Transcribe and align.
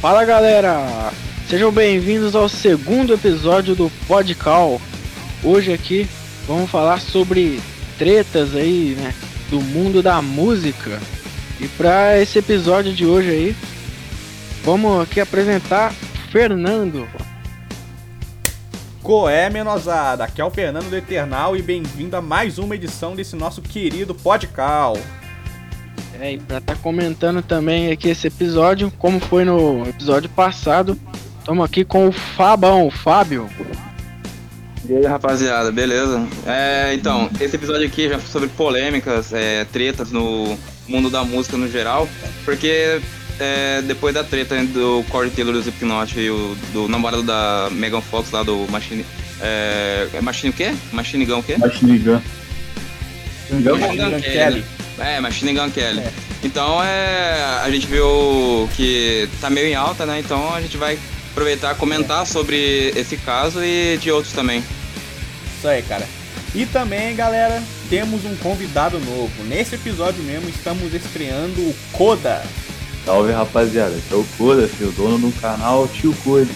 Fala 0.00 0.24
galera, 0.24 1.12
sejam 1.46 1.70
bem-vindos 1.70 2.34
ao 2.34 2.48
segundo 2.48 3.12
episódio 3.12 3.74
do 3.76 3.92
Podcal. 4.08 4.80
Hoje 5.44 5.74
aqui 5.74 6.08
vamos 6.46 6.70
falar 6.70 7.02
sobre 7.02 7.60
tretas 7.98 8.56
aí, 8.56 8.96
né, 8.98 9.14
do 9.50 9.60
mundo 9.60 10.02
da 10.02 10.22
música. 10.22 10.98
E 11.60 11.68
para 11.68 12.18
esse 12.18 12.38
episódio 12.38 12.94
de 12.94 13.04
hoje 13.04 13.28
aí, 13.28 13.56
vamos 14.64 15.02
aqui 15.02 15.20
apresentar 15.20 15.92
Fernando. 16.32 17.06
Coé, 19.02 19.50
menosada, 19.50 20.24
aqui 20.24 20.40
é 20.40 20.44
o 20.46 20.50
Fernando 20.50 20.88
do 20.88 20.96
Eternal 20.96 21.54
e 21.54 21.60
bem-vindo 21.60 22.16
a 22.16 22.22
mais 22.22 22.58
uma 22.58 22.74
edição 22.74 23.14
desse 23.14 23.36
nosso 23.36 23.60
querido 23.60 24.14
Podcal. 24.14 24.96
É, 26.20 26.34
e 26.34 26.38
pra 26.38 26.58
estar 26.58 26.74
tá 26.74 26.82
comentando 26.82 27.40
também 27.40 27.90
aqui 27.90 28.10
esse 28.10 28.26
episódio, 28.26 28.92
como 28.98 29.18
foi 29.18 29.42
no 29.42 29.88
episódio 29.88 30.28
passado, 30.28 30.98
estamos 31.38 31.64
aqui 31.64 31.82
com 31.82 32.08
o 32.08 32.12
Fabão, 32.12 32.86
o 32.86 32.90
Fábio. 32.90 33.48
E 34.86 34.96
aí, 34.96 35.06
rapaziada, 35.06 35.72
beleza? 35.72 36.26
É, 36.46 36.92
então, 36.92 37.30
esse 37.40 37.56
episódio 37.56 37.86
aqui 37.86 38.06
já 38.06 38.18
foi 38.18 38.30
sobre 38.30 38.48
polêmicas, 38.50 39.32
é, 39.32 39.64
tretas 39.64 40.12
no 40.12 40.58
mundo 40.86 41.08
da 41.08 41.24
música 41.24 41.56
no 41.56 41.66
geral, 41.66 42.06
porque 42.44 43.00
é, 43.38 43.80
depois 43.80 44.12
da 44.12 44.22
treta 44.22 44.62
do 44.66 45.02
Corey 45.08 45.30
Taylor 45.30 45.54
do 45.54 45.60
Slipknot 45.60 46.20
e 46.20 46.28
o, 46.28 46.54
do 46.74 46.86
namorado 46.86 47.22
da 47.22 47.68
Megan 47.72 48.02
Fox 48.02 48.30
lá 48.30 48.42
do 48.42 48.70
Machine... 48.70 49.06
É, 49.40 50.06
é 50.12 50.20
Machine 50.20 50.50
o 50.50 50.52
quê? 50.52 50.74
Machine 50.92 51.24
Gun 51.24 51.38
o 51.38 51.42
quê? 51.42 51.56
Machine 51.56 51.98
Gun. 51.98 52.20
Machine 53.50 53.62
Gun 53.96 54.20
Kelly. 54.20 54.79
É, 55.00 55.20
Machine 55.20 55.54
Gun 55.54 55.70
Kelly. 55.70 56.00
É. 56.00 56.12
Então 56.42 56.82
é, 56.82 57.60
a 57.62 57.70
gente 57.70 57.86
viu 57.86 58.68
que 58.76 59.28
tá 59.40 59.50
meio 59.50 59.66
em 59.66 59.74
alta, 59.74 60.06
né? 60.06 60.20
Então 60.20 60.54
a 60.54 60.60
gente 60.60 60.76
vai 60.76 60.98
aproveitar 61.30 61.74
comentar 61.74 62.22
é. 62.22 62.26
sobre 62.26 62.92
esse 62.94 63.16
caso 63.16 63.62
e 63.64 63.98
de 63.98 64.10
outros 64.10 64.32
também. 64.32 64.62
Isso 65.58 65.66
aí, 65.68 65.82
cara. 65.82 66.06
E 66.54 66.66
também, 66.66 67.14
galera, 67.14 67.62
temos 67.88 68.24
um 68.24 68.34
convidado 68.36 68.98
novo. 68.98 69.30
Nesse 69.44 69.76
episódio 69.76 70.22
mesmo, 70.22 70.48
estamos 70.48 70.92
estreando 70.92 71.60
o 71.60 71.74
Koda. 71.92 72.42
Salve, 73.04 73.32
rapaziada. 73.32 73.94
Aqui 73.94 74.12
é 74.12 74.16
o 74.16 74.26
Koda, 74.36 74.68
filho, 74.68 74.90
dono 74.92 75.30
do 75.30 75.40
canal 75.40 75.86
Tio 75.88 76.14
Code. 76.24 76.50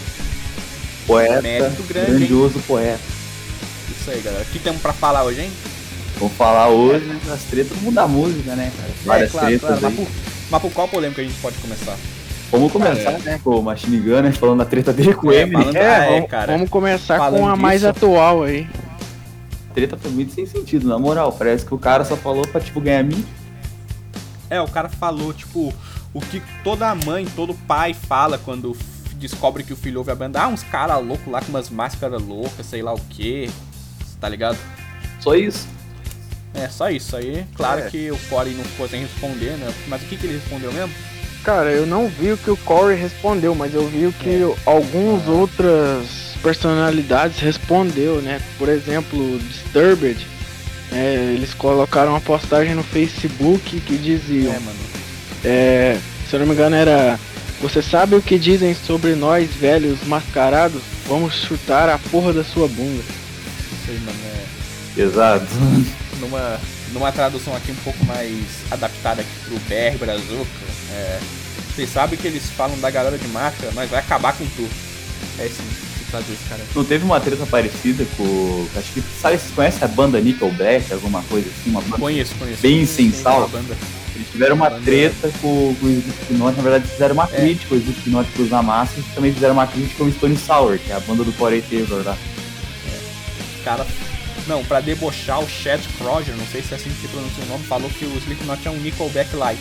Poeta, 1.07 1.41
grande, 1.41 1.83
grandioso 1.83 2.57
hein? 2.57 2.63
poeta. 2.67 2.99
Isso 3.89 4.11
aí, 4.11 4.21
galera. 4.21 4.43
O 4.43 4.51
que 4.51 4.59
temos 4.59 4.81
pra 4.81 4.91
falar 4.91 5.23
hoje, 5.23 5.41
hein? 5.41 5.51
Vou 6.17 6.29
falar 6.29 6.69
hoje 6.69 7.05
né, 7.05 7.19
das 7.25 7.43
tretas 7.43 7.77
do 7.77 7.83
mundo 7.83 7.95
da 7.95 8.07
música, 8.07 8.55
né, 8.55 8.71
cara? 8.75 8.89
É, 8.89 9.05
Várias 9.05 9.29
é, 9.29 9.31
claro, 9.31 9.47
tretas 9.47 9.79
claro. 9.79 9.81
Mas, 9.81 9.95
por, 9.95 10.07
mas 10.49 10.61
por 10.61 10.71
qual 10.71 10.87
polêmica 10.87 11.21
a 11.21 11.25
gente 11.25 11.39
pode 11.41 11.57
começar? 11.57 11.97
Vamos 12.51 12.71
começar, 12.71 13.11
cara, 13.11 13.17
né, 13.19 13.41
com 13.43 13.59
o 13.59 13.63
Machine 13.63 13.99
Gun, 13.99 14.21
né, 14.21 14.31
falando 14.31 14.59
da 14.59 14.65
treta 14.65 14.93
dele 14.93 15.13
com 15.13 15.27
o 15.27 15.33
é, 15.33 15.41
Eminem. 15.41 15.75
É, 15.75 15.81
é, 15.81 16.11
vamos, 16.11 16.29
cara. 16.29 16.53
vamos 16.53 16.69
começar 16.69 17.17
falando 17.17 17.39
com 17.39 17.47
a 17.47 17.51
disso, 17.51 17.61
mais 17.61 17.83
atual 17.83 18.43
aí. 18.43 18.67
A 19.69 19.73
treta 19.73 19.97
foi 19.97 20.11
muito 20.11 20.33
sem 20.33 20.45
sentido, 20.45 20.87
na 20.87 20.97
moral. 20.97 21.33
Parece 21.33 21.65
que 21.65 21.73
o 21.73 21.77
cara 21.77 22.05
só 22.05 22.15
falou 22.15 22.47
pra, 22.47 22.61
tipo, 22.61 22.79
ganhar 22.79 23.03
mim. 23.03 23.25
É, 24.49 24.61
o 24.61 24.67
cara 24.67 24.87
falou, 24.87 25.33
tipo, 25.33 25.73
o 26.13 26.21
que 26.21 26.41
toda 26.63 26.95
mãe, 26.95 27.25
todo 27.35 27.53
pai 27.67 27.93
fala 27.93 28.37
quando 28.37 28.77
descobre 29.15 29.63
que 29.63 29.73
o 29.73 29.75
filho 29.75 29.97
ouve 29.99 30.11
a 30.11 30.15
banda. 30.15 30.41
Ah, 30.41 30.47
uns 30.47 30.63
caras 30.63 31.03
loucos 31.05 31.27
lá 31.27 31.41
com 31.41 31.49
umas 31.49 31.69
máscaras 31.69 32.21
loucas, 32.21 32.65
sei 32.65 32.81
lá 32.81 32.93
o 32.93 32.99
que. 33.09 33.49
Tá 34.21 34.29
ligado? 34.29 34.57
Só 35.19 35.35
isso. 35.35 35.74
É, 36.55 36.69
só 36.69 36.89
isso 36.89 37.15
aí. 37.15 37.45
Claro 37.55 37.81
é. 37.81 37.89
que 37.89 38.11
o 38.11 38.17
Corey 38.29 38.53
não 38.53 38.63
ficou 38.63 38.87
sem 38.87 39.01
responder, 39.01 39.57
né? 39.57 39.73
Mas 39.87 40.01
o 40.01 40.05
que, 40.05 40.17
que 40.17 40.25
ele 40.25 40.35
respondeu 40.35 40.71
mesmo? 40.71 40.93
Cara, 41.43 41.69
eu 41.69 41.85
não 41.85 42.07
vi 42.07 42.31
o 42.31 42.37
que 42.37 42.49
o 42.49 42.57
Corey 42.57 42.97
respondeu, 42.97 43.53
mas 43.53 43.73
eu 43.73 43.87
vi 43.87 44.07
o 44.07 44.13
que 44.13 44.29
é. 44.29 44.55
algumas 44.65 45.27
ah. 45.27 45.31
outras 45.31 46.07
personalidades 46.41 47.39
respondeu, 47.39 48.21
né? 48.21 48.41
Por 48.57 48.69
exemplo, 48.69 49.39
Disturbed, 49.39 50.25
é, 50.91 51.33
eles 51.35 51.53
colocaram 51.53 52.11
uma 52.11 52.21
postagem 52.21 52.73
no 52.73 52.83
Facebook 52.83 53.79
que 53.81 53.97
diziam, 53.97 54.53
é, 54.53 54.59
mano. 54.59 54.79
É, 55.43 55.99
se 56.29 56.35
eu 56.35 56.39
não 56.39 56.47
me 56.47 56.53
engano 56.53 56.75
era, 56.75 57.19
você 57.61 57.81
sabe 57.81 58.15
o 58.15 58.21
que 58.21 58.39
dizem 58.39 58.73
sobre 58.73 59.13
nós 59.15 59.49
velhos 59.51 59.99
mascarados? 60.07 60.81
Vamos 61.07 61.35
chutar 61.35 61.89
a 61.89 61.97
porra 61.97 62.33
da 62.33 62.43
sua 62.43 62.67
bunda. 62.67 63.03
Isso 63.03 63.91
aí, 63.91 63.99
mano, 63.99 64.17
é... 64.25 65.01
Exato. 65.01 65.47
numa, 66.19 66.59
numa 66.91 67.11
tradução 67.11 67.55
aqui 67.55 67.71
um 67.71 67.83
pouco 67.83 68.03
mais 68.05 68.39
adaptada 68.71 69.21
aqui 69.21 69.31
pro 69.45 69.59
BR 69.59 69.97
Brazuca, 69.97 70.49
é, 70.91 71.19
vocês 71.75 71.89
sabem 71.89 72.17
que 72.17 72.27
eles 72.27 72.43
falam 72.51 72.79
da 72.79 72.89
galera 72.89 73.17
de 73.17 73.27
marca, 73.27 73.69
mas 73.73 73.89
vai 73.89 73.99
acabar 73.99 74.33
com 74.33 74.45
tudo. 74.55 74.71
É 75.39 75.43
assim 75.45 75.63
que 75.97 76.11
traduz, 76.11 76.39
cara. 76.47 76.61
Não 76.73 76.85
teve 76.85 77.03
uma 77.03 77.19
treta 77.19 77.45
parecida 77.45 78.05
com. 78.15 78.67
Acho 78.77 78.93
que. 78.93 79.03
Sabe, 79.19 79.37
vocês 79.37 79.51
conhecem 79.53 79.83
a 79.83 79.87
banda 79.87 80.21
Nickelback, 80.21 80.93
alguma 80.93 81.21
coisa 81.23 81.49
assim? 81.49 81.71
Uma 81.71 81.81
banda 81.81 81.97
conheço, 81.97 82.33
conheço. 82.35 82.61
Bem 82.61 82.85
sem 82.85 83.11
sal. 83.11 83.49
Eles 84.15 84.29
tiveram 84.31 84.55
uma 84.55 84.71
treta 84.71 85.29
com, 85.41 85.75
com 85.75 85.85
o 85.85 85.89
Slipknot, 85.89 86.55
na 86.55 86.63
verdade 86.63 86.87
fizeram 86.87 87.13
uma 87.13 87.25
é. 87.25 87.35
crítica 87.35 87.75
ao 87.75 87.81
Slipknot 87.81 88.29
na 88.49 88.63
Massa 88.63 88.93
e 88.97 89.03
também 89.13 89.33
fizeram 89.33 89.53
uma 89.53 89.67
crítica 89.67 90.03
ao 90.03 90.11
Stone 90.11 90.37
Sour, 90.37 90.79
que 90.79 90.91
é 90.91 90.95
a 90.95 90.99
banda 91.01 91.25
do 91.25 91.33
Corey 91.33 91.61
Taylor 91.61 92.01
lá. 92.05 92.17
É. 92.87 93.63
Cara, 93.65 93.85
não, 94.47 94.63
pra 94.63 94.79
debochar, 94.79 95.39
o 95.39 95.49
Chad 95.49 95.81
Kroger, 95.97 96.35
não 96.35 96.45
sei 96.47 96.61
se 96.61 96.73
é 96.73 96.77
assim 96.77 96.89
que 96.89 97.01
se 97.01 97.07
pronuncia 97.07 97.43
o 97.43 97.47
nome, 97.47 97.63
falou 97.65 97.89
que 97.89 98.05
o 98.05 98.17
Slipknot 98.17 98.67
é 98.67 98.71
um 98.71 98.77
Nickelback 98.77 99.35
Light. 99.35 99.59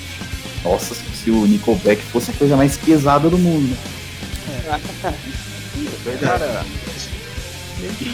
Nossa, 0.63 0.95
se 0.95 1.31
o 1.31 1.47
Nickelback 1.47 2.03
fosse 2.03 2.31
a 2.31 2.35
coisa 2.35 2.57
mais 2.57 2.77
pesada 2.77 3.29
do 3.29 3.39
mundo. 3.39 3.77
É. 4.49 6.17
Cara, 6.21 6.65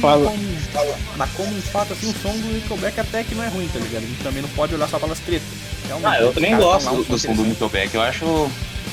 fala. 0.01 0.27
Como, 0.27 0.97
mas 1.17 1.31
como 1.33 1.57
um 1.57 1.63
fato 1.63 1.93
assim, 1.93 2.11
o 2.11 2.15
som 2.15 2.33
do 2.33 2.53
Nickelback 2.53 3.01
até 3.01 3.23
que 3.25 3.35
não 3.35 3.45
é 3.45 3.49
ruim, 3.49 3.69
tá 3.69 3.79
ligado? 3.79 4.05
A 4.05 4.07
gente 4.07 4.23
também 4.23 4.43
não 4.43 4.49
pode 4.51 4.75
olhar 4.75 4.89
só 4.89 4.99
pelas 4.99 5.19
tretas. 5.21 5.49
Realmente, 5.87 6.17
ah, 6.17 6.21
eu 6.21 6.33
também 6.33 6.57
gosto 6.57 6.91
do, 6.91 7.05
do 7.05 7.19
som 7.19 7.35
do 7.35 7.45
Nickelback. 7.45 7.95
Eu 7.95 8.03
acho. 8.03 8.51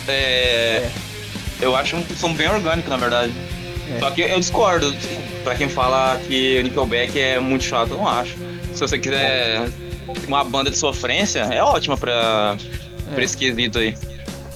É, 0.07 0.11
é. 0.13 0.91
Eu 1.59 1.75
acho 1.75 1.95
um 1.95 2.05
som 2.15 2.33
bem 2.33 2.49
orgânico, 2.49 2.89
na 2.89 2.97
verdade. 2.97 3.33
É. 3.95 3.99
Só 3.99 4.11
que 4.11 4.21
eu 4.21 4.39
discordo. 4.39 4.93
Pra 5.43 5.55
quem 5.55 5.69
fala 5.69 6.19
que 6.27 6.59
o 6.59 6.63
Nickelback 6.63 7.17
é 7.19 7.39
muito 7.39 7.63
chato, 7.63 7.91
eu 7.91 7.97
não 7.97 8.07
acho. 8.07 8.35
Se 8.73 8.81
você 8.81 8.99
quiser 8.99 9.69
uma 10.27 10.43
banda 10.43 10.69
de 10.69 10.77
sofrência, 10.77 11.39
é 11.39 11.63
ótima 11.63 11.97
pra, 11.97 12.57
é. 13.11 13.13
pra 13.13 13.23
esse 13.23 13.37
quesito 13.37 13.79
aí. 13.79 13.95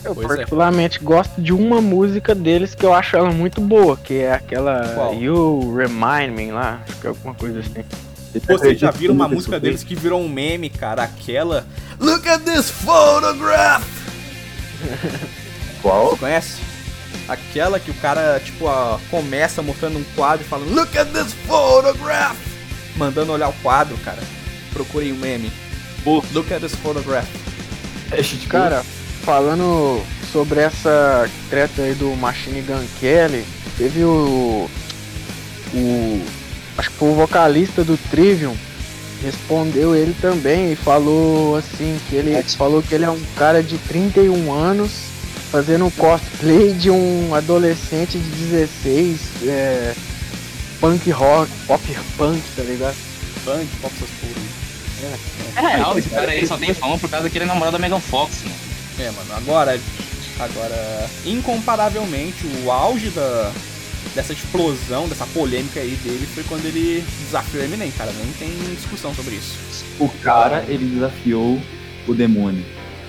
Eu 0.03 0.15
pois 0.15 0.25
é. 0.25 0.35
particularmente 0.35 0.97
é. 0.97 1.01
gosto 1.01 1.39
de 1.39 1.53
uma 1.53 1.79
música 1.79 2.33
deles 2.33 2.73
que 2.73 2.85
eu 2.85 2.93
acho 2.93 3.15
ela 3.15 3.31
muito 3.31 3.61
boa, 3.61 3.95
que 3.95 4.15
é 4.15 4.33
aquela 4.33 4.93
Qual? 4.95 5.13
You 5.13 5.75
Remind 5.75 6.35
Me 6.35 6.51
lá, 6.51 6.81
acho 6.87 6.99
que 6.99 7.07
é 7.07 7.09
alguma 7.09 7.35
coisa 7.35 7.59
assim. 7.59 7.83
Vocês 8.47 8.79
já 8.79 8.91
viram 8.91 9.13
uma 9.13 9.27
música 9.27 9.59
deles 9.59 9.83
que 9.83 9.93
virou 9.93 10.21
um 10.21 10.29
meme, 10.29 10.69
cara? 10.69 11.03
Aquela 11.03 11.65
Look 11.99 12.27
at 12.27 12.41
this 12.41 12.69
photograph! 12.71 13.85
Qual? 15.81 16.11
Você 16.15 16.17
conhece? 16.17 16.70
Aquela 17.27 17.79
que 17.79 17.91
o 17.91 17.93
cara, 17.95 18.39
tipo, 18.43 18.65
ó, 18.65 18.97
começa 19.09 19.61
mostrando 19.61 19.97
um 19.97 20.03
quadro 20.15 20.45
e 20.45 20.49
falando 20.49 20.73
Look 20.73 20.97
at 20.97 21.07
this 21.09 21.33
photograph! 21.47 22.37
Mandando 22.95 23.31
olhar 23.31 23.49
o 23.49 23.53
quadro, 23.61 23.97
cara. 23.99 24.21
Procurem 24.73 25.13
um 25.13 25.17
meme. 25.17 25.51
Look 26.05 26.53
at 26.53 26.61
this 26.61 26.75
photograph. 26.75 27.27
É, 28.11 28.21
cara, 28.49 28.83
falando 29.23 30.03
sobre 30.31 30.59
essa 30.59 31.29
treta 31.49 31.83
aí 31.83 31.93
do 31.93 32.15
Machine 32.15 32.61
Gun 32.61 32.85
Kelly, 32.99 33.45
teve 33.77 34.03
o. 34.03 34.69
O. 35.73 36.21
Acho 36.77 36.89
que 36.89 36.97
foi 36.97 37.09
o 37.09 37.15
vocalista 37.15 37.83
do 37.83 37.97
Trivium. 38.09 38.55
Respondeu 39.23 39.95
ele 39.95 40.15
também 40.19 40.71
e 40.71 40.75
falou 40.75 41.55
assim, 41.55 41.99
que 42.09 42.15
ele 42.15 42.41
falou 42.43 42.81
que 42.81 42.95
ele 42.95 43.05
é 43.05 43.09
um 43.09 43.21
cara 43.37 43.61
de 43.61 43.77
31 43.77 44.51
anos 44.51 45.10
fazendo 45.51 45.85
um 45.85 45.91
cosplay 45.91 46.73
de 46.73 46.89
um 46.89 47.35
adolescente 47.35 48.17
de 48.17 48.29
16, 48.29 49.19
é, 49.43 49.93
punk 50.79 51.11
rock, 51.11 51.51
pop 51.67 51.83
punk, 52.17 52.41
tá 52.55 52.63
ligado? 52.63 52.95
Punk, 53.43 53.67
pop 53.81 53.93
essas 53.93 54.09
porra. 54.19 54.51
É, 55.03 55.59
é 55.59 55.77
real, 55.77 55.97
esse 55.97 56.09
cara 56.09 56.31
aí 56.31 56.47
só 56.47 56.57
tem 56.57 56.73
fama 56.73 56.97
por 56.97 57.09
causa 57.09 57.25
daquele 57.25 57.45
namorado 57.45 57.73
da 57.73 57.79
Megan 57.79 57.99
Fox, 57.99 58.43
mano. 58.43 58.55
É, 58.99 59.11
mano, 59.11 59.33
agora, 59.35 59.79
agora, 60.39 61.09
incomparavelmente, 61.25 62.45
o 62.63 62.71
auge 62.71 63.09
da, 63.09 63.51
dessa 64.15 64.31
explosão, 64.31 65.09
dessa 65.09 65.25
polêmica 65.27 65.81
aí 65.81 65.97
dele 66.03 66.27
foi 66.33 66.43
quando 66.43 66.65
ele 66.65 67.03
desafiou 67.19 67.61
o 67.61 67.65
Eminem, 67.65 67.91
cara, 67.91 68.11
nem 68.13 68.31
tem 68.33 68.75
discussão 68.75 69.13
sobre 69.13 69.35
isso. 69.35 69.57
O 69.99 70.07
cara, 70.07 70.63
ele 70.67 70.85
desafiou 70.85 71.59
o 72.07 72.13
demônio. 72.13 72.63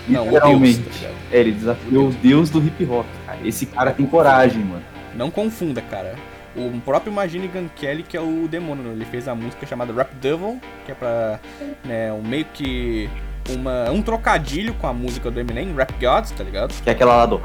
Não, 0.09 0.25
Literalmente. 0.27 0.81
Deus, 0.81 1.01
tá 1.01 1.09
é, 1.31 1.39
ele 1.39 1.53
desafiou 1.53 2.09
o 2.09 2.11
Deus. 2.11 2.15
o 2.15 2.19
Deus 2.19 2.51
do 2.51 2.59
hip 2.67 2.85
hop, 2.85 3.07
cara. 3.27 3.39
Esse 3.45 3.67
cara 3.67 3.93
tem 3.93 4.07
coragem, 4.07 4.63
mano. 4.63 4.83
Não 5.15 5.31
confunda, 5.31 5.81
cara. 5.81 6.15
O 6.55 6.81
próprio 6.85 7.11
Imagine 7.13 7.49
Gun 7.49 7.69
Kelly, 7.77 8.03
que 8.03 8.17
é 8.17 8.21
o 8.21 8.47
demônio, 8.47 8.93
ele 8.93 9.07
fez 9.07 9.27
a 9.27 9.35
música 9.35 9.67
chamada 9.67 9.93
Rap 9.93 10.15
Devil, 10.17 10.61
que 10.85 10.93
é 10.93 10.95
pra, 10.95 11.41
né, 11.85 12.13
um 12.13 12.23
meio 12.23 12.45
que 12.53 13.09
uma, 13.49 13.91
um 13.91 14.03
trocadilho 14.03 14.75
com 14.75 14.87
a 14.87 14.93
música 14.93 15.31
do 15.31 15.41
Eminem, 15.41 15.75
Rap 15.75 15.93
Gods, 15.99 16.31
tá 16.33 16.45
ligado? 16.45 16.75
Que 16.83 16.91
é 16.91 16.93
aquela 16.93 17.17
lá 17.17 17.27
do 17.27 17.41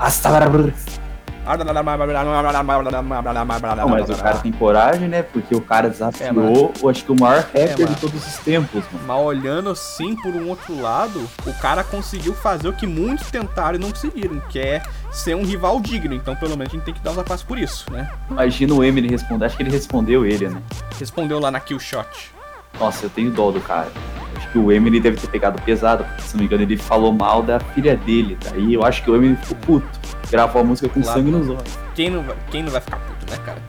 Não, 3.76 3.90
mas 3.90 4.10
o 4.10 4.16
cara 4.16 4.38
tem 4.38 4.52
coragem, 4.52 5.08
né? 5.08 5.24
Porque 5.24 5.56
o 5.56 5.62
cara 5.62 5.90
desafiou, 5.90 6.74
É, 6.84 6.90
acho 6.90 7.06
que 7.06 7.12
o 7.12 7.20
maior 7.20 7.38
rapper 7.42 7.80
mano. 7.80 7.96
de 7.96 8.02
todos 8.02 8.28
os 8.28 8.38
tempos, 8.40 8.84
mano. 8.92 9.06
Mas 9.08 9.18
olhando 9.20 9.70
assim 9.70 10.16
por 10.16 10.34
um 10.34 10.50
outro 10.50 10.80
lado, 10.80 11.28
o 11.46 11.54
cara 11.54 11.84
conseguiu 11.84 12.34
fazer 12.34 12.68
o 12.68 12.74
que 12.74 12.86
muitos 12.86 13.30
tentaram 13.32 13.78
e 13.78 13.82
não 13.82 13.92
conseguiram, 13.92 14.40
que 14.50 14.60
é 14.60 14.82
ser 15.12 15.36
um 15.36 15.44
rival 15.44 15.80
digno. 15.80 16.14
Então, 16.14 16.36
pelo 16.36 16.58
menos, 16.58 16.74
a 16.74 16.76
gente 16.76 16.86
tem 16.86 16.94
que 16.94 17.00
dar 17.02 17.12
os 17.12 17.18
abraços 17.20 17.44
por 17.46 17.58
isso, 17.58 17.86
né? 17.92 18.10
Imagina 18.30 18.74
o 18.74 18.84
Eminem 18.84 19.10
responder. 19.12 19.46
Acho 19.46 19.58
que 19.58 19.64
ele 19.64 19.72
respondeu 19.72 20.26
ele, 20.26 20.50
né? 20.50 20.62
Respondeu 21.00 21.40
lá 21.40 21.50
na 21.52 21.60
Kill 21.60 21.80
Shot. 21.80 22.32
Nossa, 22.80 23.06
eu 23.06 23.10
tenho 23.10 23.32
dó 23.32 23.52
do 23.52 23.60
cara. 23.60 23.88
Acho 24.36 24.50
que 24.52 24.60
o 24.60 24.72
Eminem 24.72 25.02
deve 25.02 25.18
ter 25.18 25.28
pegado 25.28 25.60
pesado, 25.64 26.04
porque 26.04 26.22
se 26.22 26.36
não 26.36 26.42
me 26.42 26.46
engano 26.46 26.62
ele 26.62 26.78
falou 26.78 27.12
mal 27.12 27.42
da 27.42 27.60
filha 27.60 27.96
dele. 27.98 28.38
Daí 28.44 28.74
eu 28.74 28.84
acho 28.86 29.04
que 29.04 29.10
o 29.10 29.16
Eminem 29.16 29.36
ficou 29.38 29.58
puto. 29.58 29.97
Gravou 30.32 30.62
a 30.62 30.66
música 30.66 30.90
com 30.90 31.02
Claro. 31.02 31.20
sangue 31.20 31.32
nos 31.32 31.50
olhos. 31.50 31.80
Quem 31.96 32.10
não, 32.10 32.24
vai- 32.24 32.38
quem 32.52 32.64
não 32.64 32.72
vai 32.72 32.82
ficar 32.82 32.98
puto, 32.98 33.32
né, 33.32 33.38
cara? 33.46 33.62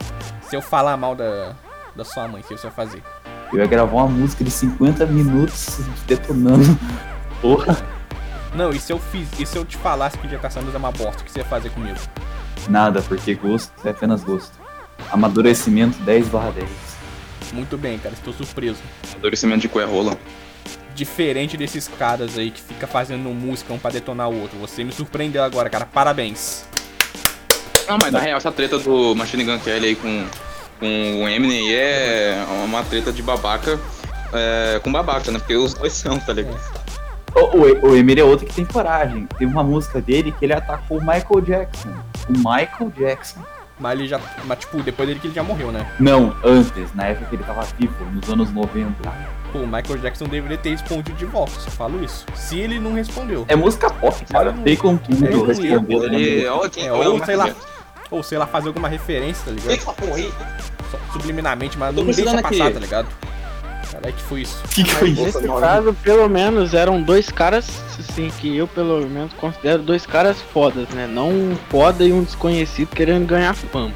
Se 0.49 0.55
eu 0.55 0.61
falar 0.61 0.97
mal 0.97 1.15
da, 1.15 1.53
da 1.95 2.03
sua 2.03 2.27
mãe, 2.27 2.41
o 2.41 2.43
que 2.43 2.55
você 2.57 2.67
vai 2.67 2.71
fazer? 2.75 3.03
Eu 3.53 3.59
ia 3.59 3.65
gravar 3.67 3.93
uma 3.95 4.07
música 4.07 4.43
de 4.43 4.51
50 4.51 5.05
minutos 5.05 5.79
detonando. 6.05 6.63
Porra, 7.41 7.77
Não, 8.53 8.71
e 8.71 8.79
se 8.79 8.91
eu 8.91 8.99
fiz, 8.99 9.27
e 9.39 9.45
se 9.45 9.55
eu 9.57 9.63
te 9.63 9.77
falasse 9.77 10.17
que 10.17 10.27
Dia 10.27 10.39
Caçadores 10.39 10.73
é 10.73 10.77
uma 10.77 10.91
bosta, 10.91 11.21
o 11.21 11.25
que 11.25 11.31
você 11.31 11.39
ia 11.39 11.45
fazer 11.45 11.69
comigo? 11.69 11.97
nada, 12.67 13.01
porque 13.01 13.33
gosto 13.35 13.71
é 13.85 13.91
apenas 13.91 14.23
gosto. 14.23 14.51
Amadurecimento 15.11 15.97
10 15.99 16.27
barra 16.27 16.51
10. 16.51 16.69
Muito 17.53 17.77
bem, 17.77 17.97
cara, 17.97 18.13
estou 18.13 18.33
surpreso. 18.33 18.79
Amadurecimento 19.13 19.61
de 19.61 19.69
cué 19.69 19.85
rola. 19.85 20.17
Diferente 20.95 21.55
desses 21.55 21.87
caras 21.87 22.37
aí 22.37 22.51
que 22.51 22.61
fica 22.61 22.85
fazendo 22.87 23.29
música 23.29 23.73
um 23.73 23.79
pra 23.79 23.91
detonar 23.91 24.29
o 24.29 24.41
outro. 24.41 24.57
Você 24.59 24.83
me 24.83 24.91
surpreendeu 24.91 25.43
agora, 25.43 25.69
cara. 25.69 25.85
Parabéns. 25.85 26.65
Não, 27.87 27.97
mas 28.01 28.11
na 28.11 28.19
real, 28.19 28.37
essa 28.37 28.51
treta 28.51 28.77
do 28.77 29.15
Machine 29.15 29.43
Gun 29.43 29.59
Kelly 29.59 29.87
aí 29.87 29.95
com, 29.95 30.25
com 30.79 31.23
o 31.23 31.27
Eminem 31.27 31.59
aí 31.59 31.73
é 31.73 32.45
uma 32.63 32.83
treta 32.83 33.11
de 33.11 33.23
babaca 33.23 33.79
é, 34.33 34.79
com 34.83 34.91
babaca, 34.91 35.31
né? 35.31 35.39
Porque 35.39 35.55
os 35.55 35.73
dois 35.73 35.93
são, 35.93 36.19
tá 36.19 36.33
ligado? 36.33 36.59
O, 37.35 37.57
o, 37.57 37.91
o 37.91 37.95
Eminem 37.95 38.23
é 38.23 38.25
outro 38.25 38.45
que 38.45 38.53
tem 38.53 38.65
coragem. 38.65 39.27
Teve 39.37 39.51
uma 39.51 39.63
música 39.63 40.01
dele 40.01 40.31
que 40.31 40.45
ele 40.45 40.53
atacou 40.53 40.97
o 40.97 41.01
Michael 41.01 41.41
Jackson. 41.41 41.89
O 42.27 42.33
Michael 42.33 42.91
Jackson. 42.97 43.39
Mas 43.79 43.97
ele 43.97 44.07
já. 44.07 44.19
Mas 44.45 44.59
tipo, 44.59 44.81
depois 44.83 45.07
dele 45.07 45.19
que 45.19 45.27
ele 45.27 45.33
já 45.33 45.43
morreu, 45.43 45.71
né? 45.71 45.89
Não, 45.99 46.35
antes, 46.43 46.93
na 46.93 47.05
época 47.05 47.27
que 47.27 47.35
ele 47.35 47.43
tava 47.43 47.63
vivo, 47.77 48.05
nos 48.11 48.29
anos 48.29 48.51
90. 48.51 48.93
Pô, 49.51 49.59
o 49.59 49.65
Michael 49.67 49.97
Jackson 49.99 50.25
deveria 50.25 50.57
ter 50.57 50.69
respondido 50.69 51.17
de 51.17 51.25
volta, 51.25 51.51
só 51.59 51.71
falo 51.71 52.03
isso. 52.03 52.25
Se 52.35 52.59
ele 52.59 52.79
não 52.79 52.93
respondeu. 52.93 53.45
É 53.47 53.55
música 53.55 53.89
pop, 53.89 54.23
cara. 54.25 54.51
Não, 54.51 54.63
Tem 54.63 54.75
com 54.75 54.95
tudo. 54.97 55.25
é 55.25 55.29
respondeu, 55.29 56.03
Ele, 56.03 56.43
né? 56.43 56.49
olha 56.49 56.69
quem 56.69 56.85
É, 56.85 56.91
olha 56.91 57.09
ou 57.09 57.25
sei 57.25 57.35
lá. 57.35 57.49
Ou 58.11 58.23
sei 58.23 58.37
lá, 58.37 58.47
fazer 58.47 58.67
alguma 58.67 58.87
referência, 58.87 59.45
tá 59.45 59.51
ligado? 59.51 59.69
Jackson. 59.69 59.91
Essa 59.91 60.01
porra 60.01 60.15
aí. 60.15 60.31
Só 60.91 60.97
subliminamente, 61.13 61.77
mas 61.77 61.95
não 61.95 62.05
deixa 62.05 62.23
passar, 62.41 62.47
aqui. 62.47 62.73
tá 62.73 62.79
ligado? 62.79 63.07
Caralho, 63.91 64.13
que 64.13 64.21
foi 64.21 64.41
isso? 64.41 64.61
Que 64.69 64.83
que 64.83 64.91
foi 64.91 65.09
isso? 65.09 65.23
Nesse 65.23 65.47
caso, 65.47 65.93
pelo 66.03 66.27
menos, 66.29 66.73
eram 66.75 67.01
dois 67.01 67.29
caras, 67.29 67.67
assim, 67.97 68.31
que 68.39 68.55
eu 68.55 68.67
pelo 68.67 69.07
menos 69.07 69.33
considero 69.33 69.81
dois 69.81 70.05
caras 70.05 70.39
fodas, 70.53 70.87
né? 70.89 71.07
Não 71.07 71.29
um 71.29 71.57
foda 71.69 72.03
e 72.03 72.13
um 72.13 72.23
desconhecido 72.23 72.89
querendo 72.89 73.25
ganhar 73.27 73.53
fama. 73.55 73.91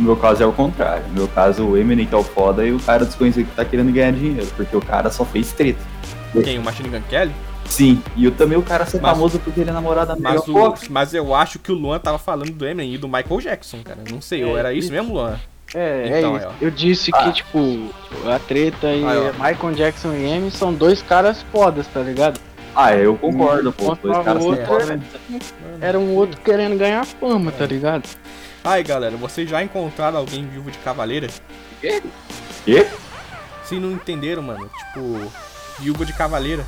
No 0.00 0.06
meu 0.06 0.16
caso 0.16 0.42
é 0.42 0.46
o 0.46 0.52
contrário. 0.52 1.04
No 1.08 1.14
meu 1.14 1.28
caso, 1.28 1.64
o 1.64 1.76
Eminem 1.76 2.06
que 2.06 2.14
é 2.14 2.18
o 2.18 2.24
foda 2.24 2.64
e 2.64 2.72
o 2.72 2.80
cara 2.80 3.04
desconhecido 3.04 3.46
que 3.48 3.54
tá 3.54 3.64
querendo 3.64 3.92
ganhar 3.92 4.12
dinheiro. 4.12 4.46
Porque 4.56 4.74
o 4.76 4.80
cara 4.80 5.10
só 5.10 5.24
fez 5.24 5.52
treta. 5.52 5.78
Quem? 6.42 6.58
O 6.58 6.62
Machine 6.62 6.88
Gun 6.88 7.02
Kelly? 7.08 7.32
Sim, 7.66 8.02
e 8.16 8.24
eu 8.24 8.30
também 8.32 8.56
o 8.58 8.62
cara 8.62 8.84
ser 8.86 9.00
Mas- 9.00 9.12
famoso 9.12 9.38
porque 9.38 9.60
ele 9.60 9.70
é 9.70 9.72
namorado 9.72 10.08
da 10.08 10.16
Mas, 10.18 10.40
Megan 10.46 10.58
o, 10.58 10.64
Fox. 10.64 10.88
mas 10.88 11.14
eu 11.14 11.34
acho 11.34 11.58
que 11.58 11.70
o 11.70 11.74
Luan 11.74 11.98
tava 12.00 12.18
falando 12.18 12.50
do 12.50 12.66
Eminem 12.66 12.94
e 12.94 12.98
do 12.98 13.06
Michael 13.06 13.40
Jackson, 13.40 13.78
cara. 13.84 13.98
Não 14.10 14.20
sei, 14.20 14.42
É, 14.42 14.50
era 14.54 14.72
isso 14.72 14.86
isso. 14.86 14.92
mesmo, 14.92 15.12
Luan? 15.14 15.38
É, 15.74 16.18
Então, 16.18 16.34
é 16.34 16.38
isso. 16.38 16.46
aí, 16.48 16.52
ó. 16.60 16.64
Eu 16.64 16.70
disse 16.70 17.10
Ah. 17.14 17.22
que, 17.24 17.32
tipo, 17.34 17.90
a 18.26 18.38
treta 18.40 18.88
e 18.92 19.04
ó. 19.04 19.32
Michael 19.34 19.74
Jackson 19.76 20.12
e 20.14 20.32
Amy 20.32 20.50
são 20.50 20.72
dois 20.74 21.00
caras 21.02 21.44
fodas, 21.52 21.86
tá 21.86 22.00
ligado? 22.00 22.40
Ah, 22.74 22.94
eu 22.96 23.16
concordo, 23.16 23.72
pô. 23.72 23.84
Contra 23.86 24.12
Dois 24.12 24.24
caras 24.24 24.44
outro, 24.44 24.66
foda. 24.66 24.86
né? 24.96 25.00
Era 25.80 25.98
um 25.98 26.14
outro 26.14 26.40
querendo 26.40 26.76
ganhar 26.78 27.04
fama, 27.04 27.52
tá 27.52 27.66
ligado? 27.66 28.08
Ai, 28.62 28.82
galera, 28.82 29.16
vocês 29.16 29.48
já 29.48 29.62
encontraram 29.62 30.18
alguém 30.18 30.46
vivo 30.46 30.70
de 30.70 30.78
cavaleira? 30.78 31.28
Quê? 31.80 32.02
Se 33.64 33.76
não 33.76 33.92
entenderam, 33.92 34.42
mano, 34.42 34.68
tipo, 34.68 35.32
viúva 35.78 36.04
de 36.04 36.12
cavaleira. 36.12 36.64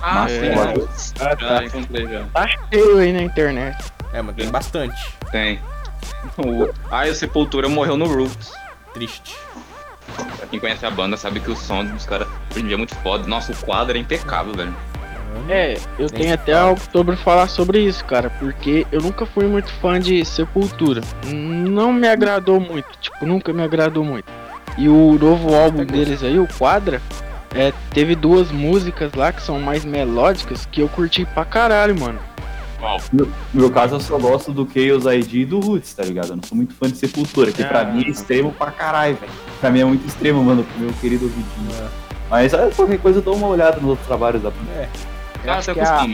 Ah, 0.00 0.14
Mas 0.22 0.32
sim, 0.32 1.18
já 1.40 1.64
encontrei 1.64 2.06
já. 2.06 2.24
Tá 2.32 2.48
cheio 2.48 2.98
aí 2.98 3.12
na 3.12 3.22
internet. 3.22 3.92
É, 4.12 4.22
mas 4.22 4.34
tem 4.36 4.48
bastante. 4.48 5.14
Tem. 5.30 5.60
O... 6.38 6.72
Ah, 6.90 7.06
e 7.06 7.10
o 7.10 7.14
Sepultura 7.14 7.68
morreu 7.68 7.96
no 7.96 8.06
Roots. 8.06 8.52
Triste. 8.94 9.36
Pra 10.36 10.46
quem 10.46 10.58
conhece 10.58 10.86
a 10.86 10.90
banda 10.90 11.16
sabe 11.16 11.40
que 11.40 11.50
o 11.50 11.56
som 11.56 11.84
dos 11.84 12.06
caras 12.06 12.26
hoje 12.50 12.60
em 12.60 12.66
dia 12.66 12.74
é 12.74 12.78
muito 12.78 12.94
foda. 12.96 13.26
Nossa, 13.26 13.52
o 13.52 13.56
quadro 13.56 13.96
é 13.96 14.00
impecável, 14.00 14.54
velho. 14.54 14.74
É, 15.48 15.78
eu 15.98 16.08
tenho 16.08 16.34
até 16.34 16.52
algo 16.52 16.80
sobre 16.92 17.16
falar 17.16 17.48
sobre 17.48 17.80
isso, 17.80 18.04
cara, 18.04 18.30
porque 18.30 18.86
eu 18.92 19.00
nunca 19.00 19.24
fui 19.26 19.46
muito 19.46 19.70
fã 19.74 19.98
de 20.00 20.24
Sepultura. 20.24 21.00
Não 21.26 21.92
me 21.92 22.08
agradou 22.08 22.58
muito, 22.60 22.88
tipo, 23.00 23.24
nunca 23.26 23.52
me 23.52 23.62
agradou 23.62 24.04
muito. 24.04 24.26
E 24.76 24.88
o 24.88 25.18
novo 25.20 25.54
álbum 25.54 25.84
deles 25.84 26.22
aí, 26.22 26.38
o 26.38 26.46
Quadra, 26.58 27.00
é, 27.54 27.72
teve 27.92 28.14
duas 28.14 28.50
músicas 28.52 29.12
lá 29.14 29.32
que 29.32 29.42
são 29.42 29.58
mais 29.60 29.84
melódicas 29.84 30.66
que 30.66 30.80
eu 30.80 30.88
curti 30.88 31.24
pra 31.26 31.44
caralho, 31.44 31.98
mano. 31.98 32.18
No 33.12 33.26
meu 33.52 33.70
caso, 33.72 33.96
eu 33.96 34.00
só 34.00 34.18
gosto 34.18 34.52
do 34.52 34.68
Chaos 34.72 35.04
ID 35.04 35.34
e 35.34 35.44
do 35.44 35.58
Roots, 35.58 35.94
tá 35.94 36.04
ligado? 36.04 36.28
Eu 36.30 36.36
não 36.36 36.42
sou 36.44 36.56
muito 36.56 36.74
fã 36.74 36.88
de 36.88 36.96
Sepultura, 36.96 37.50
que 37.50 37.64
pra 37.64 37.80
Ah. 37.80 37.84
mim 37.84 38.04
é 38.06 38.08
extremo 38.10 38.52
pra 38.52 38.70
caralho, 38.70 39.16
velho. 39.16 39.32
Pra 39.60 39.68
mim 39.70 39.80
é 39.80 39.84
muito 39.84 40.06
extremo, 40.06 40.44
mano, 40.44 40.62
pro 40.62 40.80
meu 40.84 40.92
querido 41.00 41.24
ouvidinho. 41.24 41.70
É. 41.84 41.88
Mas 42.30 42.54
ah, 42.54 42.70
qualquer 42.76 42.98
coisa 43.00 43.18
eu 43.18 43.22
dou 43.22 43.34
uma 43.34 43.48
olhada 43.48 43.80
nos 43.80 43.90
outros 43.90 44.06
trabalhos 44.06 44.40
da. 44.42 44.50
É, 44.76 44.86
Eu 45.44 45.52
Ah, 45.52 45.56
acho, 45.56 45.72
que 45.74 45.80
é 45.80 45.84
a, 45.84 46.06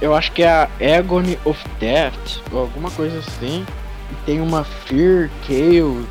eu 0.00 0.14
acho 0.14 0.32
que 0.32 0.42
é 0.42 0.48
a 0.48 0.68
Agony 0.98 1.38
of 1.44 1.60
Death, 1.80 2.40
ou 2.52 2.60
alguma 2.60 2.90
coisa 2.90 3.18
assim. 3.18 3.64
E 4.10 4.14
tem 4.26 4.40
uma 4.40 4.64
Fear, 4.64 5.30
Chaos, 5.46 6.06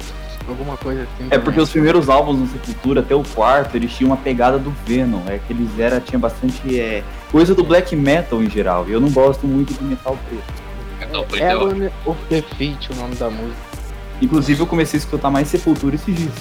alguma 0.47 0.75
coisa 0.77 1.03
assim. 1.03 1.25
É 1.25 1.29
também. 1.29 1.39
porque 1.41 1.59
os 1.61 1.69
primeiros 1.69 2.09
álbuns 2.09 2.39
do 2.39 2.47
Sepultura, 2.47 3.01
até 3.01 3.13
o 3.15 3.23
quarto, 3.23 3.75
eles 3.77 3.93
tinham 3.95 4.09
uma 4.11 4.17
pegada 4.17 4.57
do 4.57 4.71
Venom. 4.85 5.21
É 5.27 5.37
que 5.39 5.53
eles 5.53 5.77
era, 5.79 6.01
tinha 6.01 6.19
bastante 6.19 6.79
é, 6.79 7.03
coisa 7.31 7.53
do 7.53 7.63
black 7.63 7.95
metal 7.95 8.41
em 8.41 8.49
geral. 8.49 8.85
E 8.87 8.91
eu 8.91 8.99
não 8.99 9.09
gosto 9.09 9.45
muito 9.47 9.73
de 9.73 9.83
metal 9.83 10.17
preto. 10.27 10.63
É 10.99 11.35
ideal. 11.37 11.61
Agony 11.67 11.89
of 12.05 12.19
Defeat 12.29 12.91
o 12.91 12.95
nome 12.95 13.15
da 13.15 13.29
música. 13.29 13.55
Inclusive 14.21 14.61
eu 14.61 14.67
comecei 14.67 14.97
a 14.97 15.03
escutar 15.03 15.29
mais 15.29 15.47
Sepultura 15.49 15.95
esses 15.95 16.15
dias. 16.15 16.31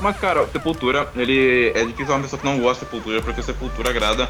Mas, 0.00 0.16
cara, 0.18 0.46
Sepultura, 0.50 1.06
ele 1.14 1.70
é 1.74 1.84
difícil 1.84 2.14
uma 2.14 2.20
pessoa 2.22 2.40
que 2.40 2.46
não 2.46 2.58
gosta 2.58 2.84
de 2.84 2.90
Sepultura, 2.90 3.20
porque 3.20 3.42
Sepultura 3.42 3.90
agrada 3.90 4.28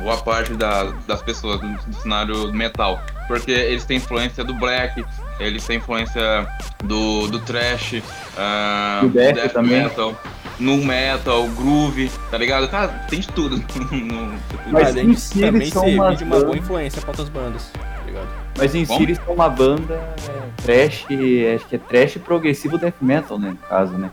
boa 0.00 0.16
parte 0.18 0.54
da- 0.54 0.92
das 1.06 1.22
pessoas 1.22 1.60
do, 1.60 1.68
do 1.68 1.94
cenário 1.94 2.52
metal. 2.52 3.00
Porque 3.28 3.52
eles 3.52 3.84
têm 3.84 3.98
influência 3.98 4.42
do 4.42 4.52
black, 4.54 5.04
eles 5.38 5.64
têm 5.64 5.76
influência 5.76 6.48
do, 6.82 7.28
do 7.28 7.38
trash, 7.38 8.02
ah, 8.36 9.00
Do 9.02 9.08
death 9.10 9.52
também. 9.52 9.82
metal, 9.84 10.20
no 10.58 10.76
metal, 10.78 11.46
groove, 11.48 12.10
tá 12.30 12.36
ligado? 12.36 12.68
Cara, 12.68 12.88
tem 13.08 13.20
de 13.20 13.28
tudo. 13.28 13.62
Mas 14.70 14.96
em 14.96 15.14
si 15.14 15.44
eles 15.44 15.70
também 15.70 15.70
são 15.70 15.86
uma 15.86 16.14
de 16.16 16.24
uma 16.24 16.40
boa 16.40 16.56
influência 16.56 17.00
pra 17.00 17.10
outras 17.10 17.28
bandas, 17.28 17.70
tá 17.72 18.04
ligado? 18.04 18.28
Mas 18.58 18.74
em 18.74 18.84
si 18.84 18.92
Como? 18.92 19.04
eles 19.04 19.18
são 19.24 19.34
uma 19.34 19.48
banda 19.48 19.94
é, 20.28 20.62
trash, 20.62 21.06
acho 21.54 21.66
que 21.66 21.76
é 21.76 21.78
trash 21.78 22.16
progressivo 22.18 22.78
death 22.78 22.94
metal, 23.00 23.38
né? 23.38 23.50
No 23.50 23.56
caso, 23.68 23.92
né? 23.92 24.10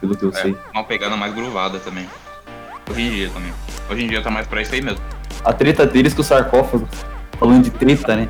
Pelo 0.00 0.16
que 0.16 0.24
eu 0.24 0.32
sei. 0.32 0.52
É, 0.52 0.70
uma 0.72 0.84
pegada 0.84 1.16
mais 1.16 1.34
groovada 1.34 1.78
também. 1.80 2.06
Hoje 2.90 3.00
em 3.02 3.10
dia 3.10 3.28
também. 3.30 3.52
Hoje 3.90 4.04
em 4.04 4.08
dia 4.08 4.22
tá 4.22 4.30
mais 4.30 4.46
pra 4.46 4.62
isso 4.62 4.74
aí 4.74 4.80
mesmo. 4.82 5.00
A 5.44 5.52
treta 5.52 5.86
deles 5.86 6.14
com 6.14 6.20
o 6.22 6.24
sarcófago. 6.24 6.88
Falando 7.38 7.64
de 7.64 7.70
treta, 7.70 8.16
né? 8.16 8.28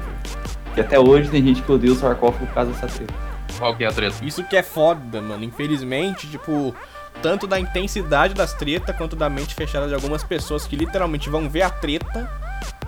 Que 0.74 0.80
até 0.80 0.98
hoje 0.98 1.28
tem 1.28 1.42
gente 1.44 1.62
que 1.62 1.70
odeia 1.70 1.92
o 1.92 1.96
sarcófago 1.96 2.46
por 2.46 2.54
causa 2.54 2.72
dessa 2.72 2.86
treta. 2.88 3.14
Qual 3.58 3.76
que 3.76 3.84
é 3.84 3.86
a 3.86 3.92
treta? 3.92 4.16
Isso 4.22 4.42
que 4.44 4.56
é 4.56 4.62
foda, 4.62 5.20
mano. 5.20 5.44
Infelizmente, 5.44 6.26
tipo, 6.26 6.74
tanto 7.22 7.46
da 7.46 7.60
intensidade 7.60 8.34
das 8.34 8.52
tretas 8.54 8.96
quanto 8.96 9.14
da 9.14 9.30
mente 9.30 9.54
fechada 9.54 9.86
de 9.86 9.94
algumas 9.94 10.24
pessoas 10.24 10.66
que 10.66 10.74
literalmente 10.74 11.30
vão 11.30 11.48
ver 11.48 11.62
a 11.62 11.70
treta. 11.70 12.28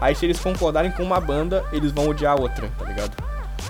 Aí, 0.01 0.15
se 0.15 0.27
eles 0.27 0.41
concordarem 0.41 0.91
com 0.91 1.03
uma 1.03 1.21
banda, 1.21 1.65
eles 1.73 1.93
vão 1.93 2.09
odiar 2.09 2.33
a 2.37 2.41
outra, 2.41 2.69
tá 2.79 2.85
ligado? 2.85 3.13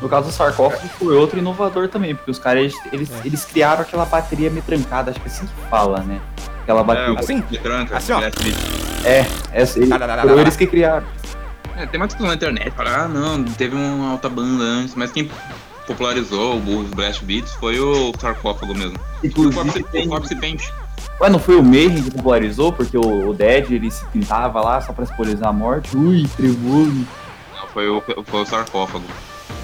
No 0.00 0.08
caso 0.08 0.28
do 0.28 0.32
sarcófago 0.32 0.88
foi 0.98 1.14
outro 1.16 1.38
inovador 1.38 1.88
também, 1.88 2.14
porque 2.14 2.30
os 2.30 2.38
caras, 2.38 2.72
eles, 2.92 3.10
É. 3.10 3.26
eles 3.26 3.44
criaram 3.44 3.82
aquela 3.82 4.04
bateria 4.04 4.50
metrancada, 4.50 5.10
acho 5.10 5.20
que 5.20 5.28
é 5.28 5.30
assim 5.30 5.46
que 5.46 5.68
fala, 5.70 6.00
né? 6.00 6.20
Aquela 6.66 6.82
bateria. 6.82 7.18
assim? 7.20 7.40
de 7.48 7.58
tranca, 7.58 7.96
Assim, 7.96 8.12
ó. 8.12 8.18
blast 8.18 8.42
beat. 8.42 8.56
É, 9.04 9.24
ele, 9.54 9.86
foram 9.86 10.40
eles 10.40 10.56
que 10.56 10.66
criaram. 10.66 11.06
É, 11.76 11.86
tem 11.86 12.00
uma 12.00 12.06
discussão 12.08 12.28
na 12.28 12.34
internet, 12.34 12.70
fala, 12.72 13.04
ah 13.04 13.08
não, 13.08 13.44
teve 13.44 13.76
uma 13.76 14.10
alta 14.10 14.28
banda 14.28 14.64
antes, 14.64 14.94
mas 14.96 15.12
quem 15.12 15.30
popularizou 15.86 16.56
os 16.56 16.90
Blast 16.90 17.22
Beats 17.24 17.52
foi 17.54 17.78
o 17.78 18.12
sarcófago 18.18 18.74
mesmo. 18.74 18.98
E 19.22 19.26
o 19.26 19.30
Inclusive, 19.30 19.84
o 20.04 20.08
Corpse 20.08 20.34
Paint. 20.34 20.62
Ué, 21.20 21.30
não 21.30 21.38
foi 21.38 21.56
o 21.56 21.62
Mayhem 21.62 22.02
que 22.02 22.10
popularizou, 22.10 22.72
porque 22.72 22.96
o, 22.98 23.28
o 23.28 23.32
Dead, 23.34 23.70
ele 23.70 23.90
se 23.90 24.04
pintava 24.06 24.60
lá 24.60 24.80
só 24.80 24.92
pra 24.92 25.06
simbolizar 25.06 25.48
a 25.48 25.52
morte. 25.52 25.96
Ui, 25.96 26.26
trevoso. 26.36 27.06
Não, 27.54 27.68
foi 27.72 27.88
o, 27.88 28.02
foi 28.24 28.40
o 28.40 28.44
sarcófago. 28.46 29.04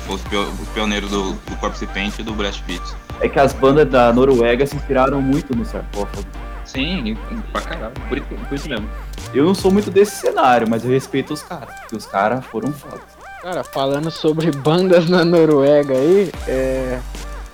foi 0.06 0.14
os, 0.14 0.22
pio- 0.22 0.48
os 0.62 0.68
pioneiros 0.68 1.10
do, 1.10 1.32
do 1.32 1.56
Corpse 1.56 1.86
Paint 1.88 2.18
e 2.18 2.22
do 2.22 2.32
Blast 2.32 2.62
Beats. 2.66 2.94
É 3.20 3.28
que 3.28 3.38
as 3.40 3.52
bandas 3.52 3.88
da 3.88 4.12
Noruega 4.12 4.64
se 4.66 4.76
inspiraram 4.76 5.20
muito 5.20 5.56
no 5.56 5.64
sarcófago. 5.64 6.26
Sim, 6.72 7.16
pra 7.52 7.60
caralho. 7.60 7.92
Por 8.08 8.18
isso, 8.18 8.26
por 8.48 8.54
isso 8.54 8.68
mesmo. 8.68 8.88
Eu 9.34 9.44
não 9.44 9.54
sou 9.54 9.70
muito 9.70 9.90
desse 9.90 10.16
cenário, 10.16 10.66
mas 10.68 10.84
eu 10.84 10.90
respeito 10.90 11.32
os 11.32 11.42
caras, 11.42 11.74
porque 11.80 11.96
os 11.96 12.06
caras 12.06 12.44
foram 12.46 12.72
fodas. 12.72 13.00
Cara, 13.42 13.64
falando 13.64 14.10
sobre 14.10 14.50
bandas 14.52 15.08
na 15.08 15.24
Noruega 15.24 15.94
aí, 15.94 16.30
é... 16.46 16.98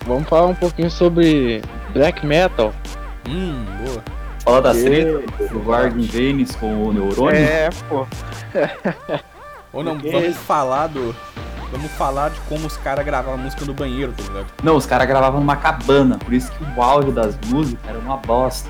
vamos 0.07 0.29
falar 0.29 0.47
um 0.49 0.55
pouquinho 0.55 0.91
sobre 0.91 1.63
black 1.93 2.25
metal. 2.27 2.73
Hum, 3.29 3.65
boa. 3.85 4.03
Fala 4.45 4.63
das 4.63 4.77
E- 4.79 4.85
tretas 4.85 5.51
do 5.51 5.61
Varg 5.61 5.99
Venis 6.01 6.55
com 6.57 6.85
o 6.85 6.93
Neurônio. 6.93 7.39
É, 7.41 7.69
pô. 7.89 8.07
Ou 9.73 9.83
não, 9.83 9.99
vamos 9.99 10.37
falar 10.37 10.87
do. 10.89 11.15
Vamos 11.71 11.91
falar 11.93 12.31
de 12.31 12.41
como 12.49 12.67
os 12.67 12.77
caras 12.79 13.05
gravavam 13.05 13.37
música 13.39 13.65
no 13.65 13.75
banheiro, 13.75 14.13
tá 14.13 14.23
ligado? 14.23 14.47
Não, 14.63 14.75
os 14.77 14.87
caras 14.87 15.07
gravavam 15.07 15.39
numa 15.41 15.57
cabana, 15.57 16.17
por 16.19 16.33
isso 16.33 16.51
que 16.53 16.65
o 16.65 16.83
áudio 16.83 17.13
das 17.13 17.39
músicas 17.47 17.87
era 17.87 17.99
uma 17.99 18.17
bosta. 18.17 18.69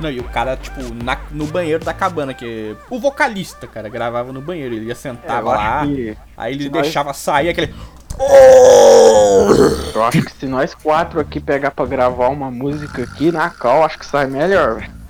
Não, 0.00 0.10
e 0.10 0.18
o 0.18 0.24
cara, 0.24 0.56
tipo, 0.56 0.80
na- 1.04 1.18
no 1.30 1.46
banheiro 1.46 1.84
da 1.84 1.94
cabana, 1.94 2.34
que. 2.34 2.76
O 2.90 2.98
vocalista, 2.98 3.66
cara, 3.68 3.88
gravava 3.88 4.32
no 4.32 4.40
banheiro. 4.42 4.74
Ele 4.74 4.86
ia 4.86 4.92
É, 4.92 4.94
sentava 4.96 5.50
eu 5.50 5.54
lá, 5.54 5.86
que- 5.86 6.16
aí 6.36 6.54
ele 6.54 6.64
se 6.64 6.70
nós- 6.70 6.82
deixava 6.82 7.12
sair 7.14 7.48
aquele. 7.48 7.72
Eu 9.94 10.04
acho 10.04 10.22
que 10.22 10.32
se 10.32 10.46
nós 10.46 10.74
quatro 10.74 11.20
aqui 11.20 11.38
pegar 11.40 11.70
pra 11.70 11.84
gravar 11.86 12.28
uma 12.28 12.50
música 12.50 13.02
aqui 13.04 13.30
na 13.32 13.48
cal, 13.50 13.84
acho 13.84 13.98
que 13.98 14.06
sai 14.06 14.26
melhor, 14.26 14.76
velho. 14.80 15.01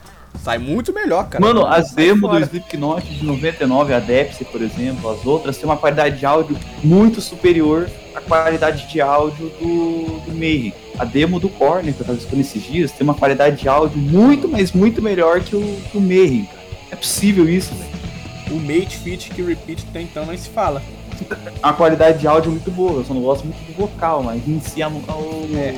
Sai 0.42 0.58
muito 0.58 0.92
melhor, 0.92 1.28
cara. 1.28 1.44
Mano, 1.44 1.64
as 1.66 1.92
demos 1.92 2.28
do. 2.30 2.38
Slipknot 2.40 3.02
de 3.06 3.24
99, 3.24 3.94
a 3.94 4.00
Depsy, 4.00 4.44
por 4.44 4.60
exemplo, 4.60 5.08
as 5.10 5.24
outras, 5.24 5.56
têm 5.56 5.66
uma 5.66 5.76
qualidade 5.76 6.18
de 6.18 6.26
áudio 6.26 6.56
muito 6.82 7.20
superior 7.20 7.88
à 8.14 8.20
qualidade 8.20 8.88
de 8.90 9.00
áudio 9.00 9.48
do, 9.60 10.20
do 10.26 10.32
Mayhem. 10.34 10.72
A 10.98 11.04
demo 11.04 11.38
do 11.38 11.48
Korn, 11.48 11.92
que 11.92 12.00
eu 12.00 12.06
tava 12.06 12.18
escutando 12.18 12.40
esses 12.40 12.62
dias, 12.62 12.90
tem 12.90 13.04
uma 13.04 13.14
qualidade 13.14 13.56
de 13.56 13.68
áudio 13.68 13.98
muito, 13.98 14.48
mas 14.48 14.72
muito 14.72 15.00
melhor 15.00 15.40
que 15.40 15.54
o, 15.54 15.60
que 15.90 15.96
o 15.96 16.00
Mayhem, 16.00 16.44
cara. 16.46 16.62
É 16.90 16.96
possível 16.96 17.48
isso, 17.48 17.72
velho. 17.74 17.90
O 18.50 18.56
Mate 18.60 18.98
Fit 18.98 19.30
que 19.30 19.40
Repeat 19.40 19.84
tem 19.92 20.02
então 20.04 20.26
não 20.26 20.36
se 20.36 20.48
fala. 20.48 20.82
A 21.62 21.72
qualidade 21.72 22.18
de 22.18 22.26
áudio 22.26 22.48
é 22.48 22.50
muito 22.52 22.70
boa, 22.70 22.94
eu 22.94 23.04
só 23.04 23.14
não 23.14 23.22
gosto 23.22 23.44
muito 23.44 23.56
do 23.64 23.72
vocal, 23.74 24.22
mas 24.24 24.46
em 24.46 24.60
si 24.60 24.82
é, 24.82 24.88
um- 24.88 25.00
É. 25.54 25.74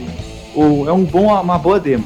o- 0.54 0.88
é 0.88 0.92
um 0.92 1.04
bom, 1.04 1.26
uma 1.40 1.58
boa 1.58 1.78
demo. 1.78 2.04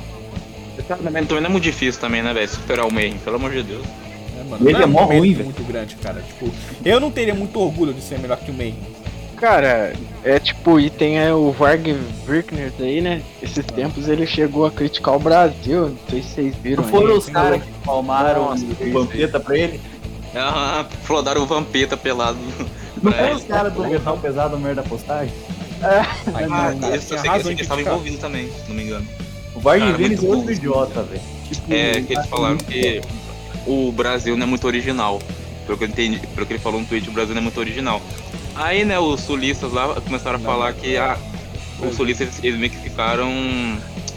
Também 0.96 1.26
não 1.28 1.36
é 1.36 1.48
muito 1.48 1.64
difícil 1.64 2.00
também, 2.00 2.22
né, 2.22 2.32
velho? 2.32 2.48
Superar 2.48 2.86
o 2.86 2.92
Mayhem, 2.92 3.18
pelo 3.18 3.36
amor 3.36 3.50
de 3.52 3.62
Deus. 3.62 3.82
Né, 3.84 4.44
mano? 4.48 4.64
Ele 4.68 4.72
Não 4.78 4.82
é 4.82 4.86
mó 4.86 5.04
ruim, 5.04 5.32
velho. 5.34 5.44
muito 5.44 5.62
grande, 5.64 5.96
cara. 5.96 6.20
Tipo, 6.22 6.50
eu 6.84 6.98
não 7.00 7.10
teria 7.10 7.34
muito 7.34 7.58
orgulho 7.60 7.92
de 7.92 8.00
ser 8.00 8.18
melhor 8.18 8.38
que 8.38 8.50
o 8.50 8.54
Mayhem. 8.54 8.76
Cara, 9.36 9.92
é 10.24 10.40
tipo, 10.40 10.80
e 10.80 10.90
tem 10.90 11.18
é, 11.20 11.32
o 11.32 11.52
Varg 11.52 11.92
Virkner 12.26 12.72
aí, 12.80 13.00
né? 13.00 13.22
Esses 13.40 13.64
tempos 13.66 14.08
ele 14.08 14.26
chegou 14.26 14.66
a 14.66 14.70
criticar 14.70 15.14
o 15.14 15.18
Brasil, 15.20 15.90
não 15.90 15.98
sei 16.10 16.22
se 16.22 16.28
vocês 16.30 16.54
viram. 16.56 16.82
Não 16.82 16.90
foram 16.90 17.12
aí. 17.12 17.18
os 17.18 17.28
caras 17.28 17.62
que 17.62 17.70
palmaram 17.84 18.52
o 18.52 18.92
Vampeta 18.92 19.38
pra 19.38 19.56
ele? 19.56 19.80
Ah, 20.34 20.84
flodaram 21.04 21.42
o 21.42 21.46
Vampeta 21.46 21.96
pelado. 21.96 22.38
Não 23.00 23.12
foram 23.12 23.36
os 23.36 23.44
caras 23.44 23.72
do 23.72 23.86
Metal 23.86 24.18
Pesado 24.18 24.58
merda 24.58 24.82
postagem? 24.82 25.32
Aí, 26.34 26.44
Ah, 26.50 26.74
não, 26.74 26.88
eu 26.88 26.98
tinha 26.98 27.00
só 27.00 27.16
sei 27.16 27.30
que 27.30 27.36
estavam 27.38 27.42
criticar. 27.54 27.78
envolvidos 27.80 28.18
também, 28.18 28.48
se 28.50 28.68
não 28.68 28.74
me 28.74 28.82
engano. 28.82 29.06
Varg 29.68 29.80
Cara, 29.80 29.98
Venis 29.98 30.24
é 30.24 30.26
outro 30.26 30.50
idiota, 30.50 31.02
velho. 31.02 31.20
Tipo, 31.46 31.72
É 31.74 32.00
que 32.00 32.14
eles 32.14 32.26
falaram 32.26 32.56
que 32.56 33.02
o 33.66 33.92
Brasil 33.92 34.34
não 34.34 34.44
é 34.44 34.48
muito 34.48 34.66
original. 34.66 35.20
Pelo 35.66 35.76
que 35.76 35.84
eu 35.84 35.88
entendi, 35.88 36.18
pelo 36.28 36.46
que 36.46 36.54
ele 36.54 36.58
falou 36.58 36.80
no 36.80 36.86
tweet, 36.86 37.06
o 37.06 37.12
Brasil 37.12 37.34
não 37.34 37.40
é 37.40 37.44
muito 37.44 37.60
original. 37.60 38.00
Aí, 38.54 38.82
né, 38.86 38.98
os 38.98 39.20
sulistas 39.20 39.70
lá 39.70 39.94
começaram 40.00 40.36
a 40.36 40.38
falar 40.38 40.72
que 40.72 40.96
ah, 40.96 41.18
os 41.80 41.94
sulistas 41.96 42.42
eles, 42.42 42.58
meio 42.58 42.72
que 42.72 42.78
ficaram 42.78 43.30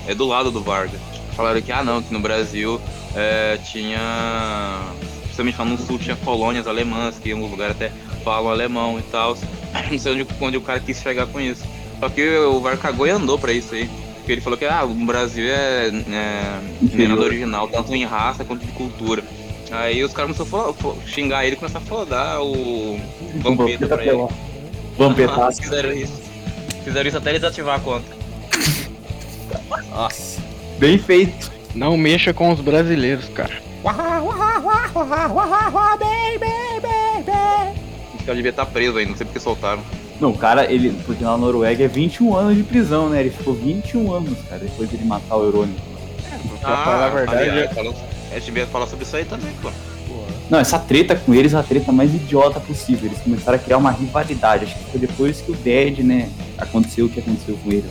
é, 0.07 0.15
do 0.15 0.25
lado 0.25 0.51
do 0.51 0.61
Vargas. 0.61 1.01
Falaram 1.35 1.61
que, 1.61 1.71
ah 1.71 1.83
não, 1.83 2.01
que 2.01 2.13
no 2.13 2.21
Brasil 2.21 2.79
é, 3.13 3.57
tinha. 3.57 4.79
Principalmente 5.23 5.57
lá 5.59 5.65
no 5.65 5.77
sul 5.77 5.99
tinha 5.99 6.15
colônias 6.15 6.65
alemãs, 6.65 7.19
que 7.21 7.29
em 7.29 7.33
alguns 7.33 7.51
lugares 7.51 7.75
até 7.75 7.91
falam 8.23 8.49
alemão 8.49 8.97
e 8.97 9.01
tal. 9.03 9.37
Não 9.91 9.99
sei 9.99 10.13
onde, 10.13 10.27
onde 10.39 10.57
o 10.57 10.61
cara 10.61 10.79
quis 10.79 11.01
chegar 11.01 11.27
com 11.27 11.41
isso. 11.41 11.63
Só 11.99 12.07
que 12.07 12.37
o 12.37 12.59
VAR 12.61 12.77
cagou 12.77 13.05
e 13.05 13.09
andou 13.09 13.37
pra 13.37 13.51
isso 13.51 13.75
aí. 13.75 13.89
Porque 14.21 14.31
ele 14.33 14.41
falou 14.41 14.57
que 14.57 14.65
ah, 14.65 14.83
o 14.83 14.93
Brasil 14.93 15.45
é, 15.47 15.87
é 15.87 16.59
menor 16.93 17.17
do 17.17 17.23
original, 17.23 17.67
tanto 17.67 17.93
em 17.95 18.05
raça 18.05 18.45
quanto 18.45 18.65
de 18.65 18.71
cultura. 18.71 19.23
Aí 19.71 20.03
os 20.03 20.13
caras 20.13 20.35
começaram 20.37 20.69
a 20.69 20.73
fo- 20.73 20.97
xingar 21.07 21.45
ele 21.45 21.53
e 21.55 21.57
começaram 21.57 21.83
a 21.85 21.87
flodar 21.87 22.41
o 22.41 22.99
Vampeta 23.37 23.87
pra 23.87 24.05
ele. 24.05 24.27
Vampetaço. 24.97 25.61
Fizeram 25.63 25.91
isso. 25.93 26.21
Fizeram 26.83 27.07
isso 27.07 27.17
até 27.17 27.29
ele 27.31 27.39
desativar 27.39 27.77
a 27.77 27.79
conta. 27.79 28.05
Nossa. 29.89 30.39
Bem 30.77 30.97
feito. 30.97 31.51
Não 31.73 31.95
mexa 31.97 32.33
com 32.33 32.51
os 32.51 32.59
brasileiros, 32.59 33.27
cara. 33.29 33.53
Esse 38.15 38.23
cara 38.25 38.35
devia 38.35 38.49
estar 38.51 38.65
preso 38.65 38.97
ainda, 38.97 39.11
não 39.11 39.17
sei 39.17 39.25
porque 39.25 39.39
soltaram. 39.39 39.81
Não, 40.21 40.29
o 40.29 40.37
cara, 40.37 40.71
ele, 40.71 40.91
porque 41.05 41.23
na 41.23 41.35
Noruega 41.35 41.83
é 41.83 41.87
21 41.87 42.35
anos 42.35 42.55
de 42.55 42.63
prisão, 42.63 43.09
né? 43.09 43.19
Ele 43.21 43.31
ficou 43.31 43.53
21 43.55 44.13
anos, 44.13 44.37
cara, 44.47 44.61
depois 44.63 44.87
de 44.89 44.95
ele 44.95 45.05
matar 45.05 45.35
o 45.35 45.43
Eurônio. 45.43 45.73
Pra 46.61 46.77
falar 46.77 47.05
a 47.07 47.09
verdade, 47.09 47.49
aliás, 47.49 47.73
falou- 47.73 47.95
a 48.29 48.35
gente 48.35 48.45
devia 48.45 48.67
falar 48.67 48.85
sobre 48.87 49.03
isso 49.03 49.15
aí 49.15 49.25
também, 49.25 49.51
pô. 49.61 49.69
Não, 50.49 50.59
essa 50.59 50.77
treta 50.77 51.15
com 51.15 51.33
eles 51.33 51.53
é 51.53 51.57
a 51.57 51.63
treta 51.63 51.91
mais 51.91 52.13
idiota 52.13 52.59
possível. 52.59 53.07
Eles 53.09 53.19
começaram 53.21 53.55
a 53.55 53.59
criar 53.59 53.77
uma 53.77 53.89
rivalidade. 53.91 54.65
Acho 54.65 54.75
que 54.75 54.91
foi 54.91 54.99
depois 54.99 55.39
que 55.41 55.51
o 55.51 55.55
Dead, 55.55 55.99
né, 55.99 56.29
aconteceu 56.57 57.05
o 57.05 57.09
que 57.09 57.19
aconteceu 57.19 57.57
com 57.63 57.71
ele. 57.71 57.85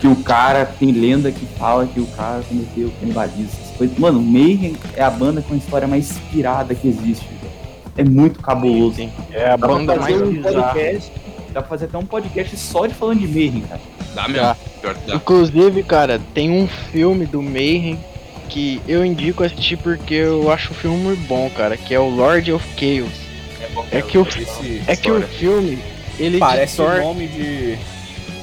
Que 0.00 0.06
o 0.06 0.14
cara, 0.16 0.64
tem 0.64 0.92
lenda 0.92 1.30
que 1.32 1.44
fala 1.58 1.86
que 1.86 1.98
o 2.00 2.06
cara 2.06 2.40
cometeu 2.48 2.90
canibalismo. 3.00 3.48
essas 3.52 3.76
coisas. 3.76 3.98
Mano, 3.98 4.20
o 4.20 4.22
Mayhem 4.22 4.76
é 4.94 5.02
a 5.02 5.10
banda 5.10 5.42
com 5.42 5.54
a 5.54 5.56
história 5.56 5.88
mais 5.88 6.08
inspirada 6.12 6.72
que 6.74 6.86
existe. 6.88 7.26
velho. 7.26 7.38
É 7.96 8.04
muito 8.04 8.40
cabuloso. 8.40 8.94
Sim, 8.94 9.10
É 9.32 9.50
a 9.50 9.56
banda 9.56 9.96
mais 9.96 10.22
um 10.22 10.30
bizarra. 10.30 10.62
podcast. 10.72 11.12
Dá 11.58 11.62
pra 11.62 11.70
fazer 11.70 11.86
até 11.86 11.98
um 11.98 12.06
podcast 12.06 12.56
só 12.56 12.86
de 12.86 12.94
falando 12.94 13.18
de 13.18 13.26
Mayhem, 13.26 13.62
cara. 13.62 13.80
Dá 14.14 14.28
mesmo. 14.28 14.46
Dá. 14.46 14.56
Pior 14.80 14.94
que 14.94 15.06
dá. 15.08 15.14
Inclusive, 15.16 15.82
cara, 15.82 16.20
tem 16.32 16.52
um 16.52 16.68
filme 16.68 17.26
do 17.26 17.42
Mayhem 17.42 17.98
que 18.48 18.80
eu 18.86 19.04
indico 19.04 19.42
assistir 19.42 19.76
porque 19.76 20.14
eu 20.14 20.52
acho 20.52 20.70
o 20.70 20.74
filme 20.74 20.96
muito 20.98 21.26
bom, 21.26 21.50
cara, 21.50 21.76
que 21.76 21.92
é 21.92 21.98
o 21.98 22.08
Lord 22.08 22.52
of 22.52 22.64
Chaos. 22.76 23.12
É 23.90 24.00
que 24.00 24.16
o, 24.16 24.26
é 24.86 24.94
que 24.94 25.10
o 25.10 25.20
filme, 25.20 25.80
ele 26.16 26.38
parece 26.38 26.80
o 26.80 26.84
distorce... 26.84 27.00
nome 27.00 27.26
de. 27.26 27.78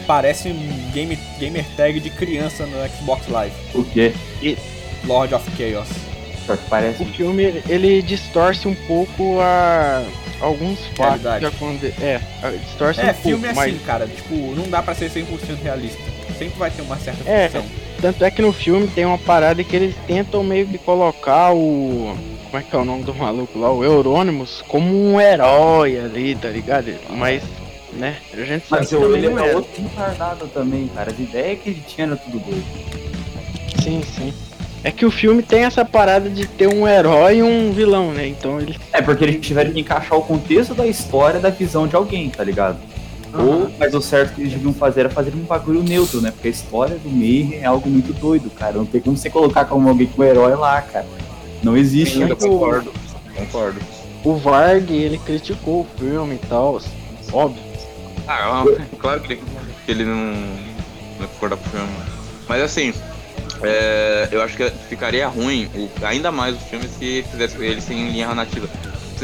Parece 0.06 0.50
um 0.50 0.92
game, 0.92 1.18
gamer 1.40 1.66
tag 1.78 2.00
de 2.02 2.10
criança 2.10 2.66
no 2.66 2.78
Xbox 2.90 3.30
Live. 3.30 3.56
O 3.74 3.84
quê? 3.86 4.14
Lord 5.06 5.34
of 5.34 5.50
Chaos. 5.58 5.88
Parece. 6.70 7.02
O 7.02 7.06
filme, 7.06 7.64
ele 7.70 8.02
distorce 8.02 8.68
um 8.68 8.76
pouco 8.76 9.40
a... 9.40 10.04
alguns 10.46 10.80
fatos 10.96 11.40
que 11.40 11.46
acontecem. 11.46 12.06
É, 12.06 12.22
a- 12.44 12.50
distorce 12.52 13.02
É, 13.02 13.12
um 13.12 13.14
filme 13.14 13.44
pouco, 13.48 13.60
assim, 13.62 13.72
mas... 13.74 13.82
cara. 13.86 14.08
Tipo, 14.08 14.36
não 14.56 14.70
dá 14.70 14.82
pra 14.82 14.94
ser 14.96 15.10
100% 15.10 15.62
realista. 15.64 16.00
Sempre 16.38 16.60
vai 16.60 16.70
ter 16.72 16.82
uma 16.82 16.98
certa 16.98 17.30
É, 17.30 17.50
ficção. 17.50 17.66
Tanto 18.02 18.24
é 18.26 18.30
que 18.32 18.42
no 18.42 18.52
filme 18.54 18.88
tem 18.88 19.06
uma 19.06 19.18
parada 19.18 19.64
que 19.64 19.76
eles 19.76 19.96
tentam 20.06 20.44
meio 20.44 20.68
que 20.68 20.78
colocar 20.78 21.54
o. 21.54 22.16
Como 22.46 22.58
é 22.58 22.62
que 22.62 22.76
é 22.76 22.80
o 22.80 22.86
nome 22.86 23.04
do 23.04 23.14
maluco 23.14 23.58
lá? 23.58 23.72
O 23.72 23.84
Eurônimos 23.84 24.62
como 24.68 24.94
um 24.94 25.20
herói 25.20 26.00
ali, 26.00 26.36
tá 26.36 26.50
ligado? 26.50 26.94
Mas, 27.10 27.42
né? 27.94 28.18
A 28.34 28.38
gente 28.44 28.68
sabe 28.68 28.82
Mas 28.82 28.90
que 28.90 28.96
ele 28.96 29.30
não 29.30 29.40
é 29.40 29.56
outro 29.56 29.82
retardado 29.82 30.48
também, 30.48 30.88
cara. 30.94 31.12
As 31.12 31.20
ideias 31.20 31.60
que 31.62 31.70
ele 31.70 31.84
tinha 31.88 32.08
era 32.08 32.16
tudo 32.18 32.40
doido. 32.40 32.66
Sim, 33.82 34.02
sim. 34.04 34.34
É 34.86 34.92
que 34.92 35.04
o 35.04 35.10
filme 35.10 35.42
tem 35.42 35.64
essa 35.64 35.84
parada 35.84 36.30
de 36.30 36.46
ter 36.46 36.68
um 36.68 36.88
herói 36.88 37.38
e 37.38 37.44
um 37.44 37.72
vilão, 37.72 38.12
né? 38.12 38.28
Então 38.28 38.62
eles. 38.62 38.78
É 38.94 39.02
porque 39.02 39.24
eles 39.24 39.44
tiveram 39.44 39.74
que 39.74 39.80
encaixar 39.80 40.16
o 40.16 40.22
contexto 40.22 40.76
da 40.76 40.86
história 40.86 41.40
da 41.40 41.50
visão 41.50 41.88
de 41.88 41.96
alguém, 41.96 42.30
tá 42.30 42.44
ligado? 42.44 42.78
Ou, 43.34 43.68
mas 43.80 43.96
o 43.96 44.02
certo 44.02 44.36
que 44.36 44.42
eles 44.42 44.54
deviam 44.54 44.72
fazer 44.72 45.00
era 45.00 45.10
fazer 45.10 45.34
um 45.34 45.40
bagulho 45.40 45.82
neutro, 45.82 46.22
né? 46.22 46.30
Porque 46.30 46.50
a 46.50 46.52
história 46.52 47.00
do 47.00 47.10
Mayhem 47.10 47.56
é 47.56 47.66
algo 47.66 47.90
muito 47.90 48.14
doido, 48.14 48.48
cara. 48.52 48.74
Não 48.74 48.86
tem 48.86 49.02
como 49.02 49.18
você 49.18 49.28
colocar 49.28 49.66
como 49.66 49.90
alguém 49.90 50.06
como 50.06 50.24
herói 50.24 50.54
lá, 50.54 50.80
cara. 50.84 51.08
Não 51.64 51.76
existe. 51.76 52.18
Sim, 52.18 52.22
eu 52.22 52.28
né? 52.28 52.36
concordo. 52.36 52.94
Concordo. 53.36 53.80
O 54.24 54.36
Varg, 54.36 54.92
ele 54.92 55.18
criticou 55.18 55.82
o 55.82 55.88
filme 55.98 56.36
e 56.36 56.48
tal. 56.48 56.80
Óbvio. 57.34 57.64
Ah, 58.28 58.64
é 58.68 58.98
claro 59.00 59.20
que 59.22 59.34
ele, 59.34 59.44
que 59.84 59.92
ele 59.92 60.06
não, 60.06 60.36
não 61.20 61.28
concorda 61.34 61.58
com 61.58 61.66
o 61.66 61.72
filme. 61.72 61.90
Mas 62.48 62.62
assim, 62.62 62.94
é, 63.64 64.28
eu 64.32 64.42
acho 64.42 64.56
que 64.56 64.70
ficaria 64.90 65.28
ruim, 65.28 65.70
ainda 66.04 66.32
mais 66.32 66.56
o 66.56 66.60
filme, 66.60 66.88
se 66.88 67.24
fizesse 67.32 67.58
ele 67.64 67.82
sem 67.82 68.10
linha 68.12 68.28
narrativa. 68.28 68.68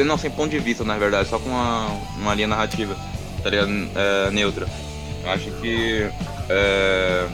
Não, 0.05 0.17
sem 0.17 0.31
ponto 0.31 0.49
de 0.49 0.59
vista, 0.59 0.83
na 0.83 0.97
verdade, 0.97 1.27
só 1.29 1.37
com 1.37 1.49
uma, 1.49 1.87
uma 2.17 2.33
linha 2.33 2.47
narrativa, 2.47 2.95
tá 3.43 3.49
ligado? 3.49 3.69
É, 3.95 4.31
neutra. 4.31 4.65
Eu 5.23 5.29
acho 5.31 5.51
que 5.61 6.09
é, 6.49 7.27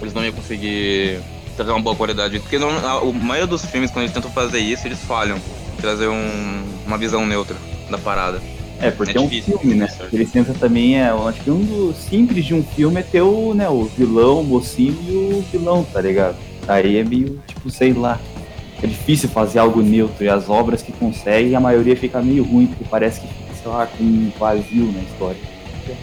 eles 0.00 0.12
não 0.12 0.22
iam 0.24 0.32
conseguir 0.32 1.20
trazer 1.56 1.70
uma 1.72 1.80
boa 1.80 1.96
qualidade. 1.96 2.38
Porque 2.38 2.58
não, 2.58 2.68
a, 2.70 3.00
a 3.00 3.12
maioria 3.12 3.46
dos 3.46 3.64
filmes, 3.64 3.90
quando 3.90 4.04
eles 4.04 4.14
tentam 4.14 4.30
fazer 4.30 4.58
isso, 4.58 4.86
eles 4.86 4.98
falham. 5.00 5.40
Trazer 5.80 6.06
um- 6.06 6.64
uma 6.86 6.96
visão 6.98 7.26
neutra 7.26 7.56
da 7.90 7.98
parada. 7.98 8.40
É, 8.82 8.90
porque 8.90 9.16
É 9.16 9.16
é, 9.16 9.20
um 9.20 9.28
difícil, 9.28 9.58
filme, 9.58 9.76
né? 9.76 9.88
certo. 9.88 10.12
Ele 10.12 10.26
tenta 10.26 10.52
também, 10.54 11.00
é, 11.00 11.08
acho 11.08 11.40
que 11.40 11.50
um 11.50 11.60
dos 11.64 11.96
simples 11.96 12.44
de 12.44 12.52
um 12.52 12.62
filme 12.62 13.00
é 13.00 13.02
ter 13.02 13.22
o, 13.22 13.54
né, 13.54 13.68
o 13.68 13.84
vilão, 13.84 14.40
o 14.40 14.44
mocinho 14.44 14.98
e 15.08 15.34
o 15.34 15.44
vilão, 15.52 15.84
tá 15.84 16.00
ligado? 16.00 16.36
Aí 16.66 16.96
é 16.98 17.04
meio, 17.04 17.40
tipo, 17.46 17.70
sei 17.70 17.92
lá. 17.92 18.18
É 18.82 18.86
difícil 18.86 19.28
fazer 19.28 19.60
algo 19.60 19.80
neutro 19.80 20.24
e 20.24 20.28
as 20.28 20.48
obras 20.50 20.82
que 20.82 20.90
conseguem, 20.90 21.54
a 21.54 21.60
maioria 21.60 21.96
fica 21.96 22.20
meio 22.20 22.42
ruim, 22.42 22.66
porque 22.66 22.84
parece 22.90 23.20
que 23.20 23.28
fica, 23.28 23.54
sei 23.62 23.70
lá, 23.70 23.86
com 23.86 24.02
um 24.02 24.32
vazio 24.36 24.90
na 24.92 25.00
história. 25.02 25.40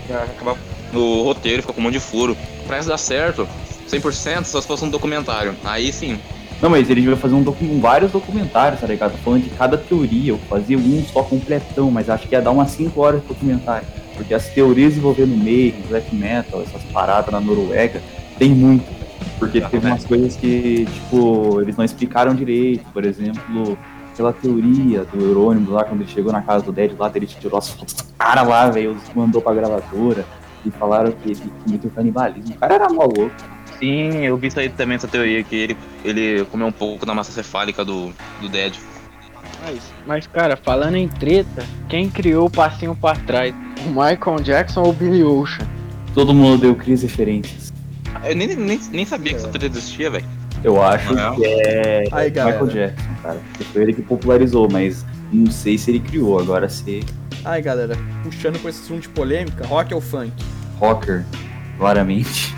Acaba 0.09 0.57
no 0.93 1.23
roteiro, 1.23 1.61
fica 1.61 1.73
com 1.73 1.81
um 1.81 1.83
monte 1.83 1.93
de 1.93 1.99
furo. 1.99 2.37
Isso 2.79 2.87
dar 2.87 2.97
certo, 2.97 3.47
100% 3.89 4.45
só 4.45 4.61
se 4.61 4.67
fosse 4.67 4.85
um 4.85 4.89
documentário. 4.89 5.55
Aí 5.65 5.91
sim. 5.91 6.19
Não, 6.61 6.69
mas 6.69 6.89
ele 6.89 7.05
vai 7.05 7.15
fazer 7.15 7.35
um 7.35 7.41
docu 7.41 7.65
vários 7.79 8.11
documentários, 8.11 8.81
tá 8.81 8.87
ligado? 8.87 9.17
Falando 9.19 9.43
de 9.43 9.49
cada 9.51 9.77
teoria. 9.77 10.33
Eu 10.33 10.37
fazia 10.37 10.77
um 10.77 11.03
só 11.03 11.23
completão, 11.23 11.89
mas 11.89 12.09
acho 12.09 12.27
que 12.27 12.35
ia 12.35 12.41
dar 12.41 12.51
umas 12.51 12.71
5 12.71 12.99
horas 12.99 13.21
de 13.21 13.27
documentário. 13.27 13.87
Porque 14.15 14.33
as 14.33 14.49
teorias 14.49 14.97
envolvendo 14.97 15.37
meio, 15.37 15.73
black 15.87 16.13
metal, 16.13 16.61
essas 16.61 16.83
paradas 16.91 17.31
na 17.31 17.39
Noruega, 17.39 18.01
tem 18.37 18.49
muito. 18.49 18.83
Porque 19.37 19.61
teve 19.61 19.87
umas 19.87 20.03
coisas 20.03 20.35
que, 20.35 20.85
tipo, 20.85 21.61
eles 21.61 21.77
não 21.77 21.85
explicaram 21.85 22.35
direito. 22.35 22.83
Por 22.91 23.05
exemplo, 23.05 23.77
aquela 24.11 24.33
teoria 24.33 25.05
do 25.05 25.23
Eurônimo 25.23 25.71
lá, 25.71 25.85
quando 25.85 26.01
ele 26.01 26.09
chegou 26.09 26.33
na 26.33 26.41
casa 26.41 26.65
do 26.65 26.73
Dead 26.73 26.91
lá, 26.99 27.09
ele 27.15 27.25
tirou 27.25 27.57
as 27.57 27.69
fotos 27.69 27.93
do 27.93 28.03
cara 28.17 28.41
lá, 28.41 28.69
velho, 28.69 28.97
mandou 29.15 29.41
pra 29.41 29.53
gravadora. 29.53 30.25
E 30.65 30.71
falaram 30.71 31.13
que 31.13 31.31
ele 31.31 31.53
cometeu 31.63 31.89
canibalismo. 31.89 32.53
O 32.53 32.57
cara 32.59 32.75
era 32.75 32.89
mó 32.89 33.03
louco. 33.03 33.31
Sim, 33.79 34.25
eu 34.25 34.37
vi 34.37 34.47
isso 34.47 34.59
aí 34.59 34.69
também, 34.69 34.95
essa 34.95 35.07
teoria, 35.07 35.43
que 35.43 35.55
ele, 35.55 35.77
ele 36.03 36.45
comeu 36.45 36.67
um 36.67 36.71
pouco 36.71 37.05
da 37.05 37.13
massa 37.13 37.31
cefálica 37.31 37.83
do, 37.85 38.13
do 38.41 38.49
Dead. 38.49 38.73
Mas, 39.63 39.79
mas, 40.05 40.27
cara, 40.27 40.55
falando 40.57 40.95
em 40.95 41.07
treta, 41.07 41.63
quem 41.87 42.09
criou 42.09 42.47
o 42.47 42.49
passinho 42.49 42.95
pra 42.95 43.15
trás? 43.15 43.53
O 43.85 43.89
Michael 43.89 44.41
Jackson 44.43 44.81
ou 44.81 44.89
o 44.89 44.93
Billy 44.93 45.23
Ocean? 45.23 45.67
Todo 46.13 46.33
mundo 46.33 46.61
deu 46.61 46.75
crise 46.75 47.07
referências. 47.07 47.71
Eu 48.25 48.35
nem, 48.35 48.47
nem, 48.55 48.79
nem 48.91 49.05
sabia 49.05 49.33
que 49.33 49.39
essa 49.39 49.47
teoria 49.49 49.69
existia, 49.69 50.09
velho. 50.09 50.25
Eu 50.63 50.81
acho 50.81 51.13
Não. 51.13 51.35
que 51.35 51.45
é 51.45 52.03
Aí. 52.11 52.29
Michael 52.29 52.67
Jackson, 52.67 53.09
cara. 53.21 53.39
Porque 53.51 53.63
foi 53.65 53.81
ele 53.83 53.93
que 53.93 54.01
popularizou, 54.01 54.67
mas 54.69 55.05
não 55.31 55.49
sei 55.51 55.77
se 55.77 55.91
ele 55.91 55.99
criou. 56.01 56.39
Agora 56.39 56.67
se 56.67 57.01
Aí, 57.45 57.61
galera, 57.61 57.95
puxando 58.23 58.61
com 58.61 58.67
esse 58.67 58.81
assunto 58.81 59.03
de 59.03 59.09
polêmica, 59.09 59.65
rock 59.65 59.93
ou 59.93 60.01
funk? 60.01 60.33
rocker, 60.77 61.25
claramente. 61.77 62.53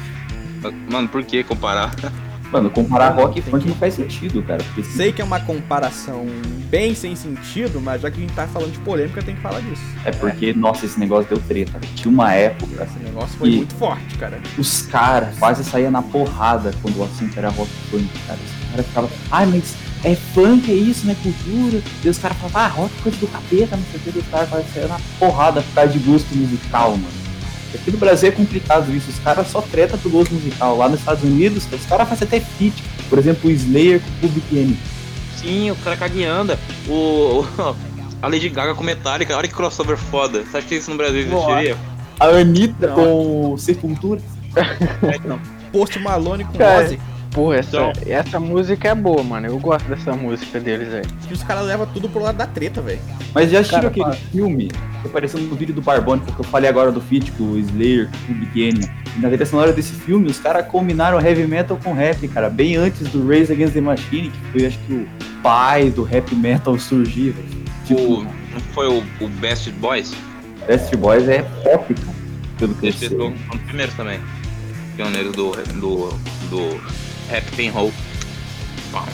Mano, 0.89 1.07
por 1.07 1.23
que 1.23 1.43
comparar? 1.43 1.91
Mano, 2.51 2.69
comparar 2.69 3.11
rock 3.11 3.39
e 3.39 3.41
funk 3.41 3.63
que- 3.63 3.69
não 3.69 3.75
faz 3.77 3.93
sentido, 3.93 4.43
cara. 4.43 4.61
Porque 4.61 4.83
se- 4.83 4.97
Sei 4.97 5.13
que 5.13 5.21
é 5.21 5.25
uma 5.25 5.39
comparação 5.39 6.25
bem 6.69 6.93
sem 6.93 7.15
sentido, 7.15 7.79
mas 7.79 8.01
já 8.01 8.11
que 8.11 8.17
a 8.17 8.19
gente 8.21 8.33
tá 8.33 8.45
falando 8.45 8.73
de 8.73 8.79
polêmica, 8.79 9.21
tem 9.23 9.35
que 9.35 9.41
falar 9.41 9.61
disso. 9.61 9.81
é 10.03 10.11
porque, 10.11 10.51
nossa, 10.53 10.85
esse 10.85 10.99
negócio 10.99 11.29
deu 11.29 11.39
treta. 11.47 11.79
Tinha 11.95 12.11
uma 12.13 12.33
época, 12.33 12.83
Esse 12.83 12.99
negócio 13.03 13.37
foi 13.37 13.51
muito 13.51 13.73
forte, 13.75 14.17
cara. 14.17 14.37
os 14.57 14.81
caras 14.81 15.37
quase 15.39 15.63
saíam 15.63 15.91
na 15.91 16.01
porrada 16.01 16.73
quando 16.81 16.97
o 16.97 17.03
assunto 17.05 17.37
era 17.37 17.47
rock 17.49 17.69
e 17.71 17.89
funk, 17.91 18.09
cara. 18.27 18.39
Os 18.43 18.69
caras 18.71 18.85
ficavam, 18.87 19.09
ai, 19.31 19.45
mas 19.45 19.75
é 20.03 20.15
funk, 20.15 20.69
é 20.69 20.75
isso, 20.75 21.05
não 21.05 21.13
é 21.13 21.15
cultura. 21.15 21.81
E 22.03 22.09
os 22.09 22.17
caras 22.17 22.37
falavam, 22.37 22.61
ah, 22.61 22.67
rock 22.67 22.91
é 22.99 23.01
coisa 23.03 23.17
do 23.17 23.27
capeta, 23.27 23.77
não 23.77 23.83
sei 23.91 23.99
o 23.99 24.11
que. 24.13 24.19
Os 24.19 24.27
caras 24.27 24.49
quase 24.49 24.65
saíam 24.73 24.89
na 24.89 24.99
porrada 25.17 25.61
por 25.61 25.73
causa 25.73 25.93
de 25.93 25.99
gosto 25.99 26.35
musical, 26.35 26.91
mano. 26.97 27.20
Aqui 27.73 27.91
no 27.91 27.97
Brasil 27.97 28.29
é 28.29 28.31
complicado 28.31 28.93
isso, 28.93 29.09
os 29.09 29.19
caras 29.19 29.47
só 29.47 29.61
treta 29.61 29.97
pro 29.97 30.09
gosto 30.09 30.33
musical. 30.33 30.77
Lá 30.77 30.89
nos 30.89 30.99
Estados 30.99 31.23
Unidos, 31.23 31.65
os 31.71 31.85
caras 31.85 32.07
fazem 32.09 32.27
até 32.27 32.39
feat. 32.39 32.83
Por 33.09 33.17
exemplo, 33.17 33.49
o 33.49 33.53
Slayer 33.53 33.99
com 34.01 34.07
o 34.07 34.29
Public 34.29 34.55
Enemy. 34.57 34.77
Sim, 35.37 35.71
o 35.71 35.75
cara 35.77 35.95
cagueando. 35.97 36.57
O, 36.87 37.39
o- 37.41 37.75
a 38.21 38.27
Lady 38.27 38.49
Gaga 38.49 38.75
com 38.75 38.83
Metallica, 38.83 39.35
olha 39.35 39.47
que 39.47 39.53
crossover 39.53 39.97
foda. 39.97 40.43
Você 40.43 40.57
acha 40.57 40.67
que 40.67 40.75
isso 40.75 40.91
no 40.91 40.97
Brasil 40.97 41.21
existiria? 41.21 41.77
A 42.19 42.25
Anitta 42.27 42.87
Não. 42.87 42.95
com 42.95 43.57
Sepultura. 43.57 44.21
Post 45.71 45.97
Malone 45.99 46.43
com 46.45 46.57
Ozzy. 46.63 46.99
Pô, 47.31 47.53
essa, 47.53 47.69
Então. 47.69 47.91
essa 48.07 48.39
música 48.39 48.89
é 48.89 48.95
boa, 48.95 49.23
mano. 49.23 49.47
Eu 49.47 49.57
gosto 49.57 49.87
dessa 49.87 50.13
música 50.13 50.59
deles 50.59 50.93
aí. 50.93 51.03
E 51.29 51.33
os 51.33 51.41
caras 51.43 51.65
levam 51.65 51.87
tudo 51.87 52.09
pro 52.09 52.21
lado 52.21 52.35
da 52.37 52.45
treta, 52.45 52.81
velho. 52.81 52.99
Mas 53.33 53.49
já 53.49 53.59
assistiu 53.61 53.87
aquele 53.87 54.03
fala. 54.05 54.15
filme 54.15 54.67
que 54.67 55.07
apareceu 55.07 55.39
no 55.39 55.55
vídeo 55.55 55.73
do 55.73 55.81
Barbone, 55.81 56.21
porque 56.21 56.41
eu 56.41 56.45
falei 56.45 56.69
agora 56.69 56.91
do 56.91 56.99
feat 56.99 57.31
com 57.33 57.43
o 57.45 57.57
Slayer, 57.57 58.09
com 58.09 58.17
o 58.33 58.35
Public 58.35 58.61
Enemy. 58.61 58.91
E 59.15 59.19
na 59.21 59.27
trilha 59.29 59.45
sonora 59.45 59.71
desse 59.71 59.93
filme, 59.93 60.27
os 60.29 60.39
caras 60.39 60.65
combinaram 60.67 61.19
heavy 61.21 61.47
metal 61.47 61.77
com 61.81 61.93
rap, 61.93 62.27
cara, 62.27 62.49
bem 62.49 62.75
antes 62.75 63.07
do 63.09 63.25
Raise 63.27 63.51
Against 63.51 63.73
the 63.73 63.81
Machine, 63.81 64.29
que 64.29 64.51
foi 64.51 64.65
acho 64.67 64.77
que 64.79 64.93
o 64.93 65.07
pai 65.41 65.89
do 65.89 66.03
rap 66.03 66.35
metal 66.35 66.77
surgir. 66.77 67.31
velho. 67.31 67.47
O, 67.49 67.85
Tipo, 67.87 68.23
não 68.53 68.59
foi 68.73 68.87
o, 68.87 69.03
o 69.21 69.27
Best 69.39 69.69
Boys? 69.71 70.13
Best 70.67 70.95
Boys 70.97 71.27
é 71.27 71.41
pop, 71.63 71.93
cara, 71.93 72.17
pelo 72.57 72.75
que 72.75 72.87
eu 72.87 72.93
sei. 72.93 73.09
foi 73.09 73.21
um 73.27 73.31
dos 73.31 73.61
primeiros 73.61 73.93
também. 73.95 74.19
Pioneiros 74.95 75.33
do, 75.33 75.51
do, 75.51 76.09
do 76.49 76.81
rap 77.31 77.45
and 77.67 77.71
roll. 77.71 77.91
Bom, 78.91 79.05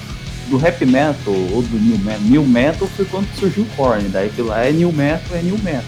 Do 0.50 0.58
rap 0.58 0.84
metal 0.86 1.34
ou 1.54 1.62
do 1.62 1.78
new 1.78 1.98
metal. 2.00 2.22
New 2.22 2.44
metal 2.46 2.88
foi 2.96 3.06
quando 3.06 3.28
surgiu 3.38 3.64
o 3.64 3.68
Korn, 3.76 4.08
daí 4.10 4.30
que 4.30 4.42
lá 4.42 4.66
é 4.66 4.72
new 4.72 4.92
metal, 4.92 5.38
é 5.38 5.42
new 5.42 5.58
metal. 5.60 5.84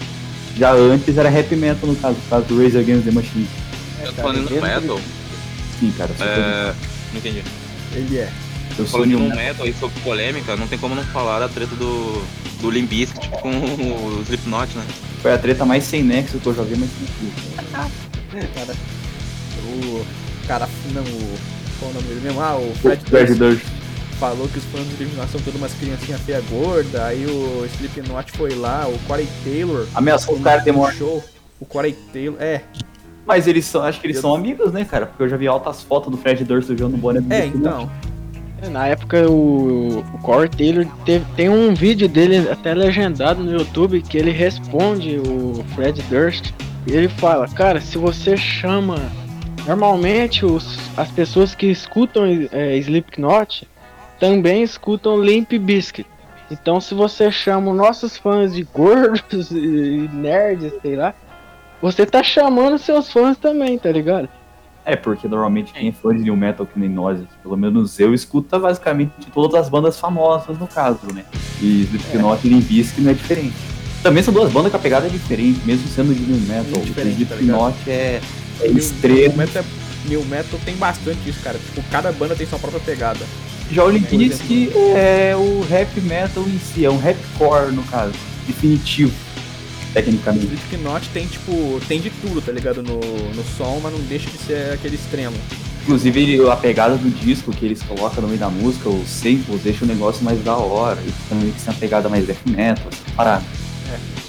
Já 0.56 0.72
antes 0.72 1.16
era 1.16 1.28
rap 1.30 1.54
metal 1.56 1.88
no 1.88 1.96
caso, 1.96 2.16
no 2.16 2.28
caso 2.28 2.44
do 2.46 2.58
Raise 2.58 2.76
Against 2.76 3.04
the 3.04 3.10
Machine. 3.10 3.48
eu 4.02 4.12
tô 4.12 4.22
falando 4.22 4.42
no 4.42 4.50
mesmo 4.50 4.66
metal. 4.66 5.00
Sim, 5.78 5.92
cara, 5.96 6.10
É, 6.20 6.74
não 7.12 7.18
entendi. 7.18 7.42
Ele 7.92 8.18
é. 8.18 8.28
eu 8.78 8.86
sou 8.86 9.00
Falando 9.00 9.08
de 9.08 9.16
new 9.16 9.28
metal. 9.28 9.44
metal 9.44 9.66
e 9.66 9.72
sobre 9.72 9.98
polêmica, 10.00 10.56
não 10.56 10.66
tem 10.66 10.78
como 10.78 10.94
não 10.94 11.02
falar 11.04 11.38
da 11.40 11.48
treta 11.48 11.74
do, 11.76 12.22
do 12.60 12.70
Limp 12.70 12.90
Bizkit 12.90 13.28
com 13.40 13.50
o 13.50 14.22
Slipknot, 14.24 14.76
né? 14.76 14.84
Foi 15.22 15.32
a 15.32 15.38
treta 15.38 15.64
mais 15.64 15.84
sem 15.84 16.02
nexo 16.02 16.38
que 16.38 16.46
eu 16.46 16.52
vi, 16.64 16.76
mas. 16.76 16.90
Cara, 18.54 18.74
o 19.64 20.04
cara, 20.46 20.68
não, 20.92 21.02
o, 21.02 21.38
qual 21.80 21.90
o 21.90 21.94
nome 21.94 22.06
dele 22.06 22.20
mesmo? 22.20 22.40
Ah, 22.40 22.56
o 22.56 22.72
Fred 22.76 23.02
Fred 23.04 23.34
Durst 23.34 23.64
falou 24.20 24.46
que 24.48 24.58
os 24.58 24.64
fãs 24.66 24.86
de 24.86 25.02
eliminação 25.02 25.32
são 25.32 25.40
todas 25.40 25.58
umas 25.58 25.72
criancinhas 25.72 26.20
feia 26.20 26.42
gorda, 26.50 27.06
aí 27.06 27.24
o 27.24 27.64
Slipknot 27.64 28.30
foi 28.32 28.54
lá, 28.54 28.86
o 28.86 28.98
Corey 29.08 29.26
Taylor 29.42 29.86
Ameaçou 29.94 30.36
o 30.36 30.40
cara 30.40 30.60
de 30.60 30.70
morte. 30.70 30.98
show, 30.98 31.24
o 31.58 31.64
Corey 31.64 31.96
Taylor, 32.12 32.36
é, 32.38 32.60
Mas 33.26 33.46
eles 33.46 33.64
são, 33.64 33.82
acho 33.82 33.98
que 33.98 34.06
eles 34.06 34.18
são 34.18 34.34
amigos, 34.34 34.72
né, 34.72 34.84
cara? 34.84 35.06
Porque 35.06 35.22
eu 35.22 35.28
já 35.28 35.38
vi 35.38 35.46
altas 35.46 35.82
fotos 35.82 36.10
do 36.10 36.18
Fred 36.18 36.44
Durst 36.44 36.68
jogando 36.68 36.98
boné 36.98 37.20
do 37.22 37.32
é, 37.32 37.46
Slipknot. 37.46 37.88
então, 38.58 38.70
Na 38.70 38.86
época, 38.88 39.26
o, 39.30 40.00
o 40.00 40.18
Corey 40.18 40.50
Taylor 40.50 40.86
teve, 41.06 41.24
tem 41.34 41.48
um 41.48 41.74
vídeo 41.74 42.06
dele 42.06 42.46
até 42.50 42.74
legendado 42.74 43.42
no 43.42 43.52
YouTube 43.52 44.02
que 44.02 44.18
ele 44.18 44.32
responde 44.32 45.16
o 45.18 45.64
Fred 45.74 46.02
Durst. 46.10 46.52
E 46.86 46.92
ele 46.92 47.08
fala, 47.08 47.48
cara, 47.48 47.80
se 47.80 47.96
você 47.96 48.36
chama. 48.36 48.96
Normalmente 49.66 50.44
os, 50.44 50.78
as 50.96 51.10
pessoas 51.10 51.54
que 51.54 51.66
escutam 51.66 52.24
é, 52.52 52.76
Slipknot 52.78 53.68
também 54.18 54.62
escutam 54.62 55.20
Limp 55.20 55.52
Bizkit. 55.52 56.06
Então 56.50 56.80
se 56.80 56.94
você 56.94 57.30
chama 57.30 57.70
os 57.70 57.76
nossos 57.76 58.16
fãs 58.16 58.54
de 58.54 58.62
gordos 58.64 59.50
e 59.52 60.08
nerds, 60.12 60.72
sei 60.82 60.96
lá, 60.96 61.14
você 61.80 62.04
tá 62.04 62.22
chamando 62.22 62.78
seus 62.78 63.10
fãs 63.12 63.36
também, 63.38 63.78
tá 63.78 63.90
ligado? 63.90 64.28
É, 64.84 64.96
porque 64.96 65.28
normalmente 65.28 65.72
quem 65.72 65.88
é 65.88 65.92
fã 65.92 66.14
de 66.14 66.22
New 66.22 66.36
Metal 66.36 66.66
que 66.66 66.78
nem 66.78 66.88
nós, 66.88 67.20
pelo 67.42 67.56
menos 67.56 68.00
eu, 68.00 68.14
escuta 68.14 68.58
basicamente 68.58 69.12
todas 69.32 69.60
as 69.60 69.68
bandas 69.68 70.00
famosas 70.00 70.58
no 70.58 70.66
caso, 70.66 71.00
né? 71.14 71.24
E 71.60 71.82
Slipknot 71.82 72.46
e 72.46 72.50
Limp 72.50 72.64
Bizkit 72.64 73.00
não 73.02 73.10
é 73.10 73.14
diferente. 73.14 73.54
Também 74.02 74.22
são 74.22 74.32
duas 74.32 74.50
bandas 74.50 74.70
com 74.72 74.78
a 74.78 74.80
pegada 74.80 75.06
é 75.06 75.10
diferente, 75.10 75.60
mesmo 75.66 75.86
sendo 75.88 76.14
de 76.14 76.22
New 76.22 76.40
Metal. 76.48 76.64
Muito 76.64 76.78
O 76.78 76.84
diferente, 76.86 77.26
tá 77.26 77.34
Slipknot 77.34 77.90
é, 77.90 78.20
é 78.62 78.68
New- 78.68 78.78
extremo. 78.78 79.18
New 79.28 79.36
Metal, 79.36 79.64
New 80.06 80.24
Metal 80.24 80.60
tem 80.64 80.76
bastante 80.76 81.28
isso, 81.28 81.40
cara, 81.42 81.58
tipo, 81.58 81.82
cada 81.90 82.10
banda 82.12 82.34
tem 82.34 82.46
sua 82.46 82.58
própria 82.58 82.80
pegada. 82.80 83.20
Já 83.70 83.84
o 83.84 83.90
Limp 83.90 84.08
Bizkit 84.10 84.72
é 84.96 85.34
o 85.36 85.64
rap 85.70 86.00
metal 86.00 86.42
em 86.44 86.58
si, 86.58 86.84
é 86.84 86.90
um 86.90 86.98
rapcore 86.98 87.72
no 87.72 87.82
caso, 87.84 88.12
definitivo, 88.46 89.12
O 89.90 89.92
tecnicamente. 89.92 90.46
Slipknot 90.46 91.08
tem, 91.10 91.26
tipo, 91.26 91.80
tem 91.86 92.00
de 92.00 92.10
tudo, 92.10 92.40
tá 92.42 92.50
ligado, 92.50 92.82
no, 92.82 92.98
no 92.98 93.44
som, 93.56 93.78
mas 93.80 93.92
não 93.92 94.00
deixa 94.00 94.28
de 94.28 94.38
ser 94.38 94.72
aquele 94.74 94.96
extremo. 94.96 95.36
Inclusive 95.82 96.48
a 96.50 96.56
pegada 96.56 96.96
do 96.96 97.08
disco 97.10 97.52
que 97.52 97.64
eles 97.64 97.80
colocam 97.82 98.22
no 98.22 98.28
meio 98.28 98.38
da 98.40 98.50
música, 98.50 98.88
os 98.88 99.08
samples, 99.08 99.62
deixa 99.62 99.84
o 99.84 99.88
negócio 99.88 100.22
mais 100.24 100.42
da 100.44 100.54
hora. 100.56 101.00
E 101.06 101.12
também 101.28 101.50
que 101.52 101.60
tem 101.62 101.72
uma 101.72 101.78
pegada 101.80 102.08
mais 102.08 102.26
death 102.26 102.36
metal, 102.46 102.86
essa 102.92 103.02
parada. 103.16 103.44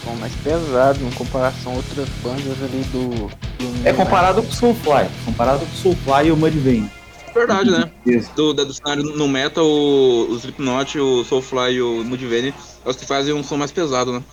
Som 0.04 0.16
mais 0.16 0.34
pesado 0.36 1.00
em 1.06 1.12
comparação 1.12 1.74
a 1.74 1.76
outras 1.76 2.10
bandas 2.24 2.64
ali 2.64 2.84
do. 2.92 3.28
do 3.28 3.88
É 3.88 3.94
comparado 3.94 4.42
com 4.42 4.50
o 4.50 4.52
Soulfly, 4.52 5.08
comparado 5.26 5.60
com 5.60 5.66
o 5.66 5.78
Soulfly 5.78 6.28
e 6.28 6.32
o 6.32 6.38
Mudvayne. 6.38 6.90
Verdade, 7.34 7.72
né? 7.72 7.90
Isso. 8.06 8.32
Do, 8.36 8.54
do 8.54 8.74
cenário 8.74 9.04
no 9.04 9.28
metal, 9.28 9.66
o, 9.66 10.32
o 10.32 10.36
Slipknot, 10.36 11.00
o 11.00 11.24
Soulfly 11.24 11.76
e 11.76 11.82
o 11.82 12.04
Mudvayne 12.04 12.54
é 12.86 12.90
os 12.90 12.96
que 12.96 13.06
fazem 13.06 13.34
um 13.34 13.44
som 13.44 13.58
mais 13.58 13.72
pesado, 13.72 14.12
né? 14.12 14.24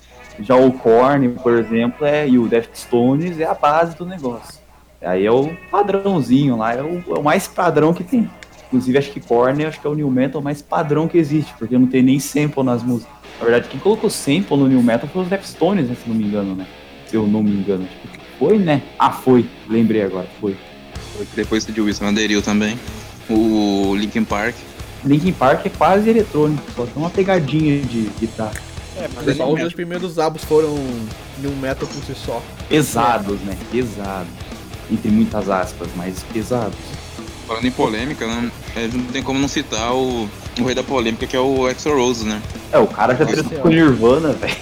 Já 0.41 0.55
o 0.55 0.73
Korn, 0.73 1.31
por 1.31 1.53
exemplo, 1.55 2.07
é, 2.07 2.29
e 2.29 2.39
o 2.39 2.49
Deftones 2.49 3.41
é 3.41 3.45
a 3.45 3.55
base 3.55 3.97
do 3.97 4.07
negócio. 4.07 4.59
Aí 5.03 5.25
é 5.25 5.31
o 5.31 5.55
padrãozinho 5.71 6.57
lá, 6.57 6.75
é 6.75 6.83
o, 6.83 7.03
é 7.09 7.19
o 7.19 7.23
mais 7.23 7.47
padrão 7.47 7.93
que 7.93 8.03
tem. 8.03 8.29
Inclusive 8.67 8.99
acho 8.99 9.11
que 9.11 9.21
Korn 9.21 9.65
acho 9.65 9.81
que 9.81 9.87
é 9.87 9.91
o 9.91 9.95
New 9.95 10.11
Metal 10.11 10.43
mais 10.43 10.61
padrão 10.61 11.09
que 11.09 11.19
existe, 11.19 11.53
porque 11.59 11.79
não 11.79 11.87
tem 11.87 12.03
nem 12.03 12.21
sample 12.21 12.63
nas 12.63 12.83
músicas. 12.83 13.18
Na 13.39 13.45
verdade, 13.45 13.69
quem 13.69 13.79
colocou 13.79 14.11
sample 14.11 14.57
no 14.57 14.69
New 14.69 14.83
Metal 14.83 15.09
foi 15.13 15.23
os 15.23 15.29
Deftones, 15.29 15.89
né, 15.89 15.97
se 16.03 16.09
não 16.09 16.17
me 16.17 16.25
engano, 16.25 16.55
né? 16.55 16.67
Se 17.07 17.17
eu 17.17 17.27
não 17.27 17.43
me 17.43 17.51
engano. 17.51 17.87
Tipo, 18.03 18.19
foi, 18.39 18.59
né? 18.59 18.83
Ah, 18.99 19.11
foi. 19.11 19.47
Lembrei 19.69 20.03
agora, 20.03 20.29
foi. 20.41 20.57
Foi 21.17 21.25
que 21.27 21.37
depois 21.37 21.65
de 21.65 21.81
Wilson 21.81 22.07
aderiu 22.07 22.43
também. 22.43 22.79
O 23.31 23.95
Linkin 23.97 24.25
Park. 24.25 24.55
Linkin 25.05 25.33
Park 25.33 25.67
é 25.67 25.69
quase 25.69 26.11
eletrônico, 26.11 26.63
só 26.75 26.85
tem 26.85 26.95
uma 26.97 27.11
pegadinha 27.11 27.81
de 27.81 28.11
guitarra. 28.19 28.55
É, 28.97 29.09
mas 29.15 29.37
só 29.37 29.53
os 29.53 29.61
dois 29.61 29.73
primeiros 29.73 30.19
álbuns 30.19 30.43
foram 30.45 30.75
New 31.39 31.55
Metal 31.57 31.87
por 31.87 32.03
si 32.03 32.15
só. 32.15 32.43
Pesados, 32.69 33.39
né? 33.43 33.57
Pesados. 33.71 34.33
Entre 34.91 35.11
muitas 35.11 35.49
aspas, 35.49 35.89
mas 35.95 36.25
pesados. 36.33 36.77
Falando 37.47 37.67
em 37.67 37.71
polêmica, 37.71 38.27
né? 38.27 38.51
é, 38.75 38.89
não 38.89 39.05
tem 39.05 39.23
como 39.23 39.39
não 39.39 39.49
citar 39.49 39.95
o, 39.95 40.29
o 40.63 40.67
rei 40.67 40.75
da 40.75 40.83
polêmica, 40.83 41.27
que 41.27 41.37
é 41.37 41.41
o 41.41 41.69
Exo 41.69 41.91
Rose, 41.91 42.25
né? 42.25 42.41
É, 42.73 42.79
o 42.79 42.87
cara 42.87 43.15
já 43.15 43.25
tretou 43.27 43.59
com 43.61 43.69
o 43.69 43.71
Nirvana, 43.71 44.33
velho. 44.33 44.57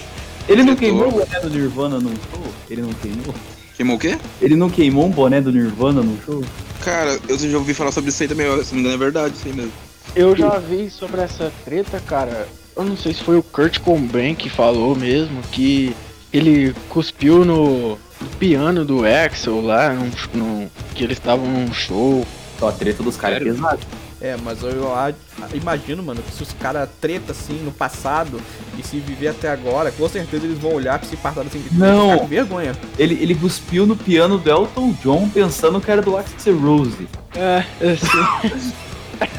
Ele 0.47 0.63
não 0.63 0.75
queimou 0.75 1.07
o 1.07 1.11
boné 1.11 1.39
do 1.41 1.49
Nirvana 1.49 1.99
num 1.99 2.13
show? 2.31 2.43
Ele 2.69 2.81
não 2.81 2.93
queimou? 2.93 3.35
Queimou 3.75 3.95
o 3.95 3.99
quê? 3.99 4.17
Ele 4.41 4.55
não 4.55 4.69
queimou 4.69 5.05
um 5.05 5.09
boné 5.11 5.41
do 5.41 5.51
Nirvana 5.51 6.01
num 6.01 6.17
show? 6.25 6.43
Cara, 6.83 7.19
eu 7.27 7.37
já 7.37 7.57
ouvi 7.57 7.73
falar 7.73 7.91
sobre 7.91 8.09
isso 8.09 8.21
aí 8.23 8.29
também, 8.29 8.47
se 8.63 8.73
não 8.73 8.75
me 8.75 8.79
engano 8.87 8.95
é 8.95 8.97
verdade, 8.97 9.35
isso 9.35 9.47
aí 9.47 9.53
mesmo. 9.53 9.71
Eu 10.15 10.35
já 10.35 10.57
vi 10.57 10.89
sobre 10.89 11.21
essa 11.21 11.51
treta, 11.65 11.99
cara. 11.99 12.47
Eu 12.75 12.83
não 12.85 12.95
sei 12.95 13.13
se 13.13 13.23
foi 13.23 13.37
o 13.37 13.43
Kurt 13.43 13.79
Cobain 13.79 14.33
que 14.35 14.49
falou 14.49 14.95
mesmo 14.95 15.41
que 15.51 15.95
ele 16.31 16.73
cuspiu 16.89 17.43
no, 17.43 17.89
no 17.91 18.27
piano 18.39 18.85
do 18.85 19.05
Axel 19.05 19.59
lá, 19.61 19.93
num, 19.93 20.09
num- 20.33 20.69
que 20.95 21.03
eles 21.03 21.17
estavam 21.17 21.45
num 21.45 21.73
show. 21.73 22.25
Só 22.59 22.69
a 22.69 22.71
treta 22.71 23.03
dos 23.03 23.17
caras 23.17 23.41
é 23.41 23.43
pesada. 23.43 23.79
É, 24.19 24.35
mas 24.43 24.63
eu, 24.63 24.69
eu 24.71 25.15
imagino, 25.53 26.01
mano, 26.01 26.21
que 26.23 26.31
se 26.31 26.41
os 26.41 26.51
caras 26.53 26.89
treta 26.99 27.31
assim 27.31 27.61
no 27.63 27.71
passado 27.71 28.41
e 28.77 28.83
se 28.83 28.99
viver 28.99 29.27
até 29.27 29.49
agora, 29.49 29.91
com 29.91 30.09
certeza 30.09 30.45
eles 30.45 30.57
vão 30.57 30.73
olhar 30.73 30.97
pra 30.97 31.07
esse 31.07 31.17
passado 31.17 31.45
assim 31.45 31.63
Não. 31.71 32.17
com 32.17 32.27
vergonha. 32.27 32.75
Ele, 32.97 33.13
ele 33.21 33.35
cuspiu 33.35 33.85
no 33.85 33.95
piano 33.95 34.39
do 34.39 34.49
Elton 34.49 34.91
John 35.03 35.29
pensando 35.29 35.79
que 35.79 35.91
era 35.91 36.01
do 36.01 36.17
Axel 36.17 36.57
Rose. 36.57 37.07
É, 37.35 37.63
assim. 37.79 38.73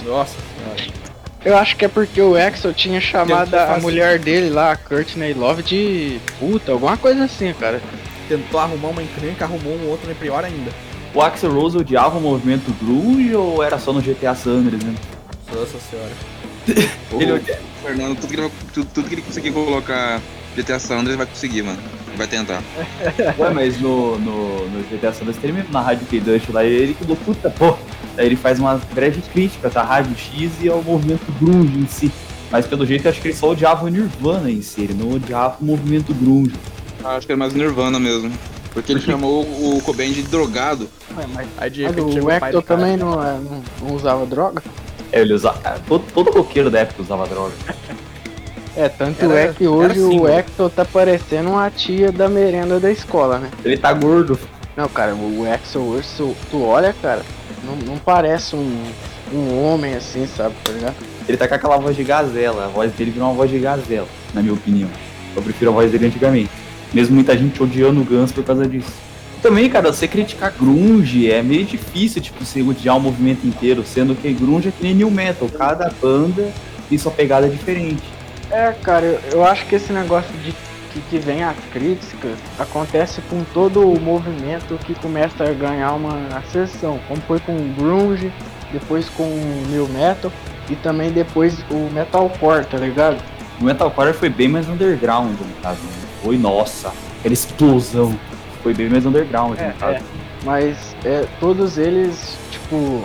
Nossa 0.04 0.36
senhora. 0.56 1.08
Eu 1.44 1.56
acho 1.56 1.76
que 1.76 1.84
é 1.84 1.88
porque 1.88 2.20
o 2.20 2.36
Axel 2.36 2.72
tinha 2.72 3.00
chamado 3.00 3.54
a 3.54 3.78
mulher 3.78 4.18
dele 4.18 4.50
lá, 4.50 4.72
a 4.72 4.76
Courtney 4.76 5.32
Love, 5.34 5.62
de 5.62 6.20
puta, 6.38 6.72
alguma 6.72 6.96
coisa 6.96 7.24
assim, 7.24 7.52
cara. 7.54 7.80
Tentou 8.28 8.60
arrumar 8.60 8.88
uma 8.88 9.02
encrenca, 9.02 9.44
arrumou 9.44 9.74
um 9.74 9.88
outro, 9.88 10.06
né, 10.06 10.14
pior 10.18 10.44
ainda. 10.44 10.70
O 11.14 11.22
Axel 11.22 11.52
Rose 11.52 11.76
odiava 11.78 12.18
o 12.18 12.20
movimento 12.20 12.72
grunge 12.82 13.34
ou 13.34 13.62
era 13.62 13.78
só 13.78 13.92
no 13.92 14.00
GTA 14.00 14.34
San 14.34 14.50
Andreas, 14.58 14.82
né? 14.82 14.94
Nossa 15.52 15.78
senhora. 15.78 16.10
Ele 17.18 17.32
O 17.32 17.36
odia- 17.36 17.58
Fernando, 17.82 18.16
tudo 18.20 18.28
que, 18.34 18.40
ele, 18.40 18.50
tudo, 18.74 18.88
tudo 18.92 19.08
que 19.08 19.14
ele 19.14 19.22
conseguir 19.22 19.52
colocar 19.52 20.20
GTA 20.54 20.78
San 20.78 20.94
Andreas, 20.96 21.08
ele 21.10 21.16
vai 21.16 21.26
conseguir, 21.26 21.62
mano. 21.62 21.78
Vai 22.16 22.26
tentar. 22.26 22.62
Ué, 23.38 23.50
mas 23.54 23.80
no, 23.80 24.18
no, 24.18 24.68
no 24.68 24.82
GTA 24.90 25.12
San 25.12 25.20
Andreas 25.22 25.36
tem 25.40 25.52
mesmo 25.52 25.72
na 25.72 25.80
Rádio 25.80 26.04
K-Dust 26.06 26.48
lá, 26.50 26.64
ele 26.64 26.92
que 26.94 27.04
puta, 27.16 27.48
pô. 27.48 27.76
Aí 28.18 28.26
ele 28.26 28.36
faz 28.36 28.58
uma 28.58 28.74
breve 28.92 29.22
crítica 29.32 29.70
à 29.74 29.82
Rádio 29.82 30.16
X 30.18 30.50
e 30.60 30.68
ao 30.68 30.82
movimento 30.82 31.24
grunge 31.40 31.78
em 31.78 31.86
si. 31.86 32.12
Mas 32.50 32.66
pelo 32.66 32.84
jeito 32.84 33.06
eu 33.06 33.10
acho 33.12 33.20
que 33.20 33.28
ele 33.28 33.36
só 33.36 33.50
odiava 33.50 33.84
o 33.84 33.88
Nirvana 33.88 34.50
em 34.50 34.60
si, 34.60 34.80
ele 34.82 34.94
não 34.94 35.12
odiava 35.14 35.56
o 35.60 35.64
movimento 35.64 36.12
grunge. 36.12 36.52
Ah, 37.04 37.16
Acho 37.16 37.26
que 37.26 37.32
é 37.32 37.36
mais 37.36 37.54
Nirvana 37.54 37.98
mesmo. 38.00 38.32
Porque 38.78 38.92
ele 38.92 39.00
chamou 39.00 39.42
o 39.42 39.80
Cobain 39.82 40.12
de 40.12 40.22
drogado. 40.22 40.88
Ué, 41.16 41.24
mas, 41.34 41.48
Aí 41.58 41.68
de 41.68 41.82
mas 41.84 42.54
o 42.54 42.62
cara. 42.62 42.80
também 42.80 42.96
não, 42.96 43.20
é, 43.20 43.32
não, 43.38 43.62
não 43.82 43.96
usava 43.96 44.24
droga? 44.24 44.62
É, 45.10 45.20
ele 45.20 45.34
usava. 45.34 45.58
cara, 45.58 45.80
Todo, 45.88 46.04
todo 46.14 46.30
roqueiro 46.30 46.70
da 46.70 46.78
época 46.80 47.02
usava 47.02 47.26
droga. 47.26 47.52
É, 48.76 48.88
tanto 48.88 49.24
Era- 49.24 49.40
é 49.40 49.52
que 49.52 49.66
hoje 49.66 49.98
assim, 49.98 50.20
o? 50.20 50.26
Axel 50.32 50.70
tá 50.70 50.84
parecendo 50.84 51.50
uma 51.50 51.68
tia 51.68 52.12
da 52.12 52.28
merenda 52.28 52.78
da 52.78 52.92
escola, 52.92 53.38
né? 53.40 53.50
Ele 53.64 53.76
tá 53.76 53.92
gordo. 53.92 54.38
Não, 54.76 54.88
cara, 54.88 55.12
o 55.12 55.44
Axel 55.52 55.82
hoje, 55.82 56.06
tu, 56.16 56.36
tu 56.48 56.62
olha, 56.62 56.94
cara, 57.02 57.22
não, 57.64 57.74
não 57.74 57.98
parece 57.98 58.54
um, 58.54 58.80
um 59.32 59.64
homem 59.64 59.94
assim, 59.94 60.24
sabe, 60.28 60.54
tá 60.62 60.70
ligado? 60.70 60.94
Ele 61.28 61.36
tá 61.36 61.48
com 61.48 61.54
aquela 61.54 61.76
voz 61.78 61.96
de 61.96 62.04
gazela. 62.04 62.66
A 62.66 62.68
voz 62.68 62.92
dele 62.92 63.10
virou 63.10 63.28
uma 63.28 63.34
voz 63.34 63.50
de 63.50 63.58
gazela, 63.58 64.06
na 64.32 64.40
minha 64.40 64.54
opinião. 64.54 64.88
Eu 65.34 65.42
prefiro 65.42 65.72
a 65.72 65.74
voz 65.74 65.90
dele 65.90 66.06
antigamente. 66.06 66.50
Mesmo 66.92 67.14
muita 67.14 67.36
gente 67.36 67.62
odiando 67.62 68.00
o 68.00 68.04
Guns 68.04 68.32
por 68.32 68.44
causa 68.44 68.66
disso. 68.66 68.92
Também, 69.42 69.70
cara, 69.70 69.92
você 69.92 70.08
criticar 70.08 70.52
grunge 70.58 71.30
é 71.30 71.42
meio 71.42 71.64
difícil, 71.64 72.20
tipo, 72.20 72.44
você 72.44 72.60
odiar 72.60 72.96
o 72.96 73.00
movimento 73.00 73.46
inteiro, 73.46 73.84
sendo 73.84 74.14
que 74.14 74.32
grunge 74.32 74.68
é 74.68 74.72
que 74.72 74.82
nem 74.82 74.94
new 74.94 75.10
metal. 75.10 75.48
Cada 75.48 75.92
banda 76.02 76.52
tem 76.88 76.98
sua 76.98 77.12
pegada 77.12 77.48
diferente. 77.48 78.02
É, 78.50 78.72
cara, 78.82 79.04
eu, 79.04 79.20
eu 79.32 79.44
acho 79.44 79.64
que 79.66 79.76
esse 79.76 79.92
negócio 79.92 80.32
de 80.38 80.52
que, 80.92 81.00
que 81.02 81.18
vem 81.18 81.44
a 81.44 81.54
crítica 81.72 82.28
acontece 82.58 83.20
com 83.30 83.44
todo 83.52 83.88
o 83.88 84.00
movimento 84.00 84.78
que 84.84 84.94
começa 84.94 85.44
a 85.44 85.52
ganhar 85.52 85.92
uma 85.92 86.28
ascensão, 86.36 86.98
como 87.06 87.20
foi 87.22 87.38
com 87.40 87.54
o 87.54 87.74
grunge, 87.76 88.32
depois 88.72 89.08
com 89.10 89.24
o 89.24 89.66
new 89.70 89.88
metal 89.88 90.32
e 90.68 90.76
também 90.76 91.10
depois 91.10 91.58
o 91.70 91.90
metalcore, 91.92 92.66
tá 92.66 92.78
ligado? 92.78 93.22
O 93.60 93.64
metalcore 93.64 94.12
foi 94.12 94.28
bem 94.28 94.48
mais 94.48 94.68
underground, 94.68 95.38
no 95.38 95.62
caso. 95.62 95.80
Né? 95.82 96.07
Foi, 96.22 96.36
nossa, 96.38 96.92
aquela 97.20 97.32
explosão. 97.34 98.18
Foi 98.62 98.74
bem 98.74 98.88
mais 98.88 99.06
underground, 99.06 99.58
É, 99.58 99.68
no 99.68 99.74
caso. 99.74 99.94
é. 99.96 100.02
Mas 100.44 100.76
é, 101.04 101.24
todos 101.40 101.78
eles, 101.78 102.36
tipo, 102.50 103.02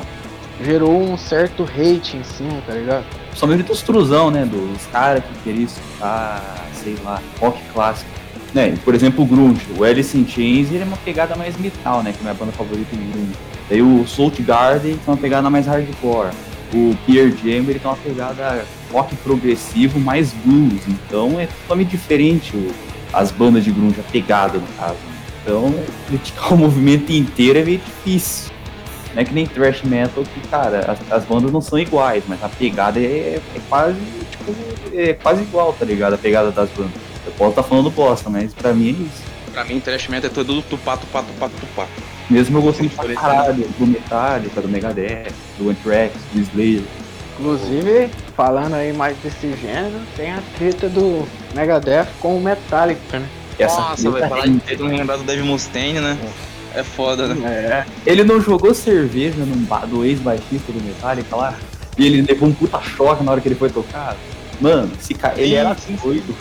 gerou 0.64 1.02
um 1.02 1.18
certo 1.18 1.64
hate 1.64 2.18
em 2.18 2.24
cima, 2.24 2.62
tá 2.66 2.74
ligado? 2.74 3.06
Somente 3.34 3.64
dos 3.64 3.82
truzão, 3.82 4.30
né? 4.30 4.46
Dos 4.46 4.86
caras 4.92 5.24
que 5.24 5.34
queriam 5.44 5.66
escutar, 5.66 6.68
sei 6.74 6.96
lá, 7.04 7.22
rock 7.40 7.60
clássico. 7.74 8.10
Né? 8.54 8.76
Por 8.86 8.94
exemplo, 8.94 9.24
o 9.24 9.28
Grunge. 9.28 9.66
O 9.78 9.84
Alice 9.84 10.16
in 10.16 10.28
Chains 10.28 10.70
ele 10.70 10.82
é 10.82 10.86
uma 10.86 10.98
pegada 10.98 11.36
mais 11.36 11.58
metal, 11.58 12.04
né? 12.04 12.12
Que 12.12 12.20
é 12.20 12.22
minha 12.22 12.34
banda 12.36 12.52
favorita 12.52 12.96
de 12.96 13.02
Grunge. 13.04 13.32
Daí 13.68 13.82
o 13.82 14.06
Salt 14.08 14.40
Garden 14.42 14.92
tem 14.94 15.02
uma 15.08 15.18
pegada 15.18 15.50
mais 15.50 15.66
hardcore. 15.66 16.30
O 16.72 16.96
Pearl 17.08 17.30
Jam 17.30 17.64
ele 17.68 17.80
tem 17.80 17.82
uma 17.90 17.98
pegada 17.98 18.64
rock 18.92 19.16
progressivo 19.18 20.00
mais 20.00 20.32
blues. 20.46 20.82
Então 20.88 21.40
é 21.40 21.48
totalmente 21.48 21.90
diferente 21.90 22.56
o- 22.56 22.72
as 23.14 23.32
bandas 23.32 23.64
de 23.64 23.72
grunge, 23.72 24.00
a 24.00 24.12
pegada 24.12 24.58
no 24.58 24.68
caso. 24.78 24.98
Então 25.42 25.74
criticar 26.08 26.54
o 26.54 26.58
movimento 26.58 27.12
inteiro 27.12 27.60
é 27.60 27.64
meio 27.64 27.80
difícil. 27.80 28.52
Não 29.14 29.22
é 29.22 29.26
que 29.26 29.34
nem 29.34 29.46
thrash 29.46 29.84
metal 29.84 30.24
que, 30.24 30.48
cara, 30.48 30.92
as, 30.92 31.12
as 31.12 31.24
bandas 31.24 31.52
não 31.52 31.62
são 31.62 31.78
iguais, 31.78 32.24
mas 32.28 32.44
a 32.44 32.50
pegada 32.50 33.00
é, 33.00 33.40
é 33.56 33.60
quase, 33.70 34.00
tipo, 34.32 34.56
é 34.92 35.14
quase 35.14 35.44
igual, 35.44 35.72
tá 35.74 35.86
ligado? 35.86 36.14
A 36.14 36.18
pegada 36.18 36.50
das 36.52 36.70
bandas. 36.72 36.94
Eu 37.26 37.32
posso 37.34 37.52
estar 37.52 37.64
falando 37.64 37.92
bosta, 37.92 38.30
mas 38.30 38.54
pra 38.54 38.74
mim 38.74 38.88
é 38.88 38.92
isso. 38.92 39.24
Pra 39.52 39.64
mim, 39.64 39.80
trash 39.80 40.08
metal 40.08 40.32
é 40.32 40.34
todo 40.34 40.62
tupá, 40.64 40.98
tupá, 40.98 41.22
tupá, 41.22 41.48
tupá. 41.48 41.88
Mesmo 42.28 42.58
eu 42.58 42.62
gostando 42.64 42.90
pra 42.90 43.04
Diferente, 43.04 43.22
caralho 43.22 43.68
do 43.78 43.86
Metallica, 43.86 44.62
do 44.62 44.68
Megadeth, 44.68 45.32
do 45.60 45.70
Anthrax, 45.70 46.16
do 46.34 46.42
Slayer. 46.42 46.82
Inclusive, 47.40 48.10
falando 48.36 48.76
aí 48.76 48.94
mais 48.94 49.18
desse 49.18 49.54
gênero, 49.58 50.00
tem 50.16 50.32
a 50.32 50.40
treta 50.58 50.88
do 50.88 51.28
Megadeth 51.56 52.08
com 52.20 52.38
o 52.38 52.42
Metallica, 52.42 53.20
né? 53.20 53.28
Essa 53.58 53.82
Nossa, 53.82 54.10
vai 54.10 54.28
falar 54.28 54.48
de 54.48 54.60
treta, 54.60 54.84
não 54.84 54.96
lembrar 54.96 55.18
do 55.18 55.24
Dave 55.24 55.44
Mustaine, 55.44 56.00
né? 56.00 56.18
É 56.76 56.84
foda, 56.84 57.28
né? 57.28 57.48
É. 57.48 57.86
Ele 58.06 58.24
não 58.24 58.42
jogou 58.42 58.74
cerveja 58.74 59.46
num 59.46 59.64
bar 59.66 59.86
do 59.86 60.04
ex-baixista 60.04 60.72
do 60.72 60.82
Metallica 60.82 61.36
lá? 61.36 61.56
E 61.98 62.06
ele 62.06 62.22
levou 62.22 62.50
um 62.50 62.54
puta 62.54 62.82
choque 62.82 63.24
na 63.24 63.32
hora 63.32 63.42
que 63.42 63.48
ele 63.48 63.56
foi 63.56 63.70
tocar? 63.70 64.16
Mano, 64.60 64.92
esse 65.00 65.14
cara, 65.14 65.40
ele 65.40 65.54
era 65.54 65.76
sim, 65.76 65.96
sim. 65.96 66.00
doido. 66.04 66.36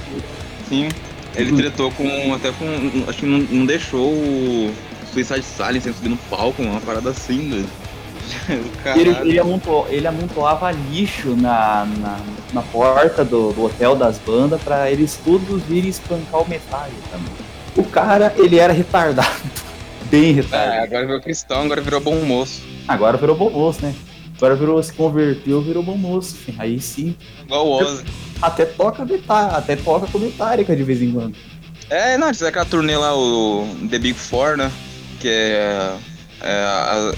Sim. 0.69 0.89
Ele 1.35 1.57
tretou 1.57 1.91
com. 1.91 2.35
Até 2.35 2.53
com. 2.53 3.05
Acho 3.09 3.19
que 3.19 3.27
não, 3.27 3.39
não 3.39 3.67
deixou 3.67 4.13
o 4.13 4.73
Suicide 5.13 5.43
Silence 5.43 5.93
subir 5.93 6.09
no 6.09 6.17
palco, 6.31 6.63
uma 6.63 6.81
parada 6.81 7.11
assim, 7.11 7.49
doido. 7.49 7.69
Ele, 8.97 9.11
ele, 9.29 9.39
amonto, 9.39 9.87
ele 9.89 10.07
amontoava 10.07 10.71
lixo 10.73 11.35
na, 11.37 11.87
na, 11.99 12.21
na 12.53 12.63
porta 12.63 13.25
do, 13.25 13.53
do 13.53 13.65
hotel 13.65 13.95
das 13.97 14.19
bandas 14.19 14.61
pra 14.63 14.91
eles 14.91 15.19
todos 15.25 15.63
virem 15.63 15.89
espancar 15.91 16.43
o 16.43 16.49
Metallica, 16.49 17.13
mano. 17.15 17.31
O 17.77 17.85
cara, 17.85 18.33
ele 18.37 18.59
era 18.59 18.73
retardado. 18.73 19.29
Bem 20.11 20.31
É, 20.31 20.33
retardado. 20.33 20.83
agora 20.85 21.07
virou 21.07 21.21
cristão, 21.21 21.63
agora 21.63 21.81
virou 21.81 22.01
bom 22.01 22.17
moço. 22.25 22.63
Agora 22.87 23.17
virou 23.17 23.37
bom 23.37 23.51
moço, 23.51 23.83
né? 23.83 23.95
Agora 24.37 24.57
virou, 24.57 24.83
se 24.83 24.93
converteu, 24.93 25.63
virou 25.63 25.83
bom 25.83 25.97
moço. 25.97 26.37
Aí 26.59 26.81
sim, 26.81 27.17
Igual 27.45 27.67
o 27.67 27.71
Ozzy. 27.81 28.05
até 28.43 28.65
toca 28.67 29.05
Metallica, 29.05 29.57
até 29.57 29.77
toca 29.77 30.07
com 30.09 30.19
Metallica 30.19 30.75
de 30.77 30.83
vez 30.83 31.01
em 31.01 31.13
quando. 31.13 31.35
É, 31.89 32.19
não, 32.19 32.33
tinha 32.33 32.49
aquela 32.49 32.65
turnê 32.65 32.97
lá, 32.97 33.17
o 33.17 33.67
The 33.89 33.99
Big 33.99 34.19
Four, 34.19 34.57
né? 34.57 34.71
Que 35.21 35.29
é, 35.29 35.95
é 36.43 36.53
a- 36.65 37.13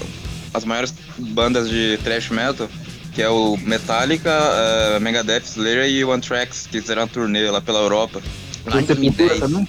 as 0.53 0.63
maiores 0.63 0.93
bandas 1.17 1.69
de 1.69 1.97
thrash 2.03 2.29
metal, 2.29 2.69
que 3.13 3.21
é 3.21 3.29
o 3.29 3.57
Metallica, 3.57 4.29
é, 4.31 4.99
Megadeth, 4.99 5.43
Slayer 5.45 5.87
e 5.89 6.03
o 6.03 6.11
Anthrax, 6.11 6.67
que 6.69 6.81
fizeram 6.81 7.03
uma 7.03 7.07
turnê 7.07 7.49
lá 7.49 7.61
pela 7.61 7.79
Europa. 7.79 8.21
Lá 8.65 8.81
em 8.81 8.85
Tem 8.85 8.95
Sepultura 8.95 9.29
2010. 9.37 9.39
também? 9.39 9.67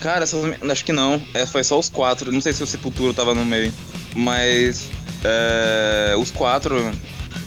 Cara, 0.00 0.22
essas, 0.22 0.40
acho 0.70 0.84
que 0.84 0.92
não. 0.92 1.20
É, 1.34 1.44
foi 1.44 1.64
só 1.64 1.78
os 1.78 1.88
quatro. 1.88 2.30
Não 2.30 2.40
sei 2.40 2.52
se 2.52 2.62
o 2.62 2.66
Sepultura 2.66 3.12
tava 3.12 3.34
no 3.34 3.44
meio. 3.44 3.72
Mas 4.14 4.88
é, 5.24 6.14
os 6.16 6.30
quatro 6.30 6.90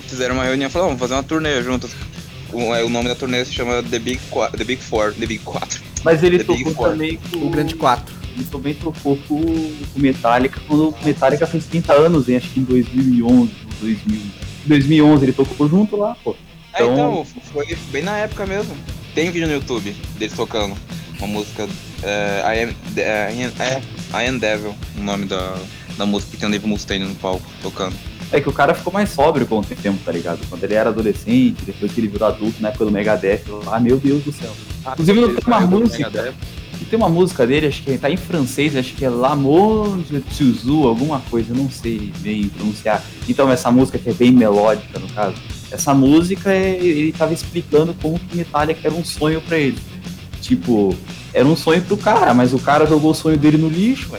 fizeram 0.08 0.36
uma 0.36 0.44
reunião 0.44 0.68
e 0.68 0.72
falaram, 0.72 0.90
vamos 0.90 1.00
fazer 1.00 1.14
uma 1.14 1.24
turnê 1.24 1.64
juntos. 1.64 1.92
o, 2.52 2.76
é, 2.76 2.84
o 2.84 2.90
nome 2.90 3.08
da 3.08 3.16
turnê 3.16 3.44
se 3.46 3.54
chama 3.54 3.82
The 3.82 4.00
Big, 4.00 4.20
Qua- 4.30 4.50
The 4.52 4.64
Big 4.66 4.82
Four, 4.84 5.14
The 5.14 5.26
Big 5.26 5.40
4. 5.44 5.82
Mas 6.04 6.22
ele 6.24 6.40
The 6.40 6.44
tocou 6.44 6.74
Four. 6.74 6.90
também 6.90 7.18
com 7.32 7.38
O 7.48 7.50
Grande 7.50 7.76
4. 7.76 8.21
Ele 8.36 8.46
também 8.46 8.74
trocou 8.74 9.17
com 9.28 9.36
o 9.36 9.76
Metallica 9.96 10.60
quando 10.67 10.89
o 10.89 10.96
Metallica 11.06 11.46
fez 11.48 11.65
30 11.65 11.94
anos, 11.94 12.30
hein? 12.30 12.38
Acho 12.38 12.50
que 12.50 12.60
em 12.60 12.63
2011, 12.63 13.52
2000. 13.82 14.20
Em 14.65 14.70
2011 14.70 15.26
ele 15.26 15.34
tocou 15.34 15.67
junto 15.67 15.96
lá, 15.98 16.15
pô. 16.24 16.36
É, 16.74 16.84
Então- 16.84 16.94
então, 16.94 17.26
foi 17.52 17.78
bem 17.91 18.04
na 18.04 18.17
época 18.17 18.46
mesmo. 18.46 18.74
Tem 19.13 19.30
vídeo 19.30 19.48
no 19.48 19.54
YouTube 19.56 19.94
deles 20.17 20.34
tocando 20.36 20.76
uma 21.17 21.28
música. 21.28 21.67
É, 22.04 22.41
I, 22.58 22.63
am, 22.63 22.74
é, 22.98 23.34
I 23.36 23.44
am- 23.44 23.54
é, 24.13 24.32
Devil, 24.39 24.74
o 24.98 25.02
nome 25.04 25.26
da, 25.26 25.56
da 25.98 26.06
música 26.06 26.32
que 26.32 26.38
tem 26.38 26.48
o 26.48 26.52
Dave 26.52 26.65
Mustaine 26.67 27.06
no 27.06 27.15
palco 27.15 27.44
tocando. 27.62 27.96
É 28.32 28.39
que 28.39 28.48
o 28.48 28.54
cara 28.54 28.74
ficou 28.74 28.94
mais 28.94 29.10
sóbrio 29.10 29.46
com 29.46 29.60
o 29.60 29.63
tempo, 29.63 30.00
tá 30.06 30.12
ligado? 30.13 30.39
Quando 30.50 30.63
ele 30.63 30.74
era 30.74 30.89
adolescente, 30.89 31.65
depois 31.65 31.91
que 31.91 32.00
ele 32.00 32.08
virou 32.08 32.30
adulto, 32.30 32.62
na 32.62 32.70
época 32.70 32.86
do 32.86 32.91
Megadeth, 32.91 33.41
lá, 33.65 33.78
meu 33.78 33.98
Deus 33.98 34.24
do 34.24 34.32
céu. 34.32 34.56
Inclusive 34.94 35.20
não 35.20 35.36
tem 35.36 35.44
uma 35.46 35.60
música, 35.60 35.98
Megadeth. 36.10 36.34
Tem 36.86 36.98
uma 36.98 37.10
música 37.10 37.46
dele, 37.46 37.67
acho 37.67 37.84
que 37.84 37.98
tá 37.98 38.10
em 38.10 38.17
francês, 38.17 38.76
acho 38.76 38.94
que 38.94 39.06
é 39.06 39.10
L'amour 39.10 39.98
de 40.00 40.20
Tsuzu, 40.22 40.88
alguma 40.88 41.20
coisa, 41.30 41.54
não 41.54 41.70
sei 41.70 42.12
bem 42.20 42.48
pronunciar. 42.50 43.04
Então 43.28 43.50
essa 43.52 43.72
música 43.72 43.98
que 43.98 44.10
é 44.10 44.13
bem 44.13 44.32
melódica, 44.32 45.00
no 45.00 45.08
caso, 45.10 45.36
essa 45.72 45.94
música, 45.94 46.52
é- 46.52 46.78
ele 46.78 47.12
tava 47.12 47.34
explicando 47.34 47.94
como 48.02 48.20
que 48.20 48.36
Metallica 48.38 48.80
era 48.84 48.94
um 48.96 49.04
sonho 49.06 49.41
pra 49.41 49.58
ele. 49.58 49.78
Tipo, 50.41 50.96
era 51.34 51.48
um 51.48 51.56
sonho 51.56 51.82
pro 51.82 51.96
cara, 51.98 52.34
mas 52.34 52.54
o 52.54 52.60
cara 52.60 52.86
jogou 52.86 53.12
o 53.12 53.15
sonho 53.15 53.38
dele 53.38 53.58
no 53.58 53.70
lixo. 53.70 54.10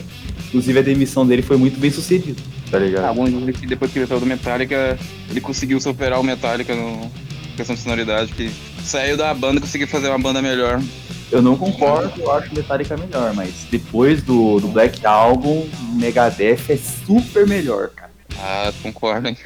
Inclusive 0.49 0.79
a 0.79 0.83
demissão 0.83 1.27
dele 1.27 1.43
foi 1.43 1.57
muito 1.57 1.81
bem 1.81 1.91
sucedida, 1.91 2.41
tá 2.71 2.79
ligado? 2.79 3.05
Ah, 3.07 3.13
bom, 3.15 3.25
que 3.53 3.67
depois 3.67 3.91
que 3.91 3.99
ele 3.99 4.07
saiu 4.07 4.21
do 4.21 4.27
Metallica, 4.27 4.99
ele 5.31 5.41
conseguiu 5.41 5.81
superar 5.81 6.21
o 6.21 6.23
Metallica 6.23 6.75
no 6.75 7.11
questão 7.57 7.75
de 7.75 7.83
sonoridade, 7.83 8.33
que 8.33 8.51
saiu 8.85 9.17
da 9.17 9.33
banda 9.35 9.59
e 9.59 9.61
conseguiu 9.61 9.89
fazer 9.89 10.09
uma 10.09 10.19
banda 10.19 10.41
melhor. 10.41 10.81
Eu 11.33 11.41
não 11.43 11.57
concordo, 11.57 12.13
eu 12.21 12.31
acho 12.31 12.55
Metallica 12.55 12.97
melhor, 12.97 13.33
mas 13.35 13.67
depois 13.71 14.23
do, 14.23 14.61
do 14.61 14.69
Black 14.69 15.05
Album, 15.07 15.67
Megadeth 15.95 16.61
é 16.69 16.77
super 16.77 17.47
melhor, 17.47 17.89
cara. 17.89 18.11
Ah, 18.39 18.71
concordo, 18.83 19.29
hein? 19.29 19.37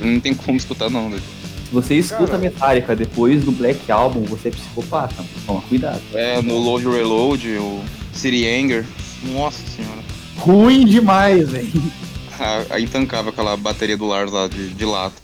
Não, 0.00 0.12
não 0.12 0.20
tem 0.20 0.34
como 0.34 0.56
escutar 0.56 0.88
não, 0.88 1.10
velho. 1.10 1.22
Se 1.66 1.72
você 1.74 1.94
escuta 1.96 2.28
Cara. 2.28 2.38
Metallica 2.38 2.96
depois 2.96 3.44
do 3.44 3.52
Black 3.52 3.92
Album, 3.92 4.22
você 4.22 4.48
é 4.48 4.50
psicopata. 4.50 5.22
Toma 5.46 5.60
cuidado. 5.62 6.00
É, 6.14 6.40
no 6.40 6.56
Load 6.56 6.88
Reload, 6.88 7.46
o 7.58 7.82
City 8.14 8.48
Anger. 8.48 8.86
Nossa 9.24 9.58
senhora. 9.76 10.00
Ruim 10.38 10.84
demais, 10.86 11.50
velho. 11.50 11.68
Ah, 12.40 12.64
Aí 12.70 12.86
tancava 12.86 13.30
aquela 13.30 13.56
bateria 13.56 13.96
do 13.96 14.06
Lars 14.06 14.30
lá 14.30 14.46
de, 14.46 14.68
de 14.68 14.84
lata 14.84 15.16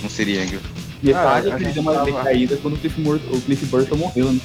no 0.00 0.08
City 0.08 0.38
Anger. 0.38 0.60
Metallica 1.02 1.54
a 1.54 1.56
ele 1.56 1.64
gente 1.64 1.74
deu 1.74 1.82
uma 1.82 1.92
tava- 1.92 2.04
decaída 2.06 2.56
quando 2.58 2.74
o 2.74 2.78
Cliff, 2.78 3.00
Mur- 3.00 3.20
o 3.32 3.40
Cliff 3.40 3.66
Burton 3.66 3.96
morreu, 3.96 4.32
né? 4.32 4.38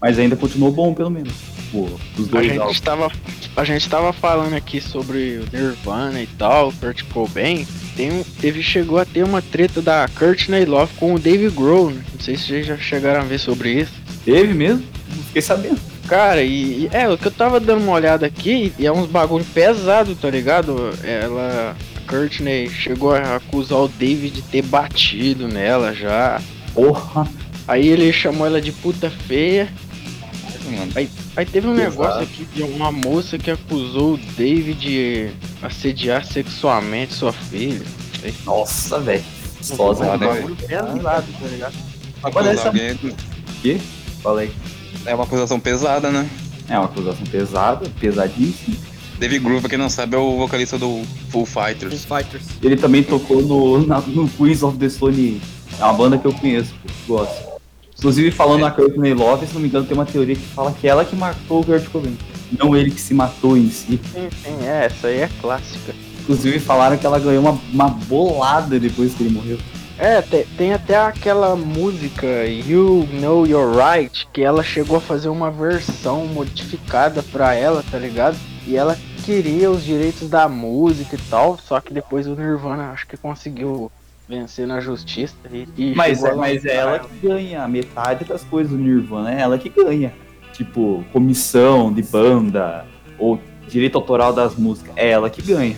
Mas 0.00 0.18
ainda 0.18 0.34
continuou 0.36 0.72
bom, 0.72 0.94
pelo 0.94 1.10
menos. 1.10 1.32
Pô, 1.70 1.88
os 2.18 2.28
A 2.28 2.30
dois 2.32 2.46
gente, 2.46 2.58
álbuns. 2.58 2.80
tava, 2.80 3.12
a 3.56 3.64
gente 3.64 3.88
tava 3.88 4.12
falando 4.12 4.54
aqui 4.54 4.80
sobre 4.80 5.38
o 5.38 5.44
Nirvana 5.56 6.20
e 6.22 6.26
tal, 6.26 6.72
Kurt 6.72 7.02
Cobain. 7.12 7.66
Tem 7.96 8.10
um, 8.10 8.24
teve, 8.40 8.62
chegou 8.62 8.98
a 8.98 9.04
ter 9.04 9.22
uma 9.24 9.42
treta 9.42 9.80
da 9.82 10.08
Courtney 10.18 10.64
Love 10.64 10.92
com 10.96 11.14
o 11.14 11.18
Dave 11.18 11.48
Grohl. 11.50 11.90
né? 11.90 12.02
Não 12.14 12.20
sei 12.20 12.36
se 12.36 12.44
vocês 12.46 12.66
já 12.66 12.76
chegaram 12.76 13.20
a 13.20 13.24
ver 13.24 13.38
sobre 13.38 13.72
isso. 13.72 13.92
Teve 14.24 14.54
mesmo? 14.54 14.82
Não 15.14 15.22
fiquei 15.24 15.42
sabendo. 15.42 15.78
Cara, 16.08 16.42
e, 16.42 16.84
e- 16.84 16.90
é, 16.92 17.08
o 17.08 17.16
que 17.16 17.26
eu 17.26 17.30
tava 17.30 17.60
dando 17.60 17.82
uma 17.84 17.92
olhada 17.92 18.26
aqui, 18.26 18.72
e 18.78 18.86
é 18.86 18.90
uns 18.92 19.06
bagulho 19.08 19.44
pesado, 19.44 20.14
tá 20.16 20.28
ligado? 20.28 20.90
Ela, 21.04 21.76
a 21.96 22.10
Courtney 22.10 22.68
chegou 22.68 23.14
a 23.14 23.36
acusar 23.36 23.78
o 23.78 23.86
Dave 23.88 24.28
de 24.30 24.42
ter 24.42 24.62
batido 24.62 25.46
nela 25.46 25.94
já. 25.94 26.40
Porra. 26.74 27.28
Aí 27.68 27.86
ele 27.86 28.12
chamou 28.12 28.44
ela 28.46 28.60
de 28.60 28.72
puta 28.72 29.08
feia. 29.10 29.68
Mano, 30.70 30.92
Aí 31.36 31.46
teve 31.46 31.66
um 31.66 31.74
Pesado. 31.74 31.90
negócio 31.90 32.22
aqui 32.22 32.44
de 32.54 32.62
uma 32.62 32.92
moça 32.92 33.38
que 33.38 33.50
acusou 33.50 34.14
o 34.14 34.16
Dave 34.36 34.74
de 34.74 35.30
assediar 35.62 36.24
sexualmente 36.24 37.12
sua 37.14 37.32
filha. 37.32 37.84
Nossa, 38.44 38.98
velho. 39.00 39.24
Pesado, 39.58 40.00
né, 40.00 40.16
velho? 40.16 40.56
Pesado, 40.56 41.26
tá 41.40 41.46
ligado? 41.48 41.74
Agora 42.22 42.52
essa- 42.52 42.68
alguém- 42.68 43.80
Falei. 44.22 44.50
é 45.06 45.14
uma 45.14 45.24
acusação 45.24 45.58
pesada, 45.60 46.10
né? 46.10 46.28
É 46.68 46.76
uma 46.78 46.84
acusação 46.86 47.26
pesada, 47.26 47.90
pesadíssima. 48.00 48.76
Dave 49.18 49.38
Grohl, 49.38 49.60
pra 49.60 49.68
quem 49.68 49.78
não 49.78 49.90
sabe, 49.90 50.14
é 50.16 50.18
o 50.18 50.38
vocalista 50.38 50.78
do 50.78 51.02
Full 51.30 51.44
Fighters. 51.44 52.04
Foo 52.04 52.16
Fighters. 52.18 52.44
Ele 52.62 52.76
também 52.76 53.02
tocou 53.02 53.42
no, 53.42 53.86
na- 53.86 54.00
no 54.00 54.28
Queens 54.28 54.62
of 54.62 54.78
the 54.78 54.88
Stone. 54.88 55.40
É 55.78 55.84
uma 55.84 55.92
banda 55.92 56.16
que 56.18 56.26
eu 56.26 56.32
conheço, 56.32 56.72
gosto. 57.06 57.49
Inclusive, 58.00 58.30
falando 58.30 58.62
na 58.62 58.70
Courtney 58.70 59.12
Love, 59.12 59.46
se 59.46 59.52
não 59.52 59.60
me 59.60 59.68
engano, 59.68 59.84
tem 59.84 59.94
uma 59.94 60.06
teoria 60.06 60.34
que 60.34 60.40
fala 60.40 60.72
que 60.72 60.88
ela 60.88 61.04
que 61.04 61.14
matou 61.14 61.60
o 61.60 61.64
Kurt 61.64 61.86
Cobain. 61.90 62.16
Não 62.58 62.74
ele 62.74 62.90
que 62.90 63.00
se 63.00 63.12
matou 63.12 63.58
em 63.58 63.68
si. 63.70 64.00
Sim, 64.10 64.28
sim, 64.42 64.66
é, 64.66 64.86
essa 64.86 65.08
aí 65.08 65.18
é 65.18 65.28
clássica. 65.38 65.94
Inclusive, 66.22 66.58
falaram 66.60 66.96
que 66.96 67.04
ela 67.04 67.18
ganhou 67.18 67.42
uma, 67.42 67.60
uma 67.70 67.88
bolada 67.90 68.80
depois 68.80 69.12
que 69.12 69.22
ele 69.22 69.34
morreu. 69.34 69.58
É, 69.98 70.22
te- 70.22 70.46
tem, 70.56 70.72
até 70.72 70.96
aquela 70.96 71.54
música 71.54 72.26
You 72.46 73.06
Know 73.20 73.46
You're 73.46 73.76
Right, 73.78 74.26
que 74.32 74.42
ela 74.42 74.62
chegou 74.62 74.96
a 74.96 75.00
fazer 75.00 75.28
uma 75.28 75.50
versão 75.50 76.24
modificada 76.26 77.22
pra 77.22 77.52
ela, 77.52 77.84
tá 77.90 77.98
ligado? 77.98 78.34
E 78.66 78.76
ela 78.76 78.96
queria 79.26 79.70
os 79.70 79.84
direitos 79.84 80.26
da 80.30 80.48
música 80.48 81.16
e 81.16 81.20
tal, 81.28 81.58
só 81.62 81.78
que 81.80 81.92
depois 81.92 82.26
o 82.26 82.34
Nirvana 82.34 82.92
acho 82.92 83.06
que 83.06 83.18
conseguiu 83.18 83.92
vencer 84.30 84.64
na 84.64 84.80
justiça 84.80 85.34
e, 85.52 85.66
e 85.76 85.94
Mas, 85.94 86.22
é, 86.22 86.34
mas 86.34 86.64
é 86.64 86.76
ela 86.76 87.00
que 87.00 87.26
ganha 87.26 87.66
metade 87.66 88.24
das 88.24 88.44
coisas 88.44 88.70
do 88.70 88.78
Nirvana, 88.78 89.34
é 89.34 89.40
ela 89.40 89.58
que 89.58 89.68
ganha. 89.68 90.12
Tipo, 90.52 91.04
comissão 91.12 91.92
de 91.92 92.02
banda, 92.02 92.86
ou 93.18 93.40
direito 93.66 93.96
autoral 93.96 94.32
das 94.32 94.54
músicas, 94.54 94.92
é 94.96 95.10
ela 95.10 95.28
que 95.28 95.42
ganha. 95.42 95.76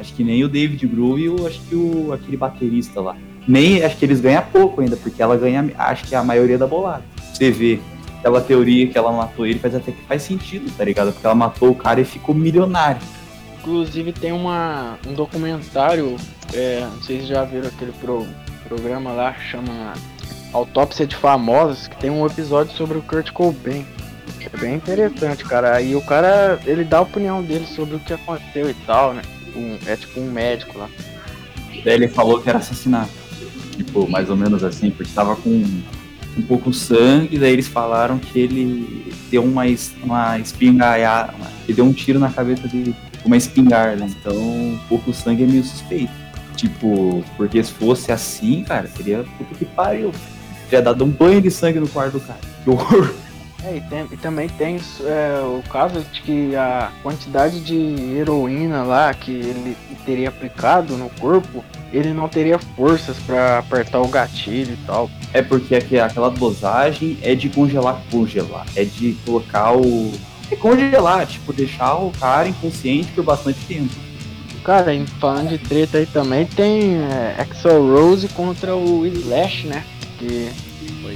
Acho 0.00 0.12
que 0.14 0.24
nem 0.24 0.42
o 0.42 0.48
David 0.48 0.84
Grohl 0.88 1.18
e 1.18 1.28
o, 1.28 1.46
acho 1.46 1.60
que 1.62 1.76
o, 1.76 2.12
aquele 2.12 2.36
baterista 2.36 3.00
lá. 3.00 3.16
Nem, 3.46 3.84
acho 3.84 3.96
que 3.96 4.04
eles 4.04 4.20
ganham 4.20 4.42
pouco 4.50 4.80
ainda, 4.80 4.96
porque 4.96 5.22
ela 5.22 5.36
ganha, 5.36 5.70
acho 5.78 6.04
que 6.04 6.14
a 6.14 6.24
maioria 6.24 6.58
da 6.58 6.66
bolada. 6.66 7.04
Você 7.32 7.50
vê 7.50 7.78
aquela 8.18 8.40
teoria 8.40 8.88
que 8.88 8.98
ela 8.98 9.12
matou 9.12 9.46
ele, 9.46 9.60
faz 9.60 9.74
até 9.76 9.92
que 9.92 10.02
faz 10.02 10.22
sentido, 10.22 10.72
tá 10.76 10.84
ligado? 10.84 11.12
Porque 11.12 11.26
ela 11.26 11.34
matou 11.34 11.70
o 11.70 11.74
cara 11.74 12.00
e 12.00 12.04
ficou 12.04 12.34
milionário. 12.34 13.00
Inclusive 13.60 14.12
tem 14.12 14.32
uma, 14.32 14.98
um 15.06 15.12
documentário, 15.12 16.16
é, 16.52 16.86
se 17.02 17.20
já 17.26 17.44
viram 17.44 17.68
aquele 17.68 17.92
pro- 17.92 18.26
programa 18.68 19.12
lá, 19.12 19.34
chama 19.34 19.92
Autópsia 20.52 21.06
de 21.06 21.16
Famosos, 21.16 21.86
que 21.88 21.96
tem 21.96 22.10
um 22.10 22.26
episódio 22.26 22.74
sobre 22.76 22.98
o 22.98 23.02
Kurt 23.02 23.30
Cobain. 23.32 23.86
É 24.40 24.56
bem 24.58 24.74
interessante, 24.74 25.44
cara. 25.44 25.74
Aí 25.76 25.94
o 25.94 26.00
cara, 26.02 26.58
ele 26.66 26.84
dá 26.84 26.98
a 26.98 27.02
opinião 27.02 27.42
dele 27.42 27.66
sobre 27.66 27.96
o 27.96 28.00
que 28.00 28.12
aconteceu 28.12 28.68
e 28.68 28.74
tal, 28.86 29.14
né? 29.14 29.22
Um- 29.54 29.78
é 29.86 29.96
tipo 29.96 30.20
um 30.20 30.30
médico 30.30 30.78
lá. 30.78 30.88
Ele 31.84 32.08
falou 32.08 32.40
que 32.40 32.48
era 32.48 32.58
assassinato. 32.58 33.10
Tipo, 33.76 34.08
mais 34.08 34.28
ou 34.28 34.36
menos 34.36 34.62
assim, 34.62 34.90
porque 34.90 35.12
tava 35.14 35.34
com 35.36 35.50
um 36.36 36.42
pouco 36.42 36.72
sangue, 36.72 37.38
daí 37.38 37.52
eles 37.52 37.68
falaram 37.68 38.18
que 38.18 38.38
ele 38.38 39.12
deu 39.30 39.42
uma, 39.44 39.64
uma 40.02 40.38
espingarda, 40.38 41.34
ele 41.64 41.74
deu 41.74 41.84
um 41.84 41.92
tiro 41.92 42.18
na 42.18 42.30
cabeça 42.30 42.62
com 42.68 43.26
uma 43.26 43.36
espingarda, 43.36 44.04
então 44.04 44.78
pouco 44.88 45.12
sangue 45.12 45.44
é 45.44 45.46
meio 45.46 45.62
suspeito. 45.64 46.12
Tipo, 46.56 47.24
porque 47.36 47.62
se 47.62 47.72
fosse 47.72 48.12
assim, 48.12 48.62
cara, 48.64 48.86
seria 48.88 49.24
puta 49.38 49.54
que 49.54 49.64
pariu. 49.64 50.12
Teria 50.68 50.82
dado 50.84 51.04
um 51.04 51.08
banho 51.10 51.40
de 51.40 51.50
sangue 51.50 51.80
no 51.80 51.88
quarto 51.88 52.12
do 52.12 52.20
cara. 52.20 52.38
Que 52.64 52.70
horror. 52.70 53.12
É, 53.64 53.76
e, 53.76 53.80
tem- 53.82 54.08
e 54.10 54.16
também 54.16 54.48
tem 54.48 54.80
é, 55.04 55.40
o 55.44 55.62
caso 55.70 56.00
de 56.12 56.20
que 56.22 56.56
a 56.56 56.90
quantidade 57.02 57.60
de 57.60 57.76
heroína 58.16 58.82
lá 58.82 59.14
que 59.14 59.30
ele 59.30 59.76
teria 60.04 60.30
aplicado 60.30 60.96
no 60.96 61.08
corpo, 61.10 61.64
ele 61.92 62.12
não 62.12 62.28
teria 62.28 62.58
forças 62.58 63.16
pra 63.18 63.58
apertar 63.58 64.00
o 64.00 64.08
gatilho 64.08 64.72
e 64.72 64.86
tal. 64.86 65.08
É 65.32 65.40
porque 65.42 65.76
aqui- 65.76 65.98
aquela 66.00 66.28
dosagem 66.30 67.16
é 67.22 67.34
de 67.36 67.48
congelar, 67.48 68.02
congelar. 68.10 68.66
É 68.74 68.84
de 68.84 69.12
colocar 69.24 69.76
o. 69.76 70.10
É 70.50 70.56
congelar, 70.56 71.24
tipo, 71.26 71.52
deixar 71.52 71.94
o 71.94 72.10
cara 72.18 72.48
inconsciente 72.48 73.12
por 73.12 73.22
bastante 73.24 73.60
tempo. 73.66 73.94
Cara, 74.64 74.94
e 74.94 75.06
falando 75.06 75.48
de 75.48 75.58
treta 75.58 75.98
aí 75.98 76.06
também, 76.06 76.46
tem 76.46 76.96
é, 76.96 77.34
Axel 77.38 77.82
Rose 77.82 78.28
contra 78.28 78.76
o 78.76 79.04
Slash, 79.06 79.66
né? 79.66 79.84
Que 80.18 80.50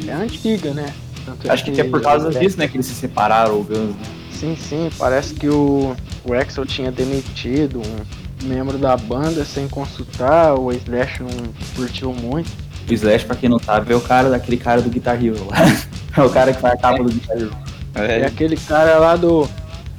é 0.09 0.13
antiga, 0.13 0.73
né? 0.73 0.93
Tanto 1.25 1.51
Acho 1.51 1.65
que 1.65 1.81
é 1.81 1.85
por 1.85 2.01
causa 2.01 2.31
disso, 2.31 2.59
né, 2.59 2.69
que 2.69 2.77
eles 2.77 2.87
se 2.87 2.95
separaram, 2.95 3.61
o 3.61 3.65
Guns. 3.65 3.95
né? 3.97 3.97
Sim, 4.31 4.57
sim, 4.57 4.91
parece 4.99 5.35
que 5.35 5.49
o, 5.49 5.97
o 6.25 6.35
Axel 6.35 6.67
tinha 6.67 6.93
demitido 6.93 7.81
um 7.81 8.47
membro 8.47 8.79
da 8.79 8.97
banda 8.97 9.45
sem 9.45 9.67
consultar, 9.67 10.55
o 10.55 10.71
Slash 10.73 11.23
não 11.23 11.31
curtiu 11.75 12.13
muito. 12.13 12.51
O 12.89 12.93
Slash, 12.93 13.25
pra 13.25 13.35
quem 13.35 13.49
não 13.49 13.59
sabe, 13.59 13.93
é 13.93 13.97
o 13.97 14.01
cara 14.01 14.29
daquele 14.29 14.57
cara 14.57 14.83
do 14.83 14.91
Guitar 14.91 15.23
Hero 15.23 15.47
lá. 15.49 15.57
É 16.17 16.23
o 16.23 16.31
cara 16.31 16.51
que 16.51 16.59
faz 16.59 16.73
a 16.73 16.79
capa 16.79 17.03
do 17.03 17.11
Guitar 17.11 17.37
Hero. 17.37 17.53
É, 17.95 18.21
É, 18.21 18.27
aquele 18.27 18.57
cara 18.57 18.99
lá 18.99 19.17
do 19.17 19.47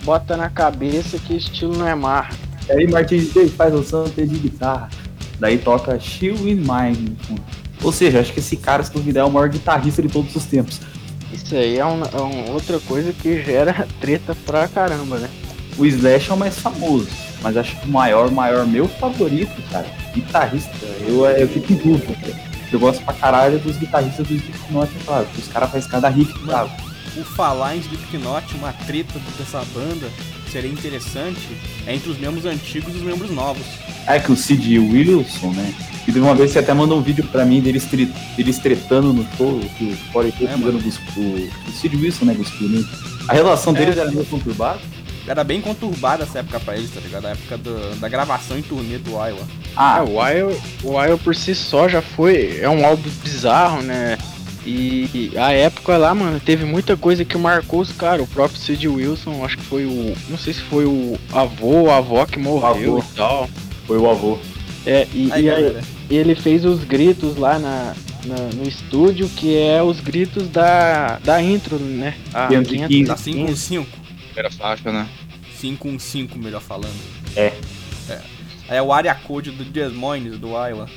bota 0.03 0.35
na 0.35 0.49
cabeça 0.49 1.19
que 1.19 1.35
estilo 1.35 1.77
não 1.77 1.87
é 1.87 1.93
mar. 1.93 2.31
E 2.69 2.71
aí 2.71 2.87
Martin 2.87 3.29
Day 3.33 3.47
faz 3.49 3.73
o 3.73 3.83
santo 3.83 4.13
de 4.13 4.39
guitarra. 4.39 4.89
Daí 5.39 5.57
toca 5.57 5.99
Chill 5.99 6.35
in 6.47 6.55
Mine. 6.55 7.17
fundo. 7.21 7.41
Ou 7.83 7.91
seja, 7.91 8.19
acho 8.19 8.33
que 8.33 8.39
esse 8.39 8.57
cara, 8.57 8.83
se 8.83 8.91
duvidar, 8.91 9.23
é 9.23 9.27
o 9.27 9.31
maior 9.31 9.49
guitarrista 9.49 10.01
de 10.01 10.09
todos 10.09 10.35
os 10.35 10.45
tempos. 10.45 10.81
Isso 11.31 11.55
aí 11.55 11.77
é, 11.77 11.85
um, 11.85 12.01
é 12.01 12.21
um 12.21 12.51
outra 12.53 12.79
coisa 12.79 13.13
que 13.13 13.43
gera 13.43 13.87
treta 14.01 14.35
pra 14.45 14.67
caramba, 14.67 15.17
né? 15.19 15.29
O 15.77 15.85
Slash 15.85 16.31
é 16.31 16.33
o 16.33 16.37
mais 16.37 16.57
famoso, 16.57 17.07
mas 17.41 17.55
acho 17.55 17.79
que 17.79 17.87
o 17.87 17.91
maior, 17.91 18.31
maior, 18.31 18.65
meu 18.65 18.87
favorito, 18.87 19.61
cara, 19.69 19.85
guitarrista, 20.13 20.71
eu, 21.07 21.23
eu 21.25 21.47
fico 21.47 21.73
em 21.73 21.75
dúvida. 21.75 22.13
cara. 22.15 22.47
Eu 22.71 22.79
gosto 22.79 23.03
pra 23.05 23.13
caralho 23.13 23.59
dos 23.59 23.77
guitarristas 23.77 24.27
do 24.27 24.33
Slipknot, 24.33 24.91
é 24.93 25.05
claro, 25.05 25.25
que 25.27 25.39
os 25.39 25.47
caras 25.47 25.69
fazem 25.69 25.89
cada 25.89 26.09
riff 26.09 26.33
bravo. 26.39 26.71
Por 27.13 27.23
falar 27.23 27.75
em 27.75 27.79
Slipknot, 27.79 28.55
uma 28.55 28.73
treta 28.73 29.19
dessa 29.37 29.63
banda 29.73 30.07
seria 30.51 30.69
interessante 30.71 31.39
é 31.85 31.93
entre 31.95 32.09
os 32.09 32.17
membros 32.19 32.45
antigos 32.45 32.93
e 32.93 32.97
os 32.97 33.03
membros 33.03 33.31
novos. 33.31 33.63
É 34.05 34.19
que 34.19 34.31
o 34.31 34.35
Sid 34.35 34.79
Wilson, 34.79 35.51
né? 35.51 35.73
E 36.07 36.11
de 36.11 36.19
uma 36.19 36.33
vez 36.33 36.51
você 36.51 36.59
até 36.59 36.73
mandou 36.73 36.97
um 36.97 37.01
vídeo 37.01 37.23
pra 37.25 37.43
mim 37.45 37.59
deles, 37.59 37.83
tre 37.85 38.05
deles 38.37 38.57
tretando 38.59 39.11
no 39.11 39.25
touro, 39.37 39.59
que 39.77 39.83
o 39.85 40.11
Corey 40.13 40.33
É, 40.41 40.55
mano. 40.55 40.79
o, 40.79 41.19
o 41.69 41.71
Sid 41.73 41.95
Wilson, 41.97 42.25
né, 42.25 42.33
cuspiu 42.35 42.69
nele. 42.69 42.87
A 43.27 43.33
relação 43.33 43.73
deles 43.73 43.97
era 43.97 44.09
meio 44.09 44.25
conturbada. 44.25 44.79
Era 45.27 45.43
bem 45.43 45.59
conturbada 45.59 46.23
essa 46.23 46.39
época 46.39 46.57
pra 46.61 46.77
eles, 46.77 46.89
tá 46.89 47.01
ligado? 47.01 47.25
A 47.25 47.31
época 47.31 47.57
do- 47.57 47.99
da 47.99 48.07
gravação 48.07 48.57
em 48.57 48.61
turnê 48.61 48.97
do 48.97 49.11
Iowa. 49.11 49.45
Ah, 49.75 49.97
Ah, 49.97 50.03
o 50.05 50.17
Wild, 50.21 50.57
o 50.83 50.97
Wild 50.97 51.21
por 51.21 51.35
si 51.35 51.53
só 51.53 51.89
já 51.89 52.01
foi. 52.01 52.59
É 52.61 52.69
um 52.69 52.85
álbum 52.85 53.09
bizarro, 53.21 53.81
né? 53.81 54.17
E 54.69 55.31
a 55.37 55.53
época 55.53 55.95
lá, 55.97 56.13
mano, 56.13 56.39
teve 56.41 56.65
muita 56.65 56.97
coisa 56.97 57.23
que 57.23 57.37
marcou 57.37 57.79
os 57.79 57.91
caras. 57.93 58.25
O 58.25 58.27
próprio 58.27 58.59
Sid 58.59 58.85
Wilson, 58.87 59.45
acho 59.45 59.57
que 59.57 59.63
foi 59.63 59.85
o. 59.85 60.13
Não 60.29 60.37
sei 60.37 60.53
se 60.53 60.61
foi 60.61 60.85
o 60.85 61.17
avô 61.31 61.67
ou 61.83 61.89
a 61.91 61.97
avó 61.97 62.25
que 62.25 62.37
morreu 62.37 62.97
avô. 62.97 62.99
e 62.99 63.15
tal. 63.15 63.49
foi 63.85 63.97
o 63.97 64.09
avô. 64.09 64.37
É, 64.85 65.07
e, 65.13 65.29
Aí, 65.31 65.45
e 65.45 65.49
aí, 65.49 65.81
ele 66.09 66.35
fez 66.35 66.65
os 66.65 66.83
gritos 66.83 67.37
lá 67.37 67.57
na, 67.59 67.93
na- 68.25 68.49
no 68.55 68.67
estúdio, 68.67 69.29
que 69.29 69.57
é 69.57 69.81
os 69.81 69.99
gritos 70.01 70.49
da, 70.49 71.17
da 71.23 71.41
intro, 71.41 71.77
né? 71.79 72.15
A 72.33 72.47
515. 72.47 73.05
tá 73.05 73.15
515. 73.15 73.87
Primeira 74.33 74.51
faixa, 74.51 74.91
né? 74.91 75.07
515, 75.61 76.37
melhor 76.37 76.61
falando. 76.61 76.93
É. 77.35 77.53
É. 78.09 78.19
É 78.69 78.81
o 78.81 78.91
área 78.91 79.15
code 79.15 79.51
do 79.51 79.63
Des 79.63 79.93
Moines, 79.93 80.37
do 80.37 80.49
Iowa. 80.49 80.89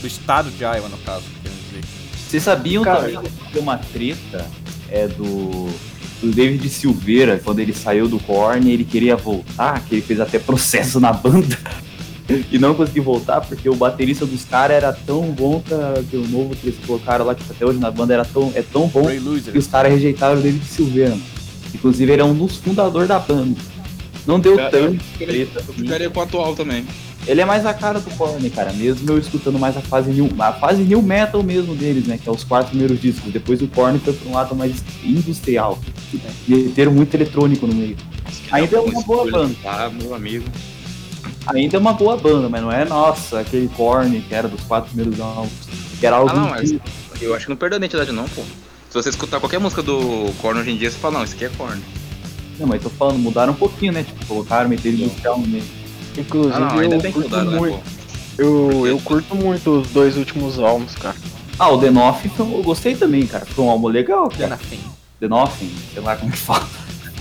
Do 0.00 0.06
estado 0.06 0.50
de 0.50 0.62
Iowa, 0.64 0.88
no 0.88 0.96
caso, 0.98 1.24
querendo 1.42 1.58
dizer. 1.70 2.07
Vocês 2.28 2.42
sabiam 2.42 2.84
Cara, 2.84 3.00
também 3.00 3.22
que 3.22 3.52
tem 3.52 3.62
uma 3.62 3.78
treta 3.78 4.46
é 4.90 5.08
do, 5.08 5.68
do 6.20 6.30
David 6.30 6.68
Silveira, 6.68 7.40
quando 7.42 7.60
ele 7.60 7.72
saiu 7.72 8.06
do 8.06 8.18
Korn, 8.18 8.70
ele 8.70 8.84
queria 8.84 9.16
voltar, 9.16 9.80
que 9.80 9.94
ele 9.94 10.02
fez 10.02 10.20
até 10.20 10.38
processo 10.38 11.00
na 11.00 11.12
banda. 11.12 11.58
E 12.52 12.58
não 12.58 12.74
conseguiu 12.74 13.02
voltar 13.02 13.40
porque 13.40 13.70
o 13.70 13.74
baterista 13.74 14.26
dos 14.26 14.44
caras 14.44 14.76
era 14.76 14.92
tão 14.92 15.30
bom 15.30 15.62
que, 15.62 16.02
que 16.10 16.16
o 16.18 16.28
novo 16.28 16.54
que 16.54 16.66
eles 16.66 16.78
colocaram 16.84 17.24
lá, 17.24 17.34
que 17.34 17.42
tá 17.42 17.54
até 17.54 17.64
hoje 17.64 17.78
na 17.78 17.90
banda, 17.90 18.12
era 18.12 18.24
tão, 18.26 18.52
é 18.54 18.60
tão 18.60 18.86
bom 18.86 19.06
que 19.50 19.56
os 19.56 19.66
caras 19.66 19.90
rejeitaram 19.90 20.38
o 20.38 20.42
David 20.42 20.62
Silveira. 20.66 21.16
Inclusive, 21.74 22.12
ele 22.12 22.20
é 22.20 22.24
um 22.26 22.34
dos 22.34 22.56
fundadores 22.56 23.08
da 23.08 23.18
banda. 23.18 23.58
Não 24.26 24.38
deu 24.38 24.58
tanto 24.70 25.02
treta. 25.16 25.64
eu 25.66 25.72
ficaria 25.72 26.10
com 26.10 26.20
o 26.20 26.22
atual 26.22 26.54
também. 26.54 26.84
Ele 27.26 27.40
é 27.40 27.44
mais 27.44 27.66
a 27.66 27.74
cara 27.74 28.00
do 28.00 28.10
Korn, 28.12 28.48
cara, 28.50 28.72
mesmo 28.72 29.10
eu 29.10 29.18
escutando 29.18 29.58
mais 29.58 29.76
a 29.76 29.82
fase 29.82 30.10
new, 30.10 30.30
a 30.38 30.52
fase 30.52 30.82
new 30.82 31.02
metal 31.02 31.42
mesmo 31.42 31.74
deles, 31.74 32.06
né, 32.06 32.16
que 32.16 32.28
é 32.28 32.32
os 32.32 32.42
quatro 32.42 32.70
primeiros 32.70 33.00
discos. 33.00 33.30
Depois 33.32 33.60
o 33.60 33.68
Korn 33.68 33.98
foi 33.98 34.14
pra 34.14 34.30
um 34.30 34.34
lado 34.34 34.54
mais 34.54 34.82
industrial. 35.04 35.78
Meteram 36.46 36.92
muito 36.92 37.14
eletrônico 37.14 37.66
no 37.66 37.74
meio. 37.74 37.96
Ainda 38.50 38.76
é 38.76 38.80
uma 38.80 39.02
boa 39.02 39.30
banda. 39.30 39.54
Tá, 39.62 39.90
meu 39.90 40.14
amigo. 40.14 40.46
Ainda 41.46 41.76
é 41.76 41.80
uma 41.80 41.92
boa 41.92 42.16
banda, 42.16 42.48
mas 42.48 42.62
não 42.62 42.72
é, 42.72 42.84
nossa, 42.84 43.40
aquele 43.40 43.68
Korn 43.68 44.20
que 44.20 44.34
era 44.34 44.48
dos 44.48 44.62
quatro 44.62 44.90
primeiros 44.90 45.20
álbuns. 45.20 45.50
Que 46.00 46.06
era 46.06 46.16
algo 46.16 46.30
Ah, 46.30 46.34
não, 46.34 46.48
mas 46.50 46.74
eu 47.20 47.34
acho 47.34 47.46
que 47.46 47.50
não 47.50 47.56
perdeu 47.56 47.76
a 47.76 47.78
identidade 47.78 48.12
não, 48.12 48.24
pô. 48.28 48.42
Se 48.88 48.94
você 48.94 49.10
escutar 49.10 49.38
qualquer 49.38 49.60
música 49.60 49.82
do 49.82 50.32
Korn 50.40 50.60
hoje 50.60 50.70
em 50.70 50.76
dia, 50.78 50.90
você 50.90 50.96
fala, 50.96 51.18
não, 51.18 51.24
isso 51.24 51.34
aqui 51.34 51.44
é 51.44 51.50
Korn. 51.50 51.82
Não, 52.58 52.66
mas 52.66 52.82
tô 52.82 52.88
falando, 52.90 53.18
mudaram 53.18 53.52
um 53.52 53.56
pouquinho, 53.56 53.92
né? 53.92 54.02
Tipo, 54.02 54.24
colocaram, 54.26 54.68
meteram 54.68 54.96
industrial 54.96 55.38
no 55.38 55.46
meio. 55.46 55.64
Inclusive, 56.18 56.54
Ah, 56.54 56.60
não, 56.60 56.78
ainda 56.78 56.96
eu, 56.96 57.12
curto 57.12 57.28
mudar, 57.30 57.44
né, 57.44 57.58
muito, 57.58 57.74
pô? 57.76 57.82
eu, 58.38 58.86
eu 58.86 58.98
curto 59.00 59.34
muito 59.34 59.70
os 59.80 59.88
dois 59.88 60.16
últimos 60.16 60.58
álbuns, 60.58 60.94
cara. 60.94 61.16
Ah, 61.58 61.70
o 61.70 61.78
The 61.78 61.90
Nothing 61.90 62.30
eu 62.38 62.62
gostei 62.62 62.94
também, 62.94 63.26
cara. 63.26 63.44
Foi 63.46 63.64
um 63.64 63.70
álbum 63.70 63.88
legal, 63.88 64.28
cara. 64.28 64.36
Denafim. 64.44 64.78
The 65.20 65.28
Nothing, 65.28 65.70
sei 65.92 66.02
lá 66.02 66.16
como 66.16 66.30
que 66.30 66.38
fala. 66.38 66.68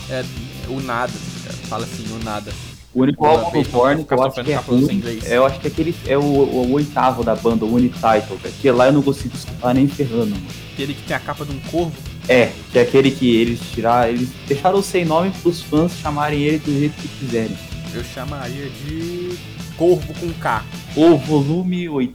É 0.10 0.24
o 0.70 0.80
nada, 0.82 1.12
cara. 1.44 1.56
Fala 1.68 1.84
assim, 1.84 2.06
o 2.20 2.24
nada. 2.24 2.52
O 2.94 3.02
único 3.02 3.24
Pô, 3.24 3.30
álbum 3.30 3.62
do 3.62 3.70
Korn 3.70 3.96
que 3.98 4.04
ficar 4.04 4.16
eu 4.16 4.24
acho 4.24 4.44
que 4.44 4.52
é 4.52 4.56
ruim, 4.56 4.94
inglês. 4.96 5.32
eu 5.32 5.46
acho 5.46 5.60
que 5.60 5.68
aquele 5.68 5.96
é 6.08 6.18
o, 6.18 6.22
o 6.24 6.72
oitavo 6.74 7.24
da 7.24 7.36
banda, 7.36 7.64
o 7.66 7.74
Unititle, 7.76 8.38
cara, 8.42 8.54
que 8.60 8.72
lá 8.72 8.88
eu 8.88 8.94
não 8.94 9.02
consigo 9.04 9.36
escutar 9.36 9.74
nem 9.74 9.88
ferrando. 9.88 10.30
mano. 10.32 10.48
Aquele 10.74 10.94
que 10.94 11.02
tem 11.04 11.16
a 11.16 11.20
capa 11.20 11.46
de 11.46 11.52
um 11.56 11.60
corvo. 11.72 11.92
É, 12.28 12.52
que 12.72 12.80
é 12.80 12.82
aquele 12.82 13.12
que 13.12 13.36
eles 13.36 13.60
tiraram, 13.74 14.10
eles 14.10 14.30
deixaram 14.48 14.82
sem 14.82 15.06
nome 15.06 15.32
pros 15.42 15.62
fãs 15.62 15.92
chamarem 16.02 16.42
ele 16.42 16.60
do 16.60 16.72
jeito 16.72 16.94
que 17.02 17.08
quiserem. 17.08 17.58
Eu 17.94 18.04
chamaria 18.04 18.70
de 18.70 19.38
Corvo 19.78 20.14
com 20.16 20.32
K. 20.34 20.64
O 20.96 21.18
volume 21.18 21.88
8. 21.90 22.14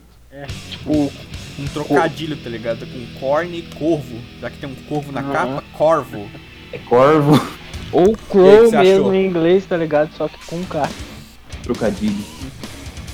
Tipo, 0.70 1.12
Um 1.58 1.66
trocadilho, 1.66 2.36
tá 2.36 2.48
ligado? 2.48 2.86
Com 2.86 3.20
corne 3.20 3.58
e 3.58 3.62
corvo. 3.76 4.18
Já 4.40 4.50
que 4.50 4.58
tem 4.58 4.68
um 4.70 4.74
corvo 4.88 5.12
na 5.12 5.20
Aham. 5.20 5.32
capa, 5.32 5.64
corvo. 5.76 6.28
É 6.72 6.78
Corvo, 6.78 7.32
ou 7.92 8.16
Crow 8.30 8.70
você 8.70 8.78
mesmo 8.78 9.00
achou? 9.08 9.14
em 9.14 9.26
inglês, 9.26 9.66
tá 9.66 9.76
ligado? 9.76 10.10
Só 10.16 10.26
que 10.26 10.38
com 10.46 10.64
K. 10.64 10.88
trocadilho. 11.62 12.24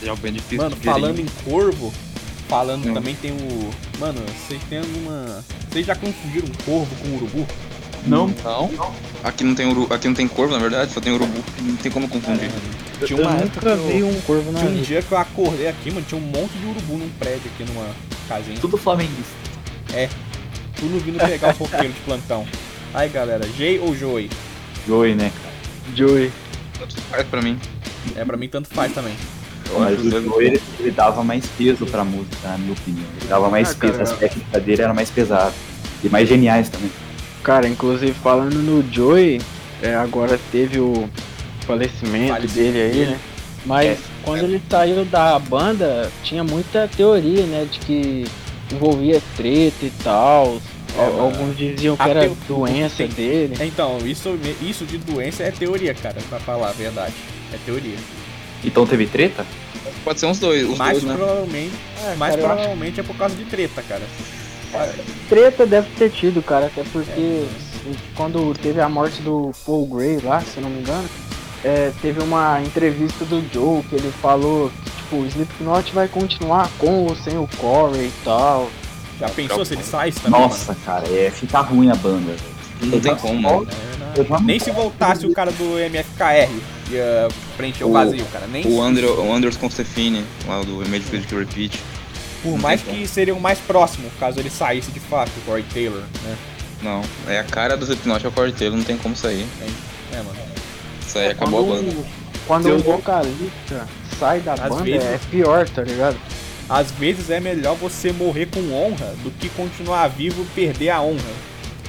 É 0.00 0.14
bem 0.16 0.32
difícil 0.32 0.58
Mano, 0.58 0.76
falando 0.76 1.18
em 1.18 1.26
corvo, 1.44 1.92
falando 2.48 2.86
Hum. 2.88 2.94
também 2.94 3.16
tem 3.16 3.32
o. 3.32 3.70
Mano, 3.98 4.20
vocês 4.46 4.62
tem 4.70 4.78
alguma. 4.78 5.44
Vocês 5.68 5.84
já 5.84 5.96
confundiram 5.96 6.46
um 6.46 6.64
corvo 6.64 6.94
com 7.02 7.08
um 7.08 7.14
urubu? 7.16 7.46
Não, 8.06 8.28
Não? 8.44 8.70
Aqui 9.22 9.44
não 9.44 9.54
tem 9.54 9.66
uru... 9.66 9.86
aqui 9.92 10.06
não 10.08 10.14
tem 10.14 10.26
corvo, 10.28 10.52
na 10.54 10.58
verdade, 10.60 10.92
só 10.92 11.00
tem 11.00 11.12
urubu. 11.12 11.42
Não 11.60 11.76
tem 11.76 11.90
como 11.92 12.08
confundir. 12.08 12.50
Tinha 13.04 13.20
uma 13.20 13.32
eu 13.32 13.44
nunca 13.44 13.68
eu- 13.68 13.86
vi 13.88 14.02
um 14.02 14.20
corvo 14.22 14.50
na 14.52 14.60
Tinha 14.60 14.70
um 14.70 14.74
vida. 14.74 14.86
dia 14.86 15.02
que 15.02 15.12
eu 15.12 15.18
acordei 15.18 15.68
aqui, 15.68 15.90
mano, 15.90 16.04
tinha 16.08 16.20
um 16.20 16.24
monte 16.24 16.52
de 16.58 16.66
urubu 16.66 16.96
num 16.98 17.08
prédio 17.18 17.42
aqui 17.54 17.64
numa 17.70 17.86
casinha. 18.28 18.58
tudo 18.60 18.76
flamenguista. 18.78 19.34
Tudo 20.76 20.98
vindo 21.04 21.18
pegar 21.18 21.52
os 21.52 21.58
roqueiros 21.58 21.94
de 21.94 22.00
plantão. 22.06 22.46
Aí 22.94 23.08
galera, 23.08 23.46
Jay 23.56 23.78
ou 23.80 23.94
Joey? 23.96 24.30
Joey, 24.86 25.14
né, 25.14 25.30
cara? 25.42 25.54
Joey. 25.94 26.30
Tanto 26.78 27.00
faz 27.02 27.26
pra 27.26 27.42
mim. 27.42 27.58
É, 28.16 28.24
pra 28.24 28.36
mim 28.36 28.48
tanto 28.48 28.68
faz 28.68 28.92
também. 28.92 29.14
Mas 29.78 29.98
o 30.00 30.10
Joey, 30.10 30.46
ele, 30.46 30.62
ele 30.80 30.90
dava 30.92 31.22
mais 31.22 31.44
peso 31.58 31.84
pra 31.86 32.04
música, 32.04 32.36
na 32.48 32.56
minha 32.56 32.72
opinião. 32.72 33.04
Ele 33.20 33.28
dava 33.28 33.50
mais 33.50 33.72
Ah, 33.72 33.74
peso, 33.74 33.92
cara. 33.94 34.04
as 34.04 34.12
técnicas 34.12 34.62
dele 34.62 34.82
eram 34.82 34.94
mais 34.94 35.10
pesadas. 35.10 35.52
E 36.02 36.08
mais 36.08 36.28
geniais 36.28 36.68
também. 36.70 36.90
Cara, 37.48 37.66
inclusive 37.66 38.12
falando 38.12 38.56
no 38.56 38.84
Joey, 38.92 39.40
é, 39.82 39.94
agora 39.94 40.38
teve 40.52 40.78
o 40.80 41.08
falecimento 41.66 42.28
Falecimento 42.34 42.46
dele 42.54 42.78
aí, 42.82 43.06
né? 43.06 43.18
Mas 43.64 43.86
É. 43.86 43.96
quando 44.22 44.42
ele 44.44 44.60
saiu 44.68 45.02
da 45.06 45.38
banda, 45.38 46.12
tinha 46.22 46.44
muita 46.44 46.86
teoria, 46.94 47.44
né? 47.46 47.66
De 47.72 47.78
que 47.78 48.26
envolvia 48.70 49.22
treta 49.34 49.82
e 49.86 49.90
tal. 50.04 50.60
É, 50.94 51.00
Al- 51.02 51.20
Alguns 51.22 51.56
diziam 51.56 51.96
que 51.96 52.02
era 52.02 52.20
teo- 52.20 52.36
doença 52.46 52.96
tem- 52.98 53.08
dele. 53.08 53.54
Então, 53.62 53.96
isso, 54.04 54.38
isso 54.60 54.84
de 54.84 54.98
doença 54.98 55.42
é 55.42 55.50
teoria, 55.50 55.94
cara, 55.94 56.16
pra 56.28 56.38
falar 56.40 56.68
a 56.68 56.72
verdade. 56.72 57.14
É 57.54 57.56
teoria. 57.64 57.96
Então 58.62 58.86
teve 58.86 59.06
treta? 59.06 59.46
Pode 60.04 60.20
ser 60.20 60.26
uns 60.26 60.38
dois, 60.38 60.68
os 60.68 60.76
mais 60.76 61.00
dois, 61.00 61.04
né? 61.04 61.14
provavelmente, 61.16 61.72
É, 62.04 62.14
mais 62.16 62.34
cara, 62.34 62.42
eu 62.42 62.46
acho 62.46 62.56
provavelmente 62.56 63.00
é 63.00 63.02
por 63.02 63.16
causa 63.16 63.34
de 63.34 63.44
treta, 63.46 63.82
cara. 63.88 64.02
Treta 65.28 65.66
deve 65.66 65.88
ter 65.96 66.10
tido, 66.10 66.42
cara, 66.42 66.66
até 66.66 66.82
porque 66.92 67.46
quando 68.14 68.54
teve 68.60 68.80
a 68.80 68.88
morte 68.88 69.22
do 69.22 69.50
Paul 69.64 69.86
Gray 69.86 70.18
lá, 70.22 70.40
se 70.40 70.56
eu 70.58 70.62
não 70.62 70.70
me 70.70 70.80
engano, 70.80 71.08
é, 71.64 71.90
teve 72.02 72.20
uma 72.20 72.60
entrevista 72.62 73.24
do 73.24 73.42
Joe 73.52 73.82
que 73.82 73.94
ele 73.96 74.12
falou 74.22 74.70
que 74.70 74.90
tipo, 75.02 75.16
o 75.16 75.26
Slipknot 75.26 75.92
vai 75.94 76.08
continuar 76.08 76.70
com 76.78 77.04
ou 77.06 77.16
sem 77.16 77.36
o 77.38 77.48
Corey 77.58 78.06
e 78.06 78.12
tal. 78.24 78.70
Já 79.18 79.28
pensou 79.28 79.64
se 79.64 79.74
ele 79.74 79.82
saísse 79.82 80.20
também? 80.20 80.40
Nossa, 80.40 80.74
cara, 80.84 81.04
é 81.12 81.30
ficar 81.30 81.62
ruim 81.62 81.90
a 81.90 81.94
banda. 81.96 82.36
Não 82.80 83.00
tem 83.00 83.16
como, 83.16 83.40
mano. 83.42 83.56
mano? 83.66 83.68
É, 84.14 84.18
não- 84.18 84.24
já- 84.24 84.40
Nem 84.40 84.58
se 84.60 84.70
voltasse 84.70 85.26
o 85.26 85.32
cara 85.32 85.50
do 85.50 85.76
MFKR 85.78 86.48
ia 86.90 87.28
preencher 87.56 87.82
o 87.84 87.88
O- 87.88 87.92
vazio, 87.92 88.24
cara. 88.26 88.46
Nem 88.46 88.64
O, 88.66 88.80
Andrew, 88.80 89.20
o 89.20 89.32
Anders 89.34 89.56
Constefini, 89.56 90.24
lá 90.46 90.60
do 90.62 90.84
Image 90.84 91.04
Physical 91.06 91.40
Repeat. 91.40 91.80
Por 92.42 92.50
não 92.52 92.58
mais 92.58 92.82
que 92.82 93.06
seria 93.06 93.34
o 93.34 93.40
mais 93.40 93.58
próximo, 93.58 94.10
caso 94.18 94.38
ele 94.40 94.50
saísse 94.50 94.90
de 94.90 95.00
fato, 95.00 95.30
o 95.38 95.40
Corey 95.42 95.64
Taylor, 95.72 96.02
né? 96.22 96.36
Não, 96.82 97.02
é 97.26 97.40
a 97.40 97.44
cara 97.44 97.76
do 97.76 97.84
Slipknot 97.84 98.24
é 98.24 98.28
o 98.28 98.32
Corey 98.32 98.52
Taylor, 98.52 98.76
não 98.76 98.84
tem 98.84 98.96
como 98.96 99.16
sair. 99.16 99.46
É, 100.12 100.16
mano. 100.18 100.36
Isso 101.06 101.18
aí 101.18 101.28
acabou 101.30 101.60
a 101.60 101.64
quando, 101.76 101.86
banda. 101.94 102.08
Quando 102.46 102.66
o 102.74 102.78
vou- 102.78 102.96
vocalista 102.98 103.86
sai 104.18 104.40
da 104.40 104.54
Às 104.54 104.60
banda, 104.68 104.84
vezes- 104.84 105.04
é 105.04 105.18
pior, 105.30 105.68
tá 105.68 105.82
ligado? 105.82 106.16
Às 106.68 106.90
vezes 106.92 107.30
é 107.30 107.40
melhor 107.40 107.74
você 107.76 108.12
morrer 108.12 108.46
com 108.46 108.60
honra 108.72 109.14
do 109.24 109.30
que 109.30 109.48
continuar 109.50 110.06
vivo 110.08 110.42
e 110.42 110.46
perder 110.54 110.90
a 110.90 111.00
honra. 111.00 111.32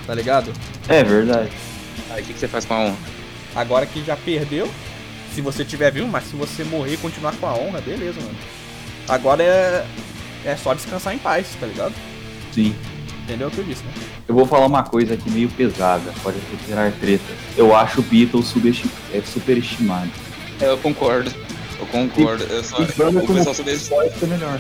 Tá 0.08 0.16
ligado? 0.16 0.52
É 0.88 1.04
verdade. 1.04 1.50
Aí 2.10 2.24
o 2.24 2.26
que, 2.26 2.34
que 2.34 2.40
você 2.40 2.48
faz 2.48 2.66
com 2.66 2.74
a 2.74 2.80
honra? 2.80 2.98
Agora 3.56 3.86
que 3.86 4.04
já 4.04 4.16
perdeu, 4.16 4.70
se 5.36 5.42
você 5.42 5.64
tiver 5.66 5.92
vivo, 5.92 6.08
mas 6.08 6.24
se 6.26 6.36
você 6.36 6.64
morrer 6.64 6.94
e 6.94 6.98
continuar 6.98 7.34
com 7.36 7.46
a 7.46 7.54
honra, 7.54 7.80
beleza, 7.82 8.20
mano. 8.22 8.36
Agora 9.08 9.44
é. 9.44 9.86
É 10.46 10.56
só 10.56 10.74
descansar 10.74 11.14
em 11.14 11.18
paz, 11.18 11.48
tá 11.60 11.68
ligado? 11.68 11.94
Sim. 12.52 12.76
Entendeu 13.24 13.48
o 13.48 13.52
que 13.52 13.60
eu 13.60 13.64
disse, 13.64 13.84
né? 13.84 13.92
Eu 14.28 14.36
vou 14.36 14.46
falar 14.46 14.66
uma 14.66 14.84
coisa 14.84 15.14
aqui 15.14 15.30
meio 15.30 15.50
pesada, 15.50 16.12
pode 16.24 16.38
retirar 16.52 16.92
treta. 17.00 17.24
Eu 17.56 17.76
acho 17.76 18.00
o 18.00 18.04
Beatles 18.04 18.54
é, 19.14 19.22
superestimado. 19.22 20.10
Eu 20.60 20.78
concordo. 20.78 21.32
Eu 21.80 21.86
concordo. 21.88 22.44
Eu 22.44 22.64
só, 22.64 22.82
E 22.82 22.86
banda 22.98 23.20
o 23.24 23.28
pessoal 23.28 23.56
subestima. 23.56 23.98
pode 23.98 24.20
ser 24.20 24.28
melhor. 24.28 24.60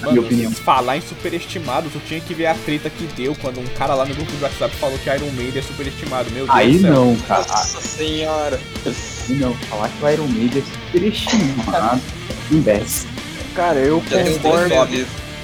Mano, 0.00 0.12
minha 0.12 0.24
opinião. 0.26 0.50
falar 0.52 0.96
em 0.96 1.00
superestimado, 1.00 1.88
tu 1.90 2.00
tinha 2.06 2.20
que 2.20 2.34
ver 2.34 2.46
a 2.46 2.54
treta 2.54 2.90
que 2.90 3.04
deu 3.14 3.34
quando 3.40 3.60
um 3.60 3.66
cara 3.78 3.94
lá 3.94 4.04
no 4.04 4.14
grupo 4.14 4.32
do 4.32 4.42
WhatsApp 4.42 4.74
falou 4.76 4.98
que 4.98 5.08
Iron 5.08 5.30
Maiden 5.32 5.58
é 5.58 5.62
superestimado. 5.62 6.30
Meu 6.30 6.44
Deus 6.46 6.56
Aí 6.56 6.76
do 6.76 6.80
céu. 6.82 6.92
não, 6.92 7.16
cara. 7.16 7.40
Nossa 7.46 7.80
senhora. 7.80 8.60
Aí 8.86 9.34
não. 9.36 9.54
Falar 9.54 9.88
que 9.88 10.04
o 10.04 10.08
Iron 10.10 10.28
Maiden 10.28 10.62
é 10.62 10.86
superestimado. 10.86 12.00
Imbécil. 12.50 13.08
Cara, 13.54 13.78
eu 13.78 14.02
Já 14.08 14.18
concordo. 14.40 14.74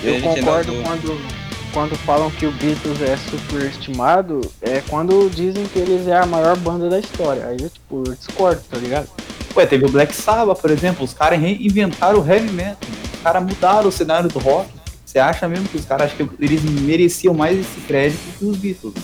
Eu 0.02 0.20
concordo 0.22 0.72
do- 0.72 0.82
quando, 0.82 1.20
quando 1.72 1.96
falam 1.98 2.30
que 2.30 2.46
o 2.46 2.52
Beatles 2.52 3.02
é 3.02 3.16
superestimado, 3.30 4.40
é 4.62 4.82
quando 4.88 5.28
dizem 5.34 5.64
que 5.66 5.78
eles 5.78 6.06
é 6.06 6.16
a 6.16 6.26
maior 6.26 6.56
banda 6.56 6.88
da 6.88 6.98
história. 6.98 7.46
Aí 7.46 7.56
eu, 7.60 7.68
tipo, 7.68 8.04
eu 8.06 8.14
discordo, 8.14 8.60
tá 8.70 8.78
ligado? 8.78 9.08
Ué, 9.56 9.66
teve 9.66 9.84
o 9.84 9.90
Black 9.90 10.14
Sabbath, 10.14 10.60
por 10.60 10.70
exemplo. 10.70 11.04
Os 11.04 11.12
caras 11.12 11.38
reinventaram 11.40 12.20
o 12.20 12.26
heavy 12.26 12.50
metal. 12.50 12.76
Os 13.14 13.20
caras 13.22 13.42
mudaram 13.42 13.88
o 13.88 13.92
cenário 13.92 14.28
do 14.28 14.38
rock. 14.38 14.70
Você 15.04 15.18
acha 15.18 15.48
mesmo 15.48 15.66
que 15.68 15.76
os 15.76 15.84
caras 15.84 16.12
acham 16.12 16.26
que 16.28 16.44
eles 16.44 16.62
mereciam 16.62 17.34
mais 17.34 17.58
esse 17.58 17.80
crédito 17.86 18.20
que 18.38 18.44
os 18.44 18.56
Beatles? 18.56 18.94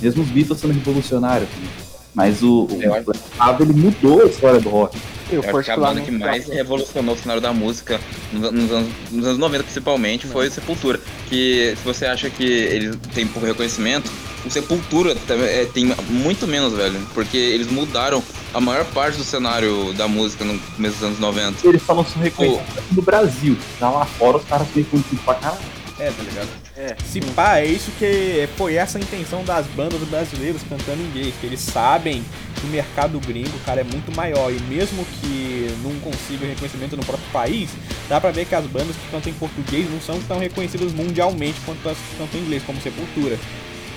Mesmo 0.00 0.22
os 0.22 0.28
Beatles 0.28 0.60
sendo 0.60 0.72
revolucionários. 0.74 1.48
né? 1.48 1.68
Mas 2.14 2.42
o, 2.42 2.64
o 2.64 2.76
Black 3.06 3.20
Sabbath 3.38 3.60
ele 3.62 3.72
mudou 3.72 4.22
a 4.22 4.26
história 4.26 4.60
do 4.60 4.68
rock. 4.68 4.98
Eu, 5.32 5.42
Eu 5.42 5.56
acho 5.58 5.64
que 5.64 5.70
a 5.70 5.76
banda 5.76 6.00
que 6.00 6.10
mais 6.10 6.46
revolucionou 6.46 7.14
o 7.14 7.18
cenário 7.18 7.40
da 7.40 7.52
música 7.52 8.00
nos, 8.32 8.52
nos 8.52 8.70
anos, 8.70 8.90
nos 9.10 9.26
anos 9.26 9.38
90 9.38 9.64
principalmente 9.64 10.26
foi 10.26 10.48
o 10.48 10.50
Sepultura. 10.50 11.00
Que 11.28 11.74
se 11.76 11.84
você 11.84 12.06
acha 12.06 12.28
que 12.28 12.44
ele 12.44 12.96
tem 13.14 13.26
pouco 13.26 13.46
reconhecimento, 13.46 14.10
o 14.44 14.50
Sepultura 14.50 15.14
também, 15.26 15.46
é, 15.46 15.64
tem 15.64 15.94
muito 16.08 16.46
menos, 16.46 16.74
velho. 16.74 17.00
Porque 17.14 17.36
eles 17.36 17.70
mudaram 17.70 18.22
a 18.52 18.60
maior 18.60 18.84
parte 18.86 19.16
do 19.16 19.24
cenário 19.24 19.92
da 19.94 20.06
música 20.06 20.44
no 20.44 20.58
começo 20.58 20.96
dos 20.96 21.04
anos 21.04 21.18
90. 21.18 21.66
Eles 21.66 21.82
falam 21.82 22.04
sobre 22.04 22.24
reconhecimento 22.24 22.78
aqui 22.78 22.94
no 22.94 23.02
Brasil. 23.02 23.56
Já 23.80 23.90
lá 23.90 24.04
fora 24.04 24.36
os 24.36 24.44
caras 24.44 24.68
têm 24.68 24.82
reconhecido 24.82 25.24
pra 25.24 25.34
caralho. 25.34 25.60
É, 25.98 26.10
tá 26.10 26.22
ligado? 26.22 26.61
É, 26.76 26.96
Se 27.04 27.20
pá, 27.20 27.58
é 27.58 27.66
isso 27.66 27.90
que 27.98 28.48
foi 28.56 28.76
essa 28.76 28.96
a 28.96 29.00
intenção 29.00 29.44
das 29.44 29.66
bandas 29.66 30.00
brasileiras 30.08 30.62
cantando 30.68 31.02
inglês, 31.02 31.34
que 31.38 31.46
eles 31.46 31.60
sabem 31.60 32.24
que 32.58 32.66
o 32.66 32.70
mercado 32.70 33.20
gringo, 33.20 33.58
cara, 33.66 33.82
é 33.82 33.84
muito 33.84 34.14
maior 34.16 34.50
e 34.50 34.58
mesmo 34.62 35.04
que 35.20 35.68
não 35.82 35.94
consiga 36.00 36.46
reconhecimento 36.46 36.96
no 36.96 37.04
próprio 37.04 37.28
país, 37.30 37.70
dá 38.08 38.18
pra 38.18 38.30
ver 38.30 38.46
que 38.46 38.54
as 38.54 38.64
bandas 38.66 38.96
que 38.96 39.10
cantam 39.10 39.30
em 39.30 39.34
português 39.34 39.90
não 39.90 40.00
são 40.00 40.18
tão 40.22 40.38
reconhecidas 40.38 40.92
mundialmente 40.92 41.60
quanto 41.66 41.86
as 41.88 41.98
que 41.98 42.16
cantam 42.16 42.40
em 42.40 42.44
inglês, 42.44 42.62
como 42.64 42.80
Sepultura. 42.80 43.38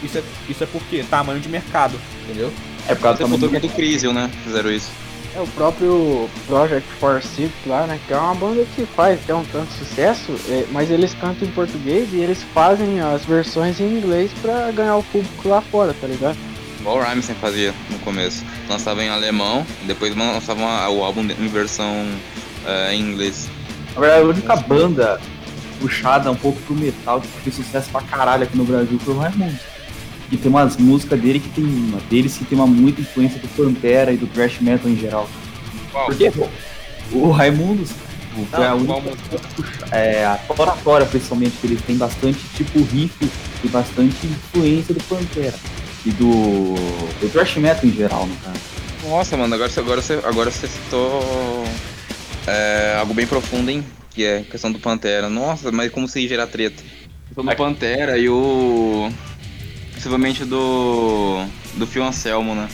Isso 0.03 0.17
é, 0.17 0.23
isso 0.49 0.63
é 0.63 0.67
porque 0.67 1.03
tamanho 1.03 1.39
de 1.39 1.47
mercado, 1.47 1.97
entendeu? 2.23 2.51
É 2.89 2.93
por 2.93 3.03
causa 3.03 3.19
do 3.19 3.23
Sepultura 3.23 3.51
tamanho 3.51 3.61
do 3.61 3.69
quanto 3.69 3.76
Crisium, 3.76 4.11
né? 4.11 4.30
Fizeram 4.43 4.69
isso. 4.69 5.04
É 5.36 5.41
o 5.41 5.47
próprio 5.47 6.29
Project 6.47 6.88
for 6.93 7.21
Six 7.21 7.51
lá, 7.65 7.86
né? 7.86 7.99
Que 8.07 8.13
é 8.13 8.17
uma 8.17 8.33
banda 8.33 8.65
que 8.75 8.86
faz 8.86 9.19
até 9.21 9.36
um 9.36 9.43
tanto 9.45 9.71
sucesso, 9.73 10.31
é, 10.47 10.65
mas 10.71 10.89
eles 10.89 11.13
cantam 11.15 11.47
em 11.47 11.51
português 11.51 12.11
e 12.13 12.17
eles 12.17 12.41
fazem 12.53 13.01
as 13.01 13.25
versões 13.25 13.79
em 13.79 13.97
inglês 13.97 14.31
pra 14.41 14.71
ganhar 14.71 14.95
o 14.95 15.03
público 15.03 15.49
lá 15.49 15.61
fora, 15.61 15.93
tá 15.99 16.07
ligado? 16.07 16.38
Igual 16.79 16.97
o 16.97 17.01
Rammstein 17.01 17.36
fazia 17.36 17.73
no 17.89 17.99
começo. 17.99 18.45
Lançava 18.69 19.03
em 19.03 19.09
alemão, 19.09 19.65
depois 19.83 20.15
lançavam 20.15 20.65
o 20.95 21.03
álbum 21.03 21.21
em 21.21 21.47
versão 21.47 22.07
eh, 22.65 22.93
em 22.93 23.01
inglês. 23.01 23.49
Na 23.95 24.01
verdade, 24.01 24.21
a 24.21 24.27
única 24.27 24.55
banda 24.55 25.19
puxada 25.79 26.31
um 26.31 26.36
pouco 26.36 26.61
pro 26.61 26.75
metal 26.75 27.19
que 27.19 27.27
fez 27.27 27.55
sucesso 27.55 27.89
pra 27.89 28.01
caralho 28.01 28.43
aqui 28.43 28.55
no 28.57 28.63
Brasil 28.63 28.99
foi 28.99 29.13
o 29.13 29.17
Raimundo. 29.17 29.59
E 30.32 30.38
tem 30.38 30.49
umas 30.49 30.76
músicas 30.78 31.19
dele 31.19 31.39
que 31.39 31.49
tem 31.49 31.63
uma 31.63 31.99
deles 32.09 32.38
que 32.38 32.45
tem 32.45 32.57
uma 32.57 32.65
muita 32.67 33.01
influência 33.01 33.39
do 33.39 33.47
Pantera 33.49 34.11
e 34.11 34.17
do 34.17 34.26
thrash 34.28 34.59
metal 34.59 34.89
em 34.89 34.97
geral. 34.97 35.30
Qual? 35.91 36.07
Porque 36.07 36.32
pô, 36.32 36.47
o 37.11 37.30
Raimundos 37.32 37.91
pô, 38.36 38.43
foi 38.45 38.65
a 38.65 38.73
única 38.76 38.93
é, 39.91 40.26
a 40.26 40.39
oratória 40.57 41.05
principalmente, 41.05 41.57
que 41.61 41.67
ele 41.67 41.78
tem 41.78 41.95
bastante 41.95 42.39
tipo 42.55 42.80
riff 42.84 43.13
e 43.63 43.67
bastante 43.67 44.15
influência 44.26 44.93
do 44.93 45.03
Pantera. 45.03 45.53
E 46.05 46.11
do, 46.11 46.76
do 47.19 47.30
thrash 47.32 47.55
metal 47.57 47.86
em 47.86 47.91
geral, 47.93 48.28
no 48.28 48.36
caso. 48.38 48.59
Nossa, 49.07 49.38
mano, 49.38 49.53
agora, 49.55 49.69
você- 49.69 49.80
agora, 49.80 50.01
você, 50.01 50.13
agora 50.23 50.51
você 50.51 50.67
citou 50.67 51.63
é, 52.47 52.95
algo 52.99 53.13
bem 53.13 53.26
profundo, 53.28 53.69
hein? 53.69 53.84
Que 54.11 54.23
é 54.23 54.38
a 54.39 54.43
questão 54.43 54.71
do 54.71 54.80
Pantera. 54.80 55.30
Nossa, 55.30 55.71
mas 55.71 55.91
como 55.91 56.07
se 56.07 56.28
gerar 56.28 56.47
treta? 56.47 56.82
A 56.82 57.28
questão 57.28 57.45
do 57.45 57.55
Pantera 57.55 58.17
e 58.17 58.30
o. 58.30 59.09
Possivelmente 60.05 60.45
do. 60.45 61.43
Do 61.77 61.87
Phil 61.87 62.03
Anselmo, 62.03 62.53
né? 62.53 62.69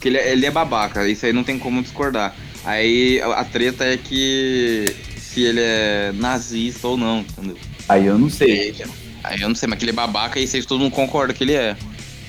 Que 0.00 0.08
ele, 0.08 0.16
é- 0.16 0.32
ele 0.32 0.46
é 0.46 0.50
babaca, 0.50 1.06
isso 1.06 1.26
aí 1.26 1.32
não 1.32 1.44
tem 1.44 1.58
como 1.58 1.82
discordar. 1.82 2.34
Aí 2.64 3.20
a, 3.20 3.40
a 3.40 3.44
treta 3.44 3.84
é 3.84 3.98
que. 3.98 4.86
Se 5.18 5.42
ele 5.42 5.60
é 5.60 6.12
nazista 6.14 6.88
ou 6.88 6.96
não, 6.96 7.20
entendeu? 7.20 7.58
Aí 7.86 8.06
eu 8.06 8.18
não 8.18 8.30
sei. 8.30 8.74
Aí 9.22 9.40
eu 9.42 9.48
não 9.50 9.54
sei, 9.54 9.68
mas 9.68 9.78
que 9.78 9.84
ele 9.84 9.90
é 9.90 9.94
babaca 9.94 10.40
e 10.40 10.46
vocês 10.46 10.64
todo 10.64 10.80
mundo 10.80 10.92
concorda 10.92 11.34
que 11.34 11.44
ele 11.44 11.52
é. 11.52 11.76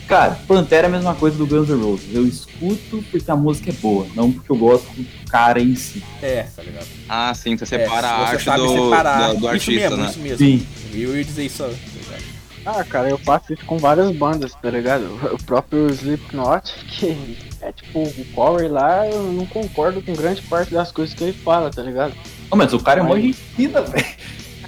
Cara, 0.08 0.32
Pantera 0.46 0.88
é 0.88 0.90
a 0.90 0.92
mesma 0.92 1.16
coisa 1.16 1.38
do 1.38 1.48
Guns 1.48 1.70
N' 1.70 1.82
Roses. 1.82 2.14
Eu 2.14 2.28
escuto 2.28 3.02
porque 3.10 3.32
a 3.32 3.36
música 3.38 3.70
é 3.70 3.74
boa, 3.74 4.06
não 4.14 4.30
porque 4.30 4.52
eu 4.52 4.58
gosto 4.58 4.88
do 4.92 5.06
cara 5.30 5.62
em 5.62 5.74
si. 5.76 6.04
É, 6.22 6.44
tá 6.54 6.62
ligado? 6.62 6.88
Ah, 7.08 7.34
sim, 7.34 7.56
você 7.56 7.76
É, 7.76 7.80
separa 7.80 8.08
a 8.08 8.12
se 8.12 8.18
você 8.26 8.32
arte 8.34 8.44
sabe 8.44 8.64
do, 8.64 8.70
separar. 8.84 9.28
do, 9.30 9.34
do 9.36 9.38
isso 9.40 9.48
artista, 9.48 9.72
mesmo, 9.90 9.98
né? 9.98 10.10
isso 10.10 10.20
mesmo. 10.20 10.38
Sim. 10.38 10.68
Eu 10.94 11.18
ia 11.18 11.24
dizer 11.24 11.46
isso, 11.46 11.64
tá? 11.64 11.70
Ah, 12.66 12.84
cara, 12.84 13.10
eu 13.10 13.18
faço 13.18 13.54
isso 13.54 13.66
com 13.66 13.78
várias 13.78 14.16
bandas, 14.16 14.54
tá 14.54 14.70
ligado? 14.70 15.04
O 15.34 15.44
próprio 15.44 15.90
Slipknot, 15.90 16.74
que 16.88 17.38
é 17.62 17.72
tipo, 17.72 18.04
o 18.04 18.26
Corey 18.34 18.70
lá, 18.70 19.08
eu 19.08 19.24
não 19.34 19.46
concordo 19.46 20.02
com 20.02 20.14
grande 20.14 20.42
parte 20.44 20.74
das 20.74 20.92
coisas 20.92 21.14
que 21.14 21.24
ele 21.24 21.34
fala, 21.34 21.70
tá 21.70 21.82
ligado? 21.82 22.14
Não, 22.50 22.58
mas 22.58 22.74
o 22.74 22.80
cara 22.80 23.02
é 23.02 23.04
mó 23.04 23.16
gente 23.16 23.34
fina, 23.34 23.82
velho. 23.82 24.06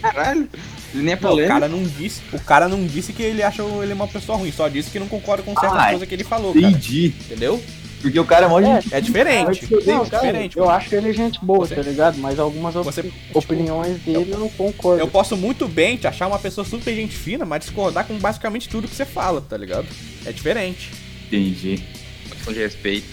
Caralho, 0.02 0.50
ele 0.94 1.04
nem 1.04 1.14
é 1.14 1.20
Não, 1.20 1.34
o 1.34 1.48
cara 1.48 1.68
não 1.68 1.84
disse, 1.84 2.22
o 2.34 2.40
cara 2.40 2.68
não 2.68 2.86
disse 2.86 3.14
que 3.14 3.24
ele 3.24 3.42
acha 3.42 3.64
ele 3.64 3.94
uma 3.94 4.08
pessoa 4.08 4.38
ruim, 4.38 4.52
só 4.52 4.68
disse 4.68 4.92
que 4.92 5.00
não 5.00 5.08
concorda 5.08 5.44
com 5.44 5.54
certas 5.58 5.80
Ai, 5.80 5.92
coisas 5.92 6.08
que 6.08 6.16
ele 6.16 6.24
falou, 6.24 6.54
cara. 6.54 6.68
Entendi. 6.68 7.14
Entendeu? 7.22 7.62
Porque 8.06 8.20
o 8.20 8.26
cara 8.26 8.46
é 8.46 8.50
mó 8.50 8.62
gente 8.62 8.94
É 8.94 9.02
diferente. 9.02 9.68
Não, 9.88 10.06
é 10.06 10.10
cara, 10.10 10.26
diferente. 10.28 10.58
eu 10.58 10.70
acho 10.70 10.94
ele 10.96 11.12
gente 11.12 11.44
boa, 11.44 11.66
Você- 11.66 11.74
tá 11.76 11.82
ligado? 11.82 12.18
Mas 12.20 12.38
algumas 12.38 12.76
op- 12.76 12.86
Você, 12.86 13.02
tipo, 13.02 13.16
opiniões 13.40 14.00
dele 14.02 14.32
eu 14.32 14.38
não 14.38 14.50
concordo. 14.50 15.00
eu 15.02 15.08
posso 15.08 15.36
muito 15.36 15.68
bem 15.68 15.98
te 15.98 16.06
achar 16.08 16.28
uma 16.28 16.38
pessoa 16.38 16.64
super 16.64 16.94
gente 16.94 17.16
fina, 17.16 17.46
mas 17.46 17.62
discordar 17.62 18.06
com 18.06 18.16
basicamente 18.20 18.70
tudo 18.70 18.88
que 18.88 18.96
você 18.96 19.06
fala, 19.06 19.42
tá 19.42 19.58
ligado? 19.58 19.88
É 20.26 20.32
diferente. 20.32 20.92
Entendi. 21.28 21.84
Questão 22.30 22.54
de 22.54 22.60
respeito. 22.60 23.08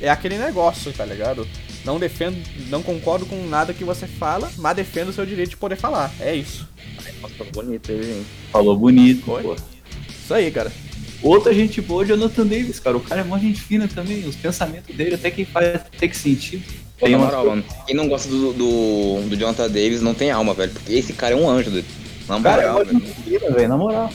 É 0.00 0.08
aquele 0.10 0.36
negócio, 0.38 0.92
tá 0.92 1.04
ligado? 1.04 1.46
Não 1.84 1.98
defendo, 2.00 2.36
não 2.68 2.82
concordo 2.82 3.24
com 3.26 3.46
nada 3.46 3.72
que 3.72 3.84
você 3.84 4.06
fala, 4.08 4.50
mas 4.58 4.74
defendo 4.74 5.10
o 5.10 5.12
seu 5.12 5.24
direito 5.24 5.50
de 5.50 5.56
poder 5.56 5.76
falar. 5.76 6.12
É 6.20 6.34
isso. 6.34 6.68
Nossa, 7.20 7.34
tá 7.36 7.44
bonito 7.52 7.92
aí, 7.92 8.02
gente. 8.02 8.26
Falou 8.50 8.76
bonito, 8.76 9.24
Foi. 9.24 9.42
pô. 9.44 9.54
Isso 10.08 10.34
aí, 10.34 10.50
cara. 10.50 10.72
Outra 11.22 11.54
gente 11.54 11.80
boa 11.80 12.02
é 12.02 12.04
o 12.04 12.08
Jonathan 12.08 12.46
Davis, 12.46 12.80
cara. 12.80 12.96
O 12.96 13.00
cara 13.00 13.20
é 13.20 13.24
mó 13.24 13.38
gente 13.38 13.60
fina 13.60 13.86
também. 13.88 14.26
Os 14.26 14.34
pensamentos 14.36 14.94
dele 14.94 15.14
até 15.14 15.30
que 15.30 15.44
faz 15.44 15.76
até 15.76 16.08
que 16.08 16.16
sentido. 16.16 16.64
Pô, 16.98 17.06
Tem 17.06 17.12
na 17.12 17.18
uma- 17.18 17.26
moral, 17.26 17.46
mano. 17.46 17.64
Quem 17.86 17.94
não 17.96 18.08
gosta 18.08 18.28
do, 18.28 18.52
do, 18.52 19.28
do 19.28 19.36
Jonathan 19.36 19.68
Davis 19.68 20.02
não 20.02 20.14
tem 20.14 20.30
alma, 20.30 20.52
velho. 20.54 20.72
Porque 20.72 20.92
esse 20.94 21.12
cara 21.12 21.34
é 21.34 21.36
um 21.36 21.48
anjo, 21.48 21.70
doido. 21.70 21.86
Na 22.28 22.36
O 22.38 22.42
cara 22.42 22.62
é 22.62 22.66
moral, 22.72 22.84
velho. 22.86 23.00
fina, 23.24 23.50
velho, 23.50 23.68
na 23.68 23.76
moral. 23.76 24.12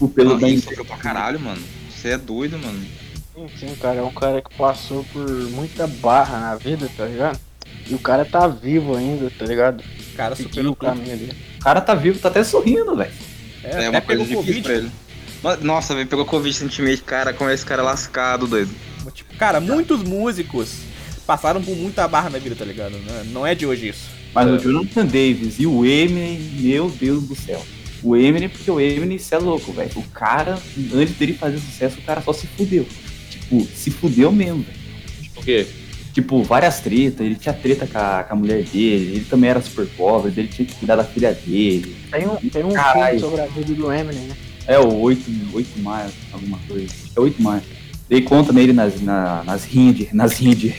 O 0.00 0.08
pelo 0.08 0.30
Não, 0.30 0.38
da 0.38 0.48
ele 0.48 0.60
sofreu 0.60 0.84
pra 0.84 0.96
caralho, 0.96 1.38
mano. 1.40 1.62
Você 1.90 2.08
é 2.10 2.18
doido, 2.18 2.58
mano. 2.58 2.78
Sim, 3.34 3.46
sim, 3.68 3.74
cara, 3.80 3.96
é 3.98 4.02
um 4.02 4.12
cara 4.12 4.40
que 4.40 4.54
passou 4.56 5.04
por 5.12 5.28
muita 5.50 5.86
barra 5.86 6.38
na 6.40 6.54
vida, 6.54 6.88
tá 6.96 7.04
ligado? 7.06 7.38
E 7.88 7.94
o 7.94 7.98
cara 7.98 8.24
tá 8.24 8.46
vivo 8.48 8.96
ainda, 8.96 9.30
tá 9.38 9.44
ligado? 9.44 9.82
O 10.12 10.16
cara 10.16 10.34
superou 10.34 10.72
o 10.72 10.76
caminho 10.76 11.12
ali. 11.12 11.30
O 11.58 11.62
cara 11.62 11.80
tá 11.82 11.94
vivo, 11.94 12.18
tá 12.18 12.28
até 12.28 12.42
sorrindo, 12.42 12.96
velho. 12.96 13.10
É, 13.62 13.84
É, 13.84 13.90
uma 13.90 14.00
coisa 14.00 14.22
difícil 14.22 14.42
Covid. 14.42 14.62
pra 14.62 14.74
ele. 14.74 14.90
Nossa, 15.62 15.94
velho, 15.94 16.06
pegou 16.08 16.24
Covid 16.24 16.52
recentemente, 16.52 17.02
cara, 17.02 17.32
como 17.32 17.50
esse 17.50 17.64
cara 17.64 17.82
lascado, 17.82 18.46
doido. 18.46 18.70
Tipo, 19.14 19.36
cara, 19.36 19.60
muitos 19.60 20.02
músicos 20.02 20.78
passaram 21.26 21.62
por 21.62 21.76
muita 21.76 22.06
barra 22.08 22.30
na 22.30 22.38
vida, 22.38 22.56
tá 22.56 22.64
ligado? 22.64 22.94
Não 23.32 23.46
é- 23.46 23.52
é 23.52 23.54
de 23.54 23.66
hoje 23.66 23.88
isso. 23.88 24.08
Mas 24.34 24.48
É. 24.48 24.50
o 24.50 24.58
Jonathan 24.58 25.06
Davis 25.06 25.56
e 25.58 25.66
o 25.66 25.84
Eminem, 25.84 26.38
meu 26.60 26.90
Deus 26.90 27.22
do 27.24 27.34
céu. 27.36 27.64
O 28.02 28.16
Eminem, 28.16 28.48
porque 28.48 28.70
o 28.70 28.80
Eminem, 28.80 29.18
cê 29.18 29.34
é 29.36 29.38
louco, 29.38 29.72
velho. 29.72 29.90
O 29.96 30.02
cara, 30.10 30.58
antes 30.94 31.14
dele 31.16 31.32
fazer 31.34 31.58
sucesso, 31.58 31.98
o 31.98 32.02
cara 32.02 32.20
só 32.20 32.32
se 32.32 32.46
fudeu. 32.48 32.86
Tipo, 33.30 33.66
se 33.74 33.90
fudeu 33.90 34.30
mesmo, 34.32 34.62
velho. 34.64 34.78
Por 35.34 35.44
quê? 35.44 35.66
Tipo, 36.12 36.42
várias 36.42 36.80
tretas, 36.80 37.24
ele 37.24 37.34
tinha 37.36 37.52
treta 37.54 37.86
com 37.86 37.98
a, 37.98 38.24
com 38.24 38.34
a 38.34 38.36
mulher 38.36 38.62
dele, 38.64 39.16
ele 39.16 39.24
também 39.28 39.50
era 39.50 39.60
super 39.60 39.86
pobre, 39.86 40.32
ele 40.36 40.48
tinha 40.48 40.66
que 40.66 40.74
cuidar 40.74 40.96
da 40.96 41.04
filha 41.04 41.32
dele. 41.32 41.94
Tem 42.10 42.26
um, 42.26 42.36
tem 42.36 42.64
um 42.64 42.72
Caralho. 42.72 43.18
filme 43.18 43.20
sobre 43.20 43.40
a 43.42 43.46
vida 43.46 43.74
do 43.74 43.92
Eminem, 43.92 44.22
né? 44.28 44.36
É 44.66 44.78
o 44.78 44.92
8, 45.00 45.30
8 45.54 45.78
maio, 45.80 46.10
alguma 46.32 46.58
coisa. 46.68 46.92
É 47.16 47.20
8 47.20 47.40
maio. 47.42 47.62
Dei 48.08 48.22
conta 48.22 48.52
nele 48.52 48.72
nas, 48.72 49.00
na, 49.00 49.42
nas 49.44 49.64
rindes, 49.64 50.12
nas 50.12 50.32
rindes, 50.38 50.74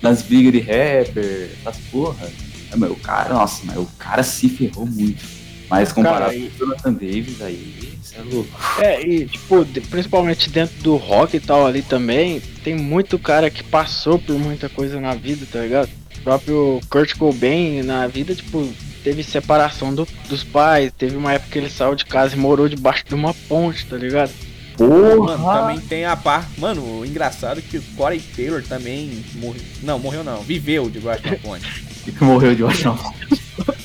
nas 0.00 0.22
brigas 0.22 0.52
de 0.52 0.60
rapper, 0.60 1.50
essas 1.64 1.76
porra. 1.90 2.30
É, 2.70 2.76
mas 2.76 2.90
o 2.90 2.96
cara, 2.96 3.34
nossa, 3.34 3.62
mas 3.64 3.76
o 3.76 3.86
cara 3.98 4.22
se 4.22 4.48
ferrou 4.48 4.86
muito. 4.86 5.22
Mas 5.68 5.92
comparado 5.92 6.24
Cara, 6.32 6.36
e- 6.36 6.50
com 6.50 6.56
o 6.56 6.58
Jonathan 6.58 6.92
Davis, 6.92 7.40
aí, 7.40 7.92
isso 8.02 8.14
é 8.16 8.22
louco. 8.22 8.50
É, 8.78 9.06
e 9.06 9.26
tipo, 9.26 9.64
principalmente 9.90 10.50
dentro 10.50 10.82
do 10.82 10.96
rock 10.96 11.36
e 11.36 11.40
tal 11.40 11.66
ali 11.66 11.80
também, 11.80 12.40
tem 12.62 12.74
muito 12.74 13.18
cara 13.18 13.50
que 13.50 13.62
passou 13.64 14.18
por 14.18 14.38
muita 14.38 14.68
coisa 14.68 15.00
na 15.00 15.14
vida, 15.14 15.46
tá 15.50 15.60
ligado? 15.60 15.88
O 16.18 16.20
próprio 16.22 16.80
Kurt 16.90 17.16
Cobain 17.16 17.82
na 17.82 18.06
vida, 18.06 18.34
tipo, 18.34 18.68
teve 19.04 19.22
separação 19.22 19.94
do- 19.94 20.06
dos 20.28 20.42
pais, 20.44 20.92
teve 20.96 21.16
uma 21.16 21.32
época 21.32 21.50
que 21.52 21.58
ele 21.58 21.70
saiu 21.70 21.94
de 21.94 22.04
casa 22.04 22.34
e 22.34 22.38
morou 22.38 22.68
debaixo 22.68 23.04
de 23.06 23.14
uma 23.14 23.32
ponte, 23.34 23.84
tá 23.86 23.96
ligado? 23.96 24.30
Mano, 24.78 25.16
Porra! 25.38 25.60
também 25.60 25.80
tem 25.80 26.04
a 26.06 26.16
par. 26.16 26.48
Mano, 26.58 27.00
o 27.00 27.04
engraçado 27.06 27.58
é 27.58 27.62
que 27.62 27.76
o 27.78 27.82
Corey 27.96 28.20
Taylor 28.20 28.62
também 28.62 29.22
morreu. 29.34 29.60
Não, 29.82 29.98
morreu 29.98 30.24
não. 30.24 30.40
Viveu 30.42 30.88
debaixo 30.88 31.22
de 31.22 31.28
uma 31.28 31.36
ponte. 31.38 31.84
que 32.04 32.12
morreu 32.24 32.54
de 32.54 32.64
ótimo. 32.64 32.98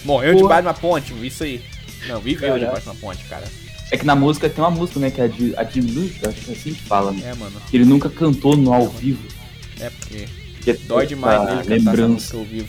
Morreu 0.06 0.34
Porra. 0.34 0.44
debaixo 0.44 0.62
de 0.62 0.68
uma 0.68 0.74
ponte, 0.74 1.14
isso 1.28 1.44
aí. 1.44 1.62
Não, 2.08 2.20
viveu 2.22 2.58
debaixo 2.58 2.82
de 2.84 2.88
uma 2.90 2.96
ponte, 2.96 3.24
cara. 3.26 3.44
É 3.92 3.98
que 3.98 4.06
na 4.06 4.16
música 4.16 4.50
tem 4.50 4.64
uma 4.64 4.72
música, 4.72 5.00
né? 5.00 5.12
Que 5.12 5.22
é 5.22 5.24
a 5.26 5.28
de, 5.28 5.54
a 5.58 5.64
de 5.64 5.82
música, 5.82 6.30
acho 6.30 6.42
que 6.42 6.52
é 6.52 6.54
assim 6.54 6.74
que 6.74 6.82
fala, 6.84 7.12
né? 7.12 7.22
É, 7.26 7.36
mano. 7.36 7.62
Que 7.70 7.78
ele 7.78 7.86
nunca 7.86 8.10
cantou 8.10 8.56
no 8.56 8.74
ao 8.74 8.88
vivo. 8.90 9.24
É 9.80 9.90
porque 9.90 10.26
Que 10.62 10.72
é 10.72 10.74
dói 10.74 11.06
demais 11.06 11.42
essa 11.42 11.46
dele 11.46 11.58
cantar 11.58 11.74
essa 11.76 11.86
lembrança. 11.92 12.08
música 12.14 12.38
ao 12.38 12.44
vivo. 12.46 12.68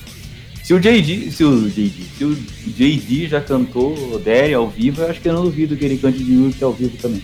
Se 0.68 0.74
o 0.74 0.78
JD, 0.78 1.30
se 1.30 1.42
o 1.44 1.66
JD, 1.66 2.04
se 2.18 2.24
o 2.26 2.34
JD 2.34 3.28
já 3.28 3.40
cantou 3.40 3.94
o 4.12 4.18
Daddy 4.18 4.52
ao 4.52 4.68
vivo, 4.68 5.00
eu 5.00 5.08
acho 5.08 5.18
que 5.18 5.26
eu 5.26 5.32
não 5.32 5.44
duvido 5.44 5.74
que 5.74 5.82
ele 5.82 5.96
cante 5.96 6.18
de 6.22 6.30
música 6.30 6.66
ao 6.66 6.74
vivo 6.74 6.94
também. 6.98 7.22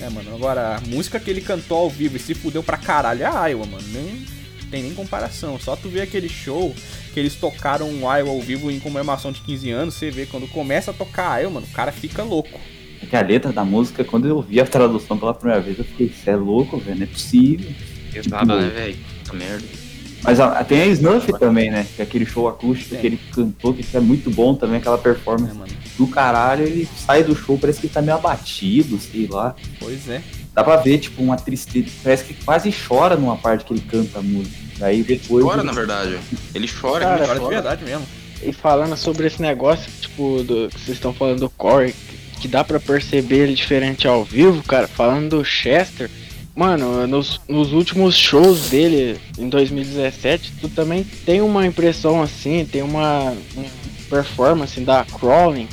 É, 0.00 0.10
mano, 0.10 0.34
agora, 0.34 0.74
a 0.74 0.80
música 0.80 1.20
que 1.20 1.30
ele 1.30 1.40
cantou 1.40 1.78
ao 1.78 1.88
vivo 1.88 2.16
e 2.16 2.18
se 2.18 2.34
fudeu 2.34 2.64
pra 2.64 2.76
caralho 2.76 3.22
é 3.22 3.24
a 3.24 3.46
Iowa, 3.46 3.66
mano. 3.66 3.84
Nem 3.92 4.26
tem 4.68 4.82
nem 4.82 4.92
comparação. 4.94 5.60
Só 5.60 5.76
tu 5.76 5.88
vê 5.88 6.00
aquele 6.00 6.28
show 6.28 6.74
que 7.14 7.20
eles 7.20 7.36
tocaram 7.36 7.88
um 7.88 8.00
Iowa 8.00 8.30
ao 8.30 8.40
vivo 8.40 8.68
em 8.68 8.80
comemoração 8.80 9.30
de 9.30 9.42
15 9.42 9.70
anos, 9.70 9.94
você 9.94 10.10
vê 10.10 10.26
quando 10.26 10.48
começa 10.48 10.90
a 10.90 10.94
tocar 10.94 11.34
a 11.34 11.38
Iowa, 11.38 11.54
mano, 11.54 11.68
o 11.70 11.72
cara 11.72 11.92
fica 11.92 12.24
louco. 12.24 12.60
É 13.00 13.06
que 13.06 13.14
a 13.14 13.22
letra 13.22 13.52
da 13.52 13.64
música, 13.64 14.02
quando 14.02 14.26
eu 14.26 14.38
ouvi 14.38 14.60
a 14.60 14.66
tradução 14.66 15.16
pela 15.16 15.32
primeira 15.32 15.60
vez, 15.60 15.78
eu 15.78 15.84
fiquei, 15.84 16.06
isso 16.08 16.28
é 16.28 16.34
louco, 16.34 16.78
velho, 16.78 16.96
não 16.96 17.04
é 17.04 17.06
possível. 17.06 17.70
Pesado, 18.12 18.56
né, 18.56 18.68
velho? 18.70 18.96
Puta 19.22 19.36
merda. 19.36 19.85
Mas 20.22 20.40
a- 20.40 20.64
tem 20.64 20.80
a 20.82 20.86
Snuff 20.86 21.32
também, 21.38 21.70
né? 21.70 21.86
Que 21.94 22.02
é 22.02 22.04
aquele 22.04 22.26
show 22.26 22.48
acústico 22.48 22.96
que 22.96 23.06
ele 23.06 23.20
cantou, 23.32 23.72
que 23.74 23.84
é 23.96 24.00
muito 24.00 24.30
bom 24.30 24.54
também, 24.54 24.78
aquela 24.78 24.96
É, 24.96 25.00
performance 25.00 25.54
mano. 25.54 25.70
do 25.98 26.06
caralho. 26.08 26.64
Ele 26.64 26.88
sai 26.96 27.22
do 27.22 27.34
show, 27.36 27.56
parece 27.58 27.80
que 27.80 27.86
ele 27.86 27.94
tá 27.94 28.02
meio 28.02 28.16
abatido, 28.16 28.98
sei 28.98 29.26
lá. 29.30 29.54
Pois 29.78 30.08
é. 30.08 30.22
Dá 30.54 30.64
pra 30.64 30.76
ver, 30.76 30.98
tipo, 30.98 31.22
uma 31.22 31.36
tristeza. 31.36 31.86
Parece 32.02 32.24
que 32.24 32.34
quase 32.44 32.72
chora 32.72 33.14
numa 33.16 33.36
parte 33.36 33.64
que 33.64 33.72
ele 33.74 33.82
canta 33.82 34.18
a 34.18 34.22
música. 34.22 34.56
Daí 34.78 35.02
depois. 35.02 35.44
Chora, 35.44 35.58
ele- 35.60 35.66
na 35.66 35.72
verdade. 35.72 36.18
Ele 36.54 36.68
chora, 36.68 37.04
Cara, 37.04 37.24
ele 37.24 37.32
de 37.34 37.38
chora. 37.40 37.54
verdade 37.54 37.84
mesmo. 37.84 38.06
E 38.42 38.52
falando 38.52 38.96
sobre 38.96 39.26
esse 39.26 39.40
negócio, 39.40 39.90
tipo, 40.00 40.42
do, 40.42 40.68
que 40.68 40.80
vocês 40.80 40.96
estão 40.96 41.12
falando 41.14 41.40
do 41.40 41.50
Corey, 41.50 41.92
que, 41.92 42.40
que 42.42 42.48
dá 42.48 42.62
pra 42.64 42.78
perceber 42.80 43.36
ele 43.44 43.54
diferente 43.54 44.06
ao 44.08 44.24
vivo, 44.24 44.62
cara, 44.62 44.86
falando 44.88 45.38
do 45.38 45.44
Chester, 45.44 46.10
mano, 46.56 47.06
nos, 47.06 47.38
nos 47.46 47.72
últimos 47.72 48.16
shows 48.16 48.70
dele 48.70 49.20
em 49.38 49.48
2017, 49.48 50.54
tu 50.58 50.68
também 50.70 51.04
tem 51.04 51.42
uma 51.42 51.66
impressão 51.66 52.22
assim, 52.22 52.64
tem 52.64 52.80
uma, 52.80 53.36
uma 53.54 53.66
performance 54.08 54.80
da 54.80 55.04
Crawling, 55.04 55.68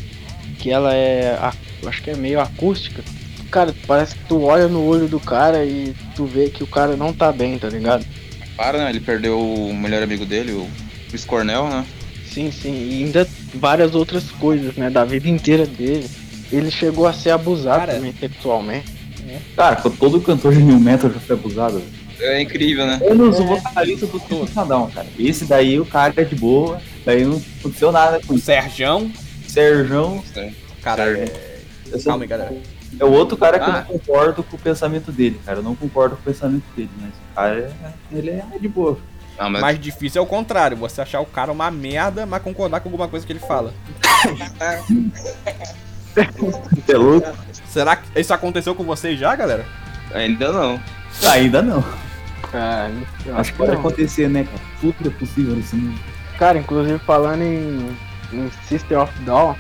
que 0.60 0.70
ela 0.70 0.94
é, 0.94 1.40
acho 1.86 2.04
que 2.04 2.10
é 2.10 2.16
meio 2.16 2.42
acústica. 2.42 3.02
Cara, 3.50 3.74
parece 3.88 4.16
que 4.16 4.26
tu 4.26 4.42
olha 4.42 4.68
no 4.68 4.84
olho 4.84 5.08
do 5.08 5.20
cara 5.20 5.64
e 5.64 5.96
tu 6.16 6.26
vê 6.26 6.50
que 6.50 6.64
o 6.64 6.68
cara 6.68 6.98
não 6.98 7.14
tá 7.14 7.32
bem, 7.32 7.58
tá 7.58 7.70
ligado? 7.70 8.06
Para, 8.58 8.80
né? 8.80 8.90
Ele 8.90 9.00
perdeu 9.00 9.40
o 9.40 9.74
melhor 9.74 10.04
amigo 10.04 10.26
dele, 10.26 10.52
o 10.52 10.68
Chris 11.10 11.24
Cornell, 11.24 11.70
né? 11.70 11.86
Sim, 12.26 12.52
sim, 12.52 12.74
e 12.74 13.04
ainda 13.04 13.28
várias 13.54 13.94
outras 13.94 14.32
coisas, 14.32 14.76
né, 14.76 14.90
da 14.90 15.06
vida 15.06 15.30
inteira 15.30 15.66
dele. 15.66 16.10
Ele 16.52 16.70
chegou 16.70 17.08
a 17.08 17.14
ser 17.14 17.30
abusado 17.30 17.80
Cara. 17.80 17.94
também 17.94 18.14
sexualmente. 18.20 19.03
Cara, 19.56 19.76
todo 19.78 20.22
cantor 20.22 20.54
de 20.54 20.62
New 20.64 20.80
Metal 20.80 21.10
já 21.12 21.20
foi 21.20 21.36
abusado. 21.36 21.82
É 22.20 22.42
incrível, 22.42 22.86
né? 22.86 23.00
Menos 23.02 23.40
o 23.40 23.46
vocalista 23.46 24.06
do 24.06 24.20
System 24.20 24.68
Down, 24.68 24.90
cara. 24.92 25.08
Esse 25.20 25.46
daí 25.46 25.80
o 25.80 25.86
cara 25.86 26.14
é 26.16 26.24
de 26.24 26.36
boa, 26.36 26.80
daí 27.06 27.26
não 27.26 27.42
aconteceu 27.60 27.92
nada 27.92 28.20
com 28.26 28.34
O 28.34 28.38
isso. 28.38 28.46
Serjão. 28.46 29.12
Serjão 29.48 30.24
Cara, 30.82 31.04
Sérgio. 31.06 31.24
é... 31.24 31.60
eu 31.92 32.04
calma 32.04 32.24
aí, 32.24 32.28
galera. 32.28 32.54
é 33.00 33.06
o 33.06 33.12
outro 33.12 33.36
cara 33.38 33.60
que 33.60 33.70
eu 33.70 33.74
Ah. 33.74 33.78
não 33.78 33.84
concordo 34.00 34.44
com 34.44 34.56
o 34.56 34.60
pensamento 34.60 35.12
dele, 35.12 35.40
cara. 35.46 35.60
Eu 35.60 35.64
não 35.64 35.76
concordo 35.76 36.16
com 36.16 36.22
o 36.22 36.26
pensamento 36.26 36.64
dele, 36.76 36.90
mas 37.02 37.10
o 37.10 37.36
cara 37.36 37.60
é, 37.60 37.72
ele 38.18 38.30
é 38.30 38.46
de 38.60 38.68
boa. 38.68 38.98
Não, 39.38 39.50
mas 39.50 39.62
Mais 39.62 39.80
difícil 39.80 40.22
é 40.22 40.24
o 40.24 40.28
contrário, 40.28 40.78
você 40.78 41.02
achar 41.02 41.20
o 41.20 41.26
cara 41.26 41.52
uma 41.52 41.70
merda, 41.72 42.26
mas 42.26 42.42
concordar 42.44 42.80
com 42.82 42.88
alguma 42.90 43.08
coisa 43.08 43.26
que 43.26 43.34
ele 43.34 43.40
fala. 43.40 43.74
Você 46.14 46.92
é 46.94 46.98
louco? 46.98 47.28
Será 47.74 47.96
que 47.96 48.20
isso 48.20 48.32
aconteceu 48.32 48.76
com 48.76 48.84
vocês 48.84 49.20
já, 49.20 49.36
galera? 49.36 49.66
ainda 50.14 50.52
não. 50.52 50.80
Ainda 51.28 51.60
não. 51.64 51.84
Cara, 52.52 52.92
Acho 53.36 53.52
que 53.52 53.58
pode 53.58 53.72
acontecer, 53.72 54.30
né, 54.30 54.44
cara? 54.44 54.62
Tudo 54.80 55.10
é 55.10 55.12
possível 55.12 55.56
nesse 55.56 55.76
mundo. 55.76 56.00
Cara, 56.38 56.60
inclusive 56.60 57.00
falando 57.00 57.42
em, 57.42 57.98
em 58.32 58.52
System 58.68 58.96
of 58.96 59.12
Down, 59.22 59.56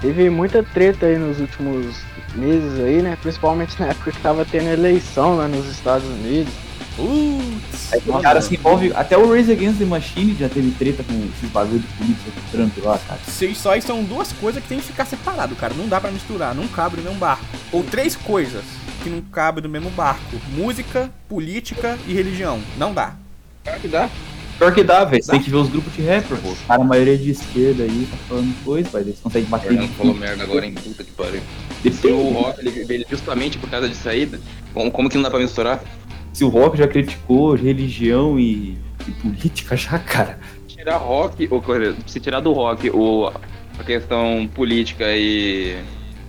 teve 0.00 0.30
muita 0.30 0.62
treta 0.62 1.04
aí 1.04 1.18
nos 1.18 1.40
últimos 1.40 1.94
meses 2.34 2.80
aí, 2.80 3.02
né? 3.02 3.18
Principalmente 3.20 3.78
na 3.78 3.88
época 3.88 4.12
que 4.12 4.20
tava 4.22 4.46
tendo 4.46 4.68
eleição 4.68 5.36
lá 5.36 5.46
nos 5.46 5.66
Estados 5.66 6.08
Unidos. 6.08 6.54
Putz, 6.98 7.92
Aí 7.92 8.02
o 8.06 8.20
cara 8.20 8.42
se 8.42 8.54
envolve. 8.54 8.92
Até 8.94 9.16
o 9.16 9.32
Race 9.32 9.50
Against 9.50 9.78
the 9.78 9.84
Machine 9.84 10.34
já 10.38 10.48
teve 10.48 10.72
treta 10.72 11.04
com 11.04 11.14
esses 11.14 11.48
bagulho 11.50 11.78
de 11.78 11.86
polícia 11.86 12.32
com 12.34 12.40
o 12.40 12.50
Trump 12.50 12.84
lá, 12.84 12.98
cara. 13.06 13.20
se- 13.26 13.54
Só 13.54 13.72
aí 13.72 13.80
são 13.80 14.02
duas 14.02 14.32
coisas 14.32 14.60
que 14.62 14.68
tem 14.68 14.78
que 14.80 14.86
ficar 14.86 15.04
separado, 15.06 15.54
cara. 15.54 15.72
Não 15.74 15.86
dá 15.88 16.00
pra 16.00 16.10
misturar, 16.10 16.54
não 16.54 16.66
cabe 16.66 16.96
no 16.96 17.04
mesmo 17.04 17.18
barco. 17.18 17.44
Ou 17.72 17.84
três 17.84 18.16
coisas 18.16 18.64
que 19.02 19.08
não 19.08 19.20
cabem 19.22 19.62
no 19.62 19.68
mesmo 19.68 19.90
barco: 19.90 20.36
música, 20.56 21.08
política 21.28 21.96
e 22.06 22.12
religião. 22.12 22.60
Não 22.76 22.92
dá. 22.92 23.14
Claro 23.64 23.80
que 23.80 23.88
dá. 23.88 24.10
Pior 24.58 24.74
que 24.74 24.82
dá, 24.82 25.04
velho. 25.04 25.22
Você 25.22 25.30
tem 25.30 25.40
que 25.40 25.50
ver 25.50 25.56
os 25.56 25.68
grupos 25.68 25.94
de 25.94 26.02
rapper, 26.02 26.36
pô. 26.38 26.48
Os 26.48 26.58
caras, 26.66 26.82
a 26.82 26.88
maioria 26.88 27.16
de 27.16 27.30
esquerda 27.30 27.84
aí, 27.84 28.08
tá 28.10 28.16
falando 28.28 28.64
coisa, 28.64 28.90
mas 28.92 29.06
eles 29.06 29.20
conseguem 29.22 29.48
bater. 29.48 29.68
Fernando 29.68 29.90
falou 29.96 30.14
merda 30.14 30.42
agora, 30.42 30.66
em 30.66 30.74
puta 30.74 31.04
que 31.04 31.12
pariu. 31.12 31.40
Depende. 31.80 32.08
o 32.12 32.32
rock 32.32 32.58
ele 32.60 32.84
veio 32.84 33.06
justamente 33.08 33.56
por 33.56 33.70
causa 33.70 33.88
de 33.88 33.94
saída, 33.94 34.40
como, 34.74 34.90
como 34.90 35.08
que 35.08 35.14
não 35.14 35.22
dá 35.22 35.30
pra 35.30 35.38
misturar? 35.38 35.80
Se 36.38 36.44
o 36.44 36.48
rock 36.48 36.78
já 36.78 36.86
criticou 36.86 37.56
religião 37.56 38.38
e, 38.38 38.78
e 39.08 39.10
política, 39.20 39.76
já, 39.76 39.98
cara. 39.98 40.38
Tirar 40.68 40.98
rock, 40.98 41.48
ou 41.50 41.60
se 42.06 42.20
tirar 42.20 42.38
do 42.38 42.52
rock 42.52 42.88
o, 42.90 43.26
a 43.76 43.82
questão 43.84 44.48
política 44.54 45.04
e 45.16 45.76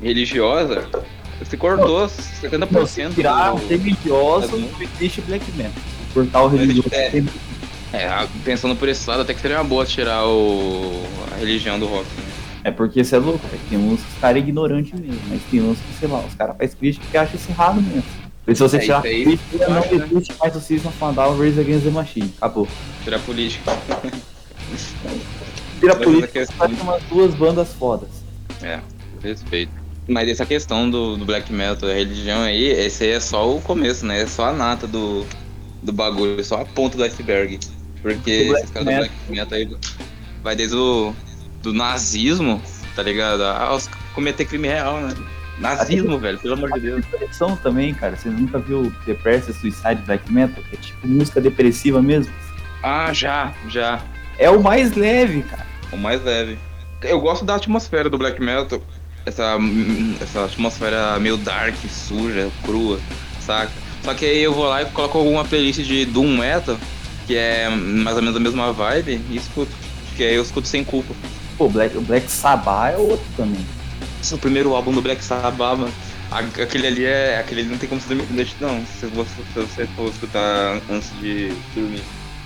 religiosa, 0.01 0.87
se 1.47 1.55
cortou 1.55 2.07
70% 2.07 3.13
Tirar 3.13 3.51
do- 3.51 3.67
religioso, 3.67 4.57
não 4.57 4.67
existe 4.81 5.21
black 5.21 5.45
metal. 5.51 5.73
Cortar 6.11 6.41
o 6.41 6.47
religioso. 6.47 6.89
É. 6.91 7.09
tem- 7.11 7.27
É, 7.93 8.09
pensando 8.43 8.75
por 8.75 8.89
esse 8.89 9.07
lado, 9.07 9.21
até 9.21 9.35
que 9.35 9.39
seria 9.39 9.57
uma 9.57 9.63
boa 9.63 9.85
tirar 9.85 10.25
o, 10.25 11.03
a 11.33 11.35
religião 11.37 11.77
do 11.79 11.85
rock. 11.85 12.07
né? 12.17 12.23
É 12.63 12.71
porque 12.71 13.03
você 13.03 13.15
é 13.15 13.19
louco. 13.19 13.47
Tem 13.69 13.77
uns 13.77 14.01
caras 14.19 14.41
ignorantes 14.41 14.99
mesmo, 14.99 15.21
mas 15.29 15.39
tem 15.51 15.61
uns 15.61 15.77
que, 15.77 15.93
sei 15.99 16.07
lá, 16.09 16.17
os 16.21 16.33
caras 16.33 16.57
fazem 16.57 16.75
crítica 16.77 17.05
que 17.11 17.15
acham 17.15 17.35
isso 17.35 17.51
errado 17.51 17.79
mesmo. 17.79 18.03
E 18.49 18.55
se 18.55 18.61
você 18.61 18.77
É, 18.77 18.79
tirar 18.79 19.03
aí, 19.05 19.39
eu 19.53 19.69
não 19.69 19.77
acho, 19.77 19.95
né? 19.95 20.07
existe 20.11 20.33
mais 20.39 20.55
o 20.55 20.61
a 21.07 21.11
Down, 21.11 21.37
Race 21.37 21.59
Against 21.59 21.83
the 21.83 21.89
Machine. 21.91 22.33
Acabou. 22.37 22.67
Política. 23.25 23.71
Tira 25.79 25.95
Mas 25.95 26.03
política, 26.03 26.39
essa 26.39 26.53
vai 26.53 26.67
questão- 26.67 26.85
ter 26.85 26.91
umas 26.91 27.03
duas 27.03 27.33
bandas 27.35 27.73
fodas. 27.73 28.09
É, 28.61 28.79
respeito. 29.23 29.71
Mas 30.07 30.27
essa 30.27 30.45
questão 30.45 30.89
do, 30.89 31.15
do 31.17 31.25
black 31.25 31.51
metal, 31.53 31.87
da 31.87 31.93
religião 31.93 32.41
aí, 32.41 32.65
esse 32.65 33.03
aí 33.03 33.11
é 33.11 33.19
só 33.19 33.49
o 33.55 33.61
começo, 33.61 34.05
né? 34.05 34.21
É 34.21 34.27
só 34.27 34.45
a 34.45 34.53
nata 34.53 34.87
do, 34.87 35.25
do 35.83 35.93
bagulho, 35.93 36.39
é 36.39 36.43
só 36.43 36.61
a 36.61 36.65
ponta 36.65 36.97
do 36.97 37.03
iceberg. 37.03 37.59
Porque 38.01 38.31
esses 38.31 38.69
caras 38.71 38.87
do 38.87 38.95
black 38.95 39.11
metal 39.29 39.57
aí 39.57 39.77
vai 40.43 40.55
desde 40.55 40.75
o 40.75 41.13
do 41.61 41.73
nazismo, 41.73 42.61
tá 42.95 43.03
ligado? 43.03 43.43
Ah, 43.43 43.75
os 43.75 43.87
cometer 44.15 44.45
crime 44.45 44.67
real, 44.67 44.99
né? 45.01 45.13
Nazismo, 45.59 46.17
velho, 46.17 46.39
pelo 46.39 46.53
amor 46.53 46.71
de 46.73 46.79
Deus. 46.79 47.05
Depressão 47.05 47.55
também, 47.57 47.93
cara. 47.93 48.15
Você 48.15 48.29
nunca 48.29 48.59
viu 48.59 48.93
Depressive 49.05 49.53
Suicide 49.53 50.01
Black 50.05 50.31
Metal? 50.31 50.63
Que 50.63 50.75
é 50.75 50.79
tipo 50.79 51.07
música 51.07 51.41
depressiva 51.41 52.01
mesmo. 52.01 52.33
Ah, 52.81 53.11
já, 53.11 53.53
já. 53.67 54.01
É 54.37 54.49
o 54.49 54.61
mais 54.63 54.95
leve, 54.95 55.43
cara. 55.43 55.65
O 55.91 55.97
mais 55.97 56.23
leve. 56.23 56.57
Eu 57.01 57.19
gosto 57.19 57.43
da 57.43 57.55
atmosfera 57.55 58.09
do 58.09 58.17
black 58.17 58.41
metal. 58.41 58.81
Essa, 59.25 59.57
essa 60.21 60.45
atmosfera 60.45 61.19
meio 61.19 61.37
dark, 61.37 61.75
suja, 61.89 62.49
crua, 62.63 62.99
saca? 63.41 63.71
Só 64.03 64.13
que 64.13 64.25
aí 64.25 64.41
eu 64.41 64.53
vou 64.53 64.65
lá 64.65 64.81
e 64.81 64.85
coloco 64.85 65.17
alguma 65.17 65.43
playlist 65.43 65.81
de 65.81 66.05
Doom 66.05 66.37
Metal, 66.37 66.77
que 67.27 67.35
é 67.35 67.69
mais 67.69 68.15
ou 68.15 68.21
menos 68.21 68.37
a 68.37 68.39
mesma 68.39 68.71
vibe, 68.71 69.21
e 69.29 69.35
escuto. 69.35 69.71
Que 70.15 70.23
aí 70.23 70.35
eu 70.35 70.41
escuto 70.41 70.67
sem 70.67 70.83
culpa. 70.83 71.13
Pô, 71.57 71.67
Black, 71.67 71.97
o 71.97 72.01
Black 72.01 72.31
Sabbath 72.31 72.93
é 72.93 72.97
outro 72.97 73.25
também. 73.35 73.65
Esse 74.21 74.33
é 74.33 74.35
o 74.35 74.39
primeiro 74.39 74.75
álbum 74.75 74.91
do 74.91 75.01
Black 75.01 75.23
Sabbath, 75.23 75.89
Aquele 76.31 76.87
ali 76.87 77.05
é. 77.05 77.39
Aquele 77.39 77.61
ali 77.61 77.69
não 77.69 77.77
tem 77.77 77.89
como 77.89 77.99
se 77.99 78.07
dormir 78.07 78.47
não. 78.61 78.85
Se 78.85 79.07
você, 79.07 79.31
se 79.53 79.59
você 79.59 79.87
for 79.95 80.09
escutar 80.09 80.79
antes 80.89 81.11
de 81.19 81.51
dormir. 81.73 82.03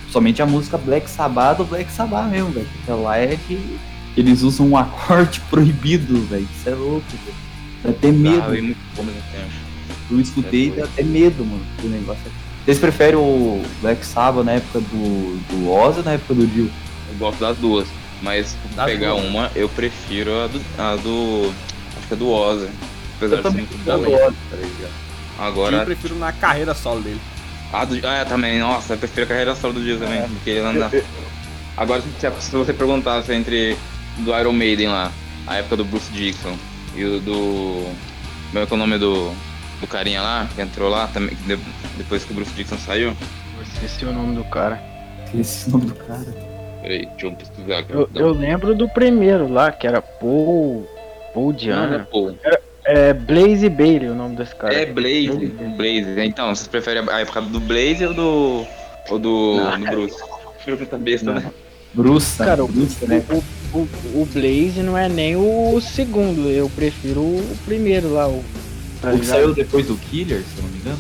Somente 0.10 0.42
a 0.42 0.46
música 0.46 0.78
Black 0.78 1.10
Sabbath 1.10 1.58
do 1.58 1.66
Black 1.66 1.92
Sabbath 1.92 2.30
mesmo, 2.30 2.52
velho. 2.52 2.68
Porque 2.68 2.92
lá 2.92 3.18
é 3.18 3.36
de 3.36 3.80
eles 4.16 4.42
usam 4.42 4.68
um 4.68 4.78
acorde 4.78 5.42
proibido, 5.50 6.22
velho. 6.28 6.48
Isso 6.56 6.70
é 6.70 6.76
louco, 6.76 7.06
velho. 7.12 7.38
Dá 7.84 7.90
até 7.90 8.12
medo. 8.12 8.44
Ah, 8.46 8.50
muito 8.50 8.78
bom 8.96 9.04
mesmo 9.04 9.22
tempo. 9.32 9.64
Eu 10.12 10.20
escutei 10.22 10.68
e 10.68 10.72
dá 10.72 10.86
até 10.86 11.04
medo, 11.04 11.44
mano. 11.44 11.66
O 11.84 11.88
negócio. 11.88 12.24
Vocês 12.64 12.80
preferem 12.80 13.20
o 13.20 13.62
Black 13.82 14.06
Sabbath 14.06 14.46
na 14.46 14.54
época 14.54 14.80
do, 14.80 15.38
do 15.50 15.70
Oz 15.70 15.98
ou 15.98 16.04
na 16.04 16.14
época 16.14 16.34
do 16.36 16.48
Dio? 16.48 16.72
Eu 17.10 17.18
gosto 17.18 17.40
das 17.40 17.58
duas. 17.58 17.88
Mas 18.24 18.56
Das 18.76 18.86
pegar 18.86 19.12
duas. 19.12 19.26
uma, 19.26 19.52
eu 19.56 19.68
prefiro 19.70 20.32
a 20.44 20.48
do. 20.48 20.62
A 20.78 20.96
do 20.96 21.54
acho 21.98 22.08
que 22.08 22.14
é 22.14 22.18
do 22.18 22.30
Ozzy. 22.32 22.70
Apesar 23.18 23.36
Eu 23.36 23.44
de 23.44 23.50
ser 23.50 23.56
muito 23.58 23.78
bom. 23.84 23.98
do 23.98 24.04
tá 24.50 24.56
ligado? 24.56 24.92
Eu 25.38 25.44
Agora. 25.46 25.86
prefiro 25.86 26.16
na 26.16 26.32
carreira 26.32 26.74
solo 26.74 27.02
dele. 27.02 27.20
A 27.74 27.84
do. 27.86 27.96
Ah, 28.08 28.24
também, 28.26 28.60
nossa, 28.60 28.94
eu 28.94 28.98
prefiro 28.98 29.26
a 29.26 29.30
carreira 29.30 29.56
solo 29.56 29.74
do 29.74 29.84
Dio 29.84 30.00
também. 30.00 30.22
Porque 30.22 30.50
ele 30.52 30.60
anda. 30.62 30.90
Agora 31.76 32.02
se, 32.02 32.42
se 32.42 32.52
você 32.56 32.72
perguntasse 32.72 33.34
entre 33.34 33.78
do 34.20 34.32
Iron 34.40 34.54
Maiden 34.54 34.88
lá, 34.90 35.12
a 35.46 35.56
época 35.58 35.78
do 35.78 35.86
Bruce 35.86 36.12
Dixon 36.12 36.56
e 36.96 37.04
o 37.04 37.20
do. 37.20 37.92
Como 38.52 38.64
é 38.64 38.66
que 38.66 38.74
é 38.74 38.76
o 38.76 38.80
nome 38.80 38.98
do. 38.98 39.34
Do 39.82 39.88
carinha 39.88 40.22
lá, 40.22 40.48
que 40.56 40.62
entrou 40.62 40.88
lá 40.90 41.08
também, 41.08 41.36
de- 41.46 41.60
depois 41.98 42.24
que 42.24 42.32
o 42.32 42.36
Bruce 42.36 42.52
Dixon 42.54 42.78
saiu. 42.78 43.10
Eu 43.58 43.64
esqueci 43.64 44.06
o 44.06 44.14
nome 44.14 44.34
do 44.36 44.44
cara. 44.46 44.82
Esse 45.38 45.66
é 45.66 45.68
o 45.70 45.72
nome 45.78 45.86
do 45.88 45.96
cara. 45.96 46.24
Peraí, 46.84 47.06
deixa 47.06 47.28
eu 47.28 47.32
pesquisar 47.32 47.80
aqui. 47.80 47.94
Eu, 47.94 48.10
eu 48.14 48.32
lembro 48.32 48.76
do 48.76 48.88
primeiro 48.90 49.52
lá, 49.52 49.72
que 49.72 49.88
era 49.88 50.02
Paul. 50.02 50.86
Paul 51.34 51.46
Não, 51.46 51.52
não 51.52 51.52
é 51.52 51.58
Diana. 51.58 52.08
Paul. 52.12 52.38
É 52.86 53.14
Blaze 53.14 53.70
Bailey 53.70 54.10
o 54.10 54.16
nome 54.16 54.36
desse 54.36 54.54
cara. 54.54 54.74
É 54.74 54.86
Blaze, 54.86 55.30
Blaze. 55.78 56.20
Então, 56.20 56.54
vocês 56.54 56.68
preferem 56.68 57.04
a 57.10 57.22
época 57.22 57.42
do 57.42 57.60
Blaze 57.62 58.06
ou 58.06 58.14
do. 58.14 58.66
ou 59.10 59.18
do. 59.20 59.56
Não. 59.56 59.80
do 59.80 59.86
Bruce? 59.86 60.18
Prefiro 60.56 60.78
puta 60.78 60.98
besta, 60.98 61.26
Não. 61.26 61.42
né? 61.42 61.52
Bruce, 61.94 62.38
Cara, 62.38 62.64
o, 62.64 62.68
Bruce, 62.68 63.06
né? 63.06 63.24
o, 63.30 63.78
o, 63.78 63.88
o 64.16 64.26
Blaze 64.34 64.82
não 64.82 64.98
é 64.98 65.08
nem 65.08 65.36
o 65.36 65.80
segundo, 65.80 66.50
eu 66.50 66.68
prefiro 66.70 67.22
o 67.22 67.58
primeiro 67.66 68.12
lá, 68.14 68.28
o. 68.28 68.44
Tá 69.02 69.12
O 69.12 69.20
que 69.20 69.26
saiu 69.26 69.54
depois 69.54 69.86
do 69.88 69.96
Killer, 69.96 70.40
se 70.40 70.58
eu 70.58 70.64
não 70.64 70.70
me 70.72 70.78
engano. 70.80 70.98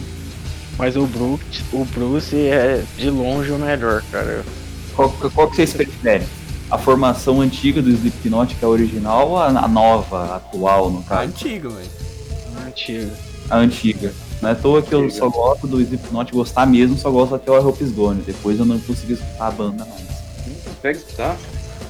Mas 0.77 0.95
o 0.95 1.05
Bruce, 1.07 1.41
o 1.71 1.84
Bruce 1.86 2.36
é 2.36 2.84
de 2.97 3.09
longe 3.09 3.51
o 3.51 3.57
melhor, 3.57 4.03
cara. 4.11 4.43
Qual, 4.95 5.09
qual 5.09 5.49
que 5.49 5.55
vocês 5.55 5.73
preferem? 5.73 6.27
A 6.71 6.77
formação 6.77 7.41
antiga 7.41 7.81
do 7.81 7.89
Slipknot, 7.89 8.55
que 8.55 8.63
é 8.63 8.67
a 8.67 8.69
original, 8.69 9.29
ou 9.29 9.37
a, 9.37 9.47
a 9.47 9.67
nova, 9.67 10.23
a 10.25 10.35
atual, 10.37 10.89
no 10.89 10.99
A 11.01 11.03
caso? 11.03 11.23
antiga, 11.29 11.69
velho. 11.69 11.89
Antigo. 12.67 13.11
A 13.49 13.57
antiga. 13.57 14.13
Não 14.41 14.49
é 14.49 14.51
à 14.53 14.55
toa 14.55 14.81
que 14.81 14.93
eu 14.93 15.01
Antiga. 15.01 15.19
só 15.19 15.29
gosto 15.29 15.67
do 15.67 15.79
Slipknot, 15.81 16.31
gostar 16.33 16.65
mesmo, 16.65 16.97
só 16.97 17.09
gosto 17.11 17.35
até 17.35 17.51
o 17.51 17.67
Hope 17.67 17.83
Gone. 17.85 18.21
Depois 18.23 18.59
eu 18.59 18.65
não 18.65 18.79
consegui 18.79 19.13
escutar 19.13 19.47
a 19.47 19.51
banda 19.51 19.85
mais. 19.85 20.01
Não 20.47 20.55
consegue 20.73 20.97
escutar? 20.99 21.37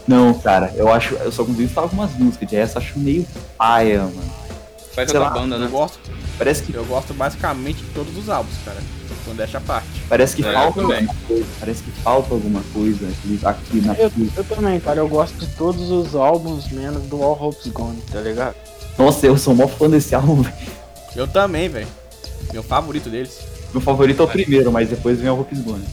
Não, 0.07 0.33
cara, 0.33 0.73
eu 0.75 0.91
acho. 0.91 1.15
Eu 1.15 1.31
só 1.31 1.43
consigo 1.45 1.63
escutar 1.63 1.81
algumas 1.81 2.11
músicas 2.17 2.49
de 2.49 2.55
essa, 2.57 2.79
acho 2.79 2.99
meio 2.99 3.25
paia, 3.57 3.99
mano. 4.01 4.33
Faz 4.93 5.11
lá. 5.13 5.29
banda, 5.29 5.55
Eu 5.55 5.59
né? 5.61 5.67
gosto, 5.71 5.97
Parece 6.37 6.63
que, 6.63 6.73
eu 6.73 6.83
gosto 6.85 7.13
basicamente 7.13 7.77
de 7.77 7.89
todos 7.91 8.15
os 8.17 8.29
álbuns, 8.29 8.55
cara. 8.65 8.77
Quando 9.23 9.37
deixa 9.37 9.57
a 9.57 9.61
parte. 9.61 9.87
Parece 10.09 10.35
que 10.35 10.45
É, 10.45 10.53
falta 10.53 10.81
também. 10.81 10.97
alguma 10.97 11.15
coisa. 11.27 11.45
Parece 11.59 11.83
que 11.83 11.91
falta 11.91 12.33
alguma 12.33 12.61
coisa 12.73 13.07
aqui, 13.07 13.81
na 13.81 13.93
Eu, 13.95 14.11
eu 14.37 14.43
também, 14.43 14.79
cara, 14.79 14.99
eu 14.99 15.07
gosto 15.07 15.35
de 15.37 15.47
todos 15.55 15.89
os 15.89 16.15
álbuns, 16.15 16.69
menos 16.71 17.03
do 17.03 17.21
All 17.23 17.37
Hopes 17.41 17.67
Gone, 17.71 18.01
tá 18.11 18.19
ligado? 18.21 18.55
Nossa, 18.97 19.25
eu 19.25 19.37
sou 19.37 19.55
mó 19.55 19.67
fã 19.67 19.89
desse 19.89 20.13
álbum, 20.13 20.41
velho. 20.41 20.55
Eu 21.15 21.27
também, 21.27 21.69
velho. 21.69 21.87
Meu 22.51 22.63
favorito 22.63 23.09
deles. 23.09 23.39
Meu 23.71 23.81
favorito 23.81 24.21
é 24.21 24.25
o 24.25 24.27
primeiro, 24.27 24.71
mas 24.71 24.89
depois 24.89 25.19
vem 25.19 25.29
o 25.29 25.39
Hope 25.39 25.55
Is 25.55 25.61
Gone. 25.61 25.83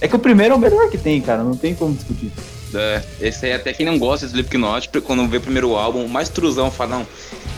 É 0.00 0.08
que 0.08 0.16
o 0.16 0.18
primeiro 0.18 0.54
é 0.54 0.56
o 0.56 0.60
melhor 0.60 0.88
que 0.90 0.98
tem, 0.98 1.20
cara, 1.20 1.42
não 1.42 1.56
tem 1.56 1.74
como 1.74 1.94
discutir. 1.94 2.30
É, 2.74 3.02
esse 3.20 3.46
aí 3.46 3.52
até 3.52 3.72
quem 3.72 3.84
não 3.84 3.98
gosta 3.98 4.26
de 4.26 4.32
Slipknot, 4.32 4.88
quando 5.00 5.26
vê 5.26 5.38
o 5.38 5.40
primeiro 5.40 5.74
álbum, 5.74 6.04
o 6.04 6.08
mais 6.08 6.28
truzão 6.28 6.70
fala, 6.70 6.98
não, 6.98 7.06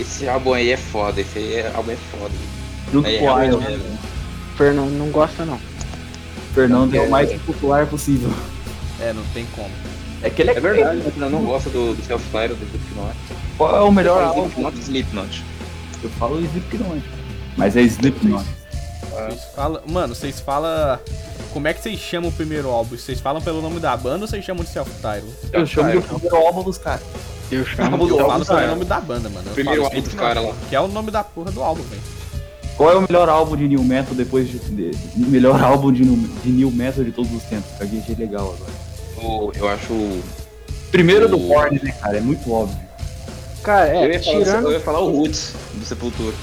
esse 0.01 0.29
álbum 0.29 0.53
aí 0.55 0.71
é 0.71 0.77
foda, 0.77 1.21
esse 1.21 1.39
aí 1.39 1.55
é, 1.55 1.73
álbum 1.75 1.93
é 1.93 1.97
foda. 2.11 2.35
Junto 2.93 3.07
Aí, 3.09 3.19
com 3.19 3.25
o 3.25 3.35
realmente, 3.35 3.55
Iron, 3.55 3.79
né? 3.79 3.99
Fernando 4.57 4.91
não 4.93 5.09
gosta, 5.11 5.45
não. 5.45 5.59
Fernando 6.55 6.95
é 6.95 7.01
o 7.01 7.11
mais 7.11 7.33
popular 7.43 7.87
possível. 7.87 8.31
É, 9.01 9.13
não 9.13 9.25
tem 9.35 9.47
como. 9.55 9.71
É 10.23 10.31
que 10.31 10.43
ele 10.43 10.51
é, 10.51 10.57
É 10.57 10.61
verdade, 10.61 11.03
mas 11.05 11.17
não, 11.17 11.31
não 11.31 11.45
gosta 11.45 11.69
do, 11.71 11.95
do 11.95 12.03
Self-Fire 12.05 12.55
do 12.55 12.65
Slipknot. 12.65 13.17
Qual 13.59 13.77
é 13.77 13.81
o 13.81 13.91
melhor 13.91 14.19
Fala 14.19 14.29
álbum? 14.29 14.47
Slipknot, 14.47 14.79
Slipknot. 14.81 15.45
Eu 16.03 16.11
falo 16.11 16.41
Slipknot. 16.41 17.03
Mas 17.57 17.77
é 17.77 17.83
Slipknot. 17.83 18.45
Vocês 19.11 19.45
falam. 19.55 19.83
Mano, 19.87 20.15
vocês 20.15 20.41
falam. 20.41 20.99
Como 21.53 21.69
é 21.69 21.75
que 21.75 21.83
vocês 21.83 21.99
chamam 21.99 22.31
o 22.31 22.33
primeiro 22.33 22.69
álbum? 22.69 22.97
Vocês 22.97 23.21
falam 23.21 23.43
pelo 23.43 23.61
nome 23.61 23.79
da 23.79 23.97
banda 23.97 24.25
ou 24.25 24.29
vocês 24.29 24.45
chamam 24.45 24.65
de 24.65 24.71
self-title? 24.71 25.31
Eu 25.53 25.67
chamo 25.67 25.91
de 25.91 25.99
o 25.99 26.03
primeiro 26.03 26.37
álbum 26.37 26.63
dos 26.63 26.79
caras. 26.79 27.03
Eu 27.51 27.67
chamo 27.67 28.09
Eu 28.09 28.21
álbum, 28.21 28.45
falo 28.45 28.47
pelo 28.47 28.67
nome 28.69 28.85
da 28.85 29.01
banda, 29.01 29.29
mano. 29.29 29.49
Eu 29.49 29.55
Primeiro 29.55 29.85
álbum 29.85 30.01
dos 30.01 30.15
caras 30.15 30.45
lá. 30.45 30.55
Que 30.69 30.77
é 30.77 30.81
o 30.81 30.89
nome 30.89 31.11
da 31.11 31.23
porra 31.23 31.51
do 31.51 31.63
álbum, 31.63 31.83
velho. 31.83 32.03
Qual 32.77 32.91
é 32.91 32.97
o 32.97 33.03
melhor 33.03 33.29
álbum 33.29 33.57
de 33.57 33.69
New 33.69 33.83
Metal 33.85 34.15
depois 34.15 34.49
de. 34.49 34.59
de- 34.59 34.93
melhor 35.17 35.63
álbum 35.63 35.93
de, 35.93 36.05
de 36.05 36.51
New 36.51 36.71
Metal 36.71 37.05
de 37.05 37.13
todos 37.13 37.33
os 37.33 37.43
tempos? 37.45 37.71
Gente 37.89 38.13
é 38.13 38.17
legal 38.17 38.55
agora. 38.57 38.73
O- 39.29 39.53
Eu 39.55 39.69
acho. 39.69 39.93
o- 39.93 40.23
Primeiro 40.91 41.29
do 41.29 41.37
O- 41.37 41.49
Korn, 41.49 41.81
né, 41.83 41.93
cara? 42.01 42.19
É 42.19 42.21
muito 42.21 42.51
óbvio. 42.53 42.77
Cara, 43.63 43.89
eu, 43.95 44.01
é, 44.03 44.13
ia 44.15 44.21
falar, 44.23 44.39
tirando, 44.45 44.67
eu 44.67 44.73
ia 44.73 44.81
falar 44.81 45.01
o 45.01 45.11
Roots 45.17 45.55
do 45.75 45.85
Sepultura. 45.85 46.35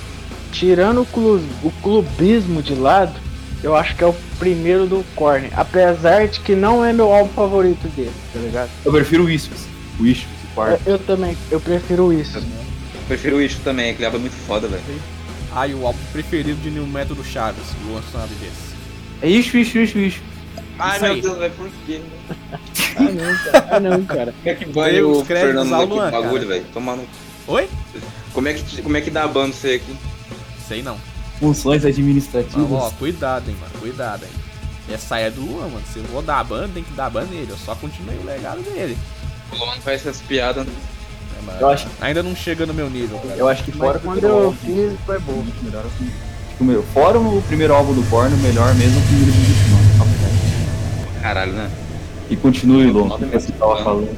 tirando 0.51 1.01
o, 1.01 1.05
clu- 1.05 1.43
o 1.63 1.71
clubismo 1.83 2.61
de 2.63 2.73
lado, 2.73 3.13
eu 3.61 3.75
acho 3.75 3.95
que 3.95 4.03
é 4.03 4.07
o 4.07 4.15
primeiro 4.39 4.87
do 4.87 5.03
Korn. 5.15 5.49
Apesar 5.55 6.27
de 6.27 6.39
que 6.39 6.55
não 6.55 6.83
é 6.83 6.93
meu 6.93 7.13
álbum 7.13 7.31
favorito 7.33 7.87
dele, 7.89 8.11
tá 8.33 8.39
ligado? 8.39 8.69
Eu 8.85 8.91
prefiro 8.91 9.25
o 9.25 9.29
Issues. 9.29 9.59
O 9.99 10.05
Issues, 10.05 10.27
o 10.51 10.55
Korn. 10.55 10.77
Eu, 10.85 10.93
eu 10.93 10.99
também, 10.99 11.37
eu 11.51 11.59
prefiro 11.59 12.13
isso. 12.13 12.41
Prefiro 13.07 13.37
o 13.37 13.41
Isto 13.41 13.61
também, 13.61 13.89
aquele 13.91 14.05
álbum 14.05 14.17
é 14.17 14.21
muito 14.21 14.35
foda, 14.47 14.67
velho. 14.67 14.81
E 15.67 15.73
o 15.73 15.85
álbum 15.85 15.99
preferido 16.11 16.61
de 16.61 16.69
New 16.69 16.85
Metal 16.87 17.15
do 17.15 17.23
Chaves. 17.23 17.63
Luan 17.85 18.01
sabe 18.11 18.33
desse. 18.35 18.69
É 19.21 19.27
Issues, 19.29 19.73
Issues. 19.75 20.15
Ai 20.77 20.95
Isso 20.95 21.05
aí. 21.05 21.13
meu 21.13 21.21
Deus, 21.21 21.37
velho, 21.39 21.53
por 21.53 21.69
quê? 21.85 22.01
Ah 22.95 23.01
não, 23.03 23.37
cara. 23.51 23.67
Ah, 23.71 23.79
não, 23.79 24.05
cara. 24.05 24.33
Como 24.33 24.49
é 24.49 24.55
que 24.55 24.65
banha 24.65 24.93
Deu 24.93 25.11
o 25.11 25.25
Fernando 25.25 25.69
naquele 25.69 25.93
Luan, 25.93 26.11
bagulho, 26.11 26.47
velho? 26.47 26.65
Tomando. 26.73 27.03
Oi? 27.47 27.69
Como 28.33 28.47
é 28.47 28.53
que, 28.53 28.81
como 28.81 28.95
é 28.97 29.01
que 29.01 29.09
dá 29.11 29.27
ban 29.27 29.47
você 29.47 29.75
aqui? 29.75 29.95
Sei 30.67 30.81
não. 30.81 30.97
Funções 31.39 31.83
administrativas. 31.83 32.69
Mas, 32.69 32.81
ó, 32.81 32.91
cuidado, 32.91 33.49
hein, 33.49 33.57
mano. 33.59 33.73
Cuidado, 33.79 34.23
hein. 34.23 34.31
Essa 34.93 35.15
aí 35.15 35.23
é 35.25 35.29
do 35.31 35.41
Luan, 35.41 35.67
mano. 35.67 35.83
Se 35.91 35.99
eu 35.99 36.03
vou 36.05 36.21
dar 36.21 36.39
a 36.39 36.43
banda, 36.43 36.69
tem 36.73 36.83
que 36.83 36.93
dar 36.93 37.07
a 37.07 37.09
banda 37.09 37.27
nele. 37.27 37.47
Eu 37.49 37.57
só 37.57 37.75
continuei 37.75 38.17
o 38.17 38.25
legado 38.25 38.61
dele. 38.61 38.97
O 39.51 39.55
Luan 39.57 39.75
faz 39.81 40.01
essas 40.01 40.21
piadas. 40.21 40.65
Né? 41.45 41.57
Eu 41.59 41.69
acho- 41.69 41.87
Ainda 42.01 42.21
não 42.23 42.35
chega 42.35 42.65
no 42.65 42.73
meu 42.73 42.89
nível, 42.89 43.17
cara. 43.19 43.35
Eu 43.35 43.47
acho 43.47 43.63
que 43.63 43.71
fora 43.71 43.93
Mas 43.93 44.01
quando 44.03 44.19
primeiro 44.19 44.43
eu 44.43 44.53
fiz, 44.53 44.99
foi 45.05 45.19
bom. 45.19 45.33
muito 45.33 45.63
melhor 45.63 45.83
assim. 45.85 46.05
Acho 46.47 46.57
que 46.57 46.63
o 46.63 46.65
meu- 46.65 46.83
Fora 46.93 47.19
o 47.19 47.41
primeiro 47.43 47.73
álbum 47.73 47.93
do 47.93 48.03
Korn, 48.09 48.33
o 48.33 48.37
melhor 48.37 48.73
mesmo 48.75 48.99
é 48.99 49.03
o 49.03 49.05
primeiro 49.07 49.31
do 49.31 49.37
Slipknot. 49.41 49.97
papo 49.97 50.09
reto. 50.11 51.21
Caralho, 51.21 51.51
né? 51.53 51.69
E 52.29 52.35
continue, 52.35 52.91
Lon, 52.91 53.09
que 53.17 53.25
você 53.25 53.51
tava 53.53 53.83
falando. 53.83 54.09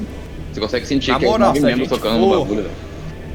Você 0.52 0.60
consegue 0.60 0.86
sentir 0.86 1.12
Na 1.12 1.18
que 1.18 1.24
é 1.24 1.28
moral, 1.28 1.52
membros 1.54 1.78
gente 1.78 1.88
tocando 1.88 2.18
no 2.18 2.28
for- 2.28 2.38
bagulho, 2.40 2.62
velho. 2.64 2.74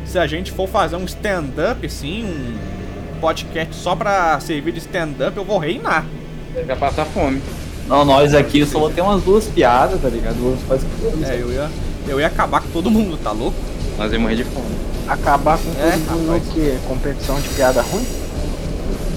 Se 0.05 0.19
a 0.19 0.27
gente 0.27 0.51
for 0.51 0.69
fazer 0.69 0.95
um 0.95 1.05
stand-up, 1.05 1.85
assim, 1.85 2.23
um 2.23 3.19
podcast 3.19 3.75
só 3.75 3.95
pra 3.95 4.39
servir 4.39 4.71
de 4.71 4.79
stand-up, 4.79 5.35
eu 5.35 5.43
vou 5.43 5.57
reinar. 5.57 6.05
Você 6.53 6.63
vai 6.63 6.75
passar 6.75 7.05
fome. 7.05 7.41
Não, 7.87 8.05
nós 8.05 8.33
aqui 8.35 8.65
só 8.65 8.79
vou 8.79 8.89
ter 8.89 9.01
umas 9.01 9.23
duas 9.23 9.45
piadas, 9.47 9.99
tá 10.01 10.09
ligado? 10.09 10.35
Duas 10.35 10.59
faz 10.61 10.81
É, 11.29 11.41
eu 11.41 11.51
ia, 11.51 11.69
eu 12.07 12.19
ia 12.19 12.27
acabar 12.27 12.61
com 12.61 12.69
todo 12.69 12.91
mundo, 12.91 13.17
tá 13.17 13.31
louco? 13.31 13.57
Nós 13.97 14.11
ia 14.11 14.19
morrer 14.19 14.35
de 14.35 14.43
fome. 14.43 14.67
Acabar 15.07 15.57
com 15.57 15.69
É, 15.81 15.95
mundo 15.95 16.27
rapaz. 16.27 16.43
que 16.53 16.77
competição 16.87 17.39
de 17.39 17.49
piada 17.49 17.81
ruim? 17.81 18.05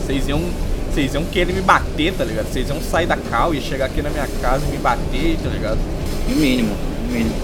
Vocês 0.06 0.28
iam. 0.28 0.40
Vocês 0.92 1.14
iam 1.14 1.24
querer 1.24 1.52
me 1.52 1.60
bater, 1.60 2.12
tá 2.14 2.24
ligado? 2.24 2.52
Vocês 2.52 2.68
iam 2.68 2.80
sair 2.82 3.06
da 3.06 3.16
cal 3.16 3.54
e 3.54 3.60
chegar 3.60 3.86
aqui 3.86 4.02
na 4.02 4.10
minha 4.10 4.26
casa 4.40 4.64
e 4.66 4.70
me 4.70 4.78
bater, 4.78 5.36
tá 5.42 5.48
ligado? 5.48 5.78
No 6.28 6.36
mínimo, 6.36 6.74
no 7.06 7.12
mínimo. 7.12 7.34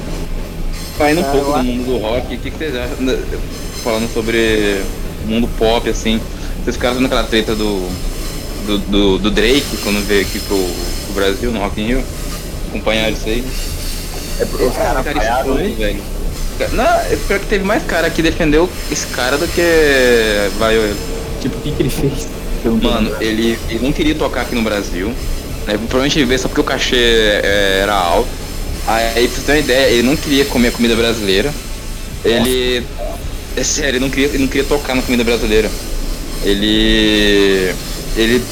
Saindo 0.98 1.20
um 1.20 1.24
Cara, 1.24 1.38
pouco 1.38 1.58
do 1.58 1.64
mundo 1.64 1.84
do 1.84 1.98
rock, 1.98 2.34
o 2.34 2.38
que, 2.38 2.50
que 2.50 2.56
vocês 2.58 2.74
acham? 2.74 2.96
Falando 3.84 4.12
sobre 4.12 4.82
o 5.24 5.28
mundo 5.28 5.48
pop, 5.58 5.88
assim. 5.88 6.20
Vocês 6.64 6.74
ficaram 6.74 7.00
naquela 7.00 7.22
treta 7.22 7.54
do, 7.54 7.88
do, 8.66 8.78
do, 8.78 9.18
do 9.18 9.30
Drake, 9.30 9.76
quando 9.84 10.04
veio 10.06 10.22
aqui 10.22 10.40
pro, 10.40 10.56
pro 10.56 11.14
Brasil, 11.14 11.52
no 11.52 11.60
Rock 11.60 11.80
in 11.80 11.86
Rio? 11.86 12.04
Acompanharam 12.68 13.12
isso 13.12 13.28
aí? 13.28 13.44
É 14.40 14.44
porque 14.46 14.64
os 14.64 14.74
caras 14.76 15.06
ele. 15.06 15.74
velho. 15.74 16.02
Não, 16.72 16.84
é 16.84 17.16
pior 17.26 17.38
que 17.38 17.46
teve 17.46 17.64
mais 17.64 17.82
cara 17.84 18.08
que 18.08 18.22
defendeu 18.22 18.68
esse 18.90 19.06
cara 19.08 19.36
do 19.36 19.46
que 19.46 19.62
vai. 20.58 20.74
Tipo, 21.40 21.56
o 21.56 21.60
que, 21.60 21.72
que 21.72 21.82
ele 21.82 21.90
fez? 21.90 22.28
Mano, 22.64 23.14
ele, 23.20 23.58
ele 23.68 23.84
não 23.84 23.92
queria 23.92 24.14
tocar 24.14 24.42
aqui 24.42 24.54
no 24.54 24.62
Brasil. 24.62 25.08
Né? 25.66 25.74
Provavelmente 25.74 26.18
ele 26.18 26.26
veio 26.26 26.38
só 26.38 26.48
porque 26.48 26.60
o 26.60 26.64
cachê 26.64 26.96
é, 26.96 27.80
era 27.82 27.94
alto. 27.94 28.28
Aí, 28.86 29.26
pra 29.26 29.36
você 29.36 29.42
ter 29.42 29.52
uma 29.52 29.58
ideia, 29.58 29.90
ele 29.90 30.02
não 30.02 30.16
queria 30.16 30.44
comer 30.44 30.72
comida 30.72 30.94
brasileira. 30.94 31.52
Ele. 32.24 32.84
É 33.56 33.62
sério, 33.64 33.96
ele 33.96 34.00
não 34.00 34.10
queria, 34.10 34.26
ele 34.28 34.38
não 34.38 34.48
queria 34.48 34.64
tocar 34.64 34.94
na 34.94 35.02
comida 35.02 35.24
brasileira. 35.24 35.70
Ele. 36.44 37.74
Ele. 38.16 38.42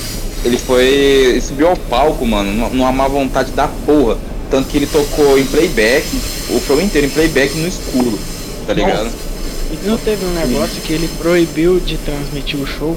Ele 0.44 0.59
foi. 0.59 0.84
Ele 0.84 1.40
subiu 1.40 1.68
ao 1.68 1.76
palco, 1.76 2.26
mano, 2.26 2.70
numa 2.70 2.92
má 2.92 3.07
vontade 3.09 3.52
da 3.52 3.68
porra. 3.68 4.18
Tanto 4.55 4.68
que 4.68 4.76
ele 4.76 4.86
tocou 4.86 5.36
em 5.36 5.44
playback, 5.46 6.07
o 6.48 6.61
show 6.64 6.80
inteiro 6.80 7.09
em 7.09 7.11
playback 7.11 7.57
no 7.57 7.66
escuro, 7.66 8.16
tá 8.64 8.72
ligado? 8.72 9.11
E 9.72 9.84
não 9.84 9.98
teve 9.98 10.24
um 10.24 10.32
negócio 10.32 10.80
que 10.80 10.92
ele 10.92 11.11
proibiu 11.18 11.80
de 11.80 11.98
transmitir 11.98 12.61
o 12.61 12.64
show? 12.64 12.96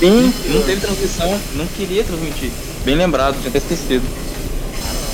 Sim, 0.00 0.32
não 0.48 0.62
teve 0.62 0.80
transmissão, 0.80 1.38
não 1.54 1.66
queria 1.66 2.02
transmitir. 2.02 2.50
Bem 2.82 2.94
lembrado, 2.94 3.36
tinha 3.40 3.50
até 3.50 3.58
esquecido. 3.58 4.06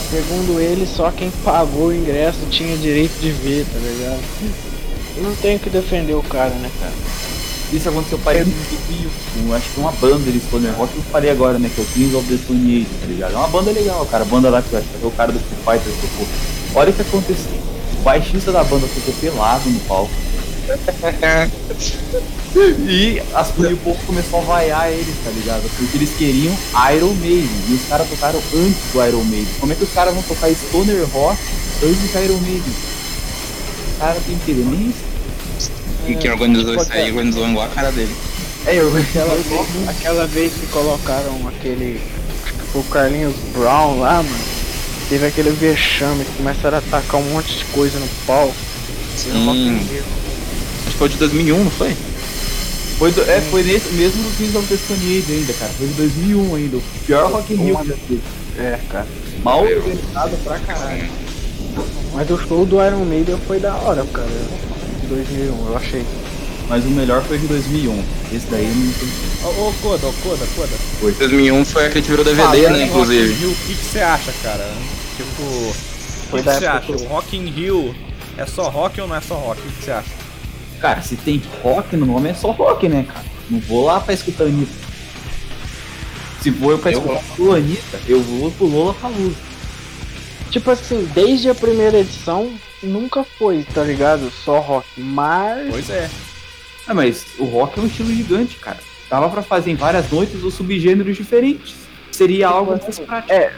Segundo 0.09 0.61
ele, 0.61 0.86
só 0.86 1.11
quem 1.11 1.32
pagou 1.44 1.88
o 1.88 1.92
ingresso 1.92 2.38
tinha 2.48 2.76
direito 2.76 3.18
de 3.20 3.32
ver, 3.32 3.66
tá 3.72 3.78
ligado? 3.80 4.22
Eu 5.16 5.24
não 5.24 5.34
tenho 5.34 5.59
que 5.59 5.68
defender 5.68 6.14
o 6.14 6.22
cara, 6.22 6.51
né, 6.51 6.70
cara? 6.78 6.92
Isso 7.73 7.89
aconteceu 7.89 8.18
para 8.18 8.45
mim 8.45 8.53
com, 9.33 9.55
acho 9.55 9.71
que 9.71 9.81
uma 9.81 9.93
banda 9.93 10.31
de 10.31 10.41
Stoner 10.41 10.75
Rock 10.75 10.93
que 10.93 10.99
eu 10.99 11.05
falei 11.05 11.31
agora, 11.31 11.59
né? 11.59 11.71
Que 11.73 11.81
é 11.81 11.85
o 11.85 11.87
Kings 11.87 12.16
of 12.16 12.29
the 12.29 12.37
Stone 12.43 12.77
Age, 12.77 12.89
tá 13.01 13.07
ligado? 13.07 13.35
É 13.35 13.37
uma 13.37 13.49
banda 13.49 13.71
legal, 13.71 14.05
cara. 14.07 14.25
A 14.25 14.27
banda 14.27 14.51
lá 14.51 14.61
que 14.61 14.73
eu 14.73 14.79
acho 14.79 14.89
que 14.89 15.05
é 15.05 15.07
o 15.07 15.11
cara 15.12 15.33
do 15.33 15.39
Foo 15.39 15.57
Fighters 15.64 15.95
tocou. 16.01 16.27
Olha 16.75 16.91
o 16.91 16.93
que 16.93 17.03
aconteceu. 17.03 17.61
O 17.99 18.03
baixista 18.03 18.53
da 18.53 18.64
banda 18.64 18.87
ficou 18.89 19.14
pelado 19.14 19.71
no 19.71 19.81
palco. 19.81 20.11
e, 22.89 23.21
as, 23.35 23.53
e 23.57 23.73
o 23.73 23.77
povo 23.79 23.99
começou 24.07 24.41
a 24.41 24.43
vaiar 24.43 24.93
eles, 24.93 25.14
tá 25.25 25.31
ligado? 25.31 25.62
Porque 25.77 25.97
eles 25.97 26.11
queriam 26.16 26.57
Iron 26.95 27.14
Maiden. 27.14 27.49
E 27.68 27.75
os 27.75 27.89
caras 27.89 28.09
tocaram 28.09 28.41
antes 28.55 28.93
do 28.93 29.05
Iron 29.07 29.25
Maiden. 29.25 29.49
Como 29.59 29.73
é 29.73 29.77
que 29.77 29.83
os 29.85 29.93
caras 29.93 30.14
vão 30.14 30.23
tocar 30.23 30.51
Stoner 30.53 31.05
Rock 31.12 31.39
antes 31.83 32.11
do 32.11 32.25
Iron 32.25 32.39
Maiden? 32.39 32.73
Cara 33.99 34.21
tem 34.27 34.39
que 34.39 34.51
entender 34.51 34.71
nem 34.71 34.89
isso. 34.89 35.09
E 36.11 36.16
quem 36.16 36.30
organizou 36.30 36.74
isso 36.74 36.92
aí 36.92 37.11
organizou 37.11 37.48
igual 37.48 37.66
a 37.66 37.68
cara 37.68 37.92
dele. 37.92 38.14
É, 38.66 38.74
eu 38.80 38.88
aquela 38.96 39.36
vez, 39.36 39.88
aquela 39.88 40.26
vez 40.26 40.52
que 40.52 40.66
colocaram 40.66 41.48
aquele. 41.48 42.00
Acho 42.44 42.52
que 42.52 42.64
foi 42.72 42.80
o 42.80 42.84
Carlinhos 42.84 43.36
Brown 43.54 44.00
lá, 44.00 44.22
mano. 44.22 44.44
Teve 45.08 45.26
aquele 45.26 45.50
vexame 45.50 46.24
que 46.24 46.32
começaram 46.36 46.76
a 46.76 46.80
atacar 46.80 47.20
um 47.20 47.24
monte 47.30 47.58
de 47.58 47.64
coisa 47.66 47.98
no 47.98 48.08
pau. 48.26 48.52
Sim. 49.16 49.76
Acho 49.76 50.90
que 50.90 50.98
foi 50.98 51.08
de 51.08 51.16
2001, 51.16 51.64
não 51.64 51.70
foi? 51.70 51.96
Foi, 52.98 53.12
do, 53.12 53.22
é, 53.22 53.40
foi 53.40 53.62
nesse 53.62 53.88
mesmo 53.94 54.22
do 54.22 54.36
Kings 54.36 54.56
of 54.56 54.66
the 54.66 54.76
Stone 54.76 55.00
Age 55.00 55.32
ainda, 55.32 55.52
cara. 55.54 55.70
Foi 55.78 55.86
de 55.86 55.94
2001 55.94 56.54
ainda. 56.54 56.76
O 56.76 56.82
pior 57.06 57.32
Rock 57.32 57.54
in 57.54 57.56
Rio 57.56 57.78
que 57.78 57.88
já 57.88 57.94
teve. 57.94 58.22
É, 58.58 58.78
cara. 58.90 59.06
Mal 59.42 59.62
organizado 59.62 60.36
pra 60.44 60.58
caralho. 60.58 61.08
Mas 62.12 62.30
o 62.30 62.38
show 62.38 62.66
do 62.66 62.84
Iron 62.84 63.04
Maiden 63.04 63.38
foi 63.46 63.58
da 63.58 63.74
hora, 63.74 64.04
cara. 64.12 64.28
De 65.11 65.16
2001, 65.16 65.66
eu 65.66 65.76
achei. 65.76 66.06
Mas 66.68 66.84
o 66.84 66.88
melhor 66.90 67.20
foi 67.24 67.36
de 67.36 67.48
2001. 67.48 68.04
Esse 68.32 68.46
daí 68.46 68.64
eu 68.64 68.74
não 68.74 68.86
entendi. 68.86 69.12
Ô, 69.42 69.48
ô, 69.68 69.72
Koda, 69.82 70.06
ô, 70.06 70.12
Koda, 70.22 70.46
Koda. 70.54 70.72
2001 71.18 71.64
foi 71.64 71.86
a 71.86 71.90
que 71.90 72.00
virou 72.00 72.24
DVD, 72.24 72.42
Falando 72.42 72.76
né, 72.78 72.84
inclusive. 72.84 73.32
Rock 73.32 73.34
in 73.34 73.40
Rio, 73.40 73.50
O 73.50 73.54
que 73.56 73.74
você 73.74 73.98
acha, 73.98 74.32
cara? 74.40 74.70
Tipo, 75.16 75.42
o 75.42 75.74
Foi 76.30 76.42
que 76.44 76.48
você 76.52 76.66
acha? 76.66 76.80
que 76.86 76.92
O 76.92 77.08
Rock 77.08 77.36
in 77.36 77.46
Rio 77.46 77.94
é 78.38 78.46
só 78.46 78.68
rock 78.68 79.00
ou 79.00 79.08
não 79.08 79.16
é 79.16 79.20
só 79.20 79.34
rock? 79.34 79.61
O 79.61 79.72
que 79.72 79.84
você 79.84 79.90
acha? 79.90 80.11
Cara, 80.80 81.02
se 81.02 81.16
tem 81.16 81.42
rock 81.61 81.96
no 81.96 82.06
nome 82.06 82.28
é 82.28 82.34
só 82.34 82.52
rock, 82.52 82.88
né, 82.88 83.04
cara? 83.12 83.26
Não 83.50 83.58
vou 83.58 83.84
lá 83.84 83.98
pra 83.98 84.14
escutar 84.14 84.44
Anitta. 84.44 84.72
Se 86.40 86.52
for 86.52 86.78
pra 86.78 86.92
Eu 86.92 86.98
escutar 87.00 87.52
a 87.52 87.56
Anitta, 87.56 88.00
eu 88.06 88.22
vou 88.22 88.50
pro 88.52 88.66
Lola 88.66 88.94
Palusa. 88.94 89.34
Tipo 90.52 90.70
assim, 90.70 91.08
desde 91.12 91.50
a 91.50 91.54
primeira 91.54 91.98
edição, 91.98 92.52
nunca 92.83 93.24
foi, 93.24 93.64
tá 93.74 93.83
ligado? 93.83 94.31
Só 94.31 94.59
rock. 94.61 94.87
Mas. 94.97 95.68
Pois 95.70 95.91
é. 95.91 96.11
Ah, 96.87 96.95
mas 96.95 97.26
o 97.39 97.45
rock 97.45 97.78
é 97.78 97.83
um 97.83 97.87
estilo 97.87 98.12
gigante, 98.12 98.57
cara. 98.57 98.78
Dava 99.09 99.28
pra 99.28 99.43
fazer 99.43 99.70
em 99.70 99.76
várias 99.76 100.11
noites 100.11 100.43
os 100.43 100.55
subgêneros 100.55 101.16
diferentes. 101.16 101.74
Seria 102.11 102.49
algo 102.49 102.72
mais 102.72 102.99
prático. 102.99 103.33
É. 103.33 103.53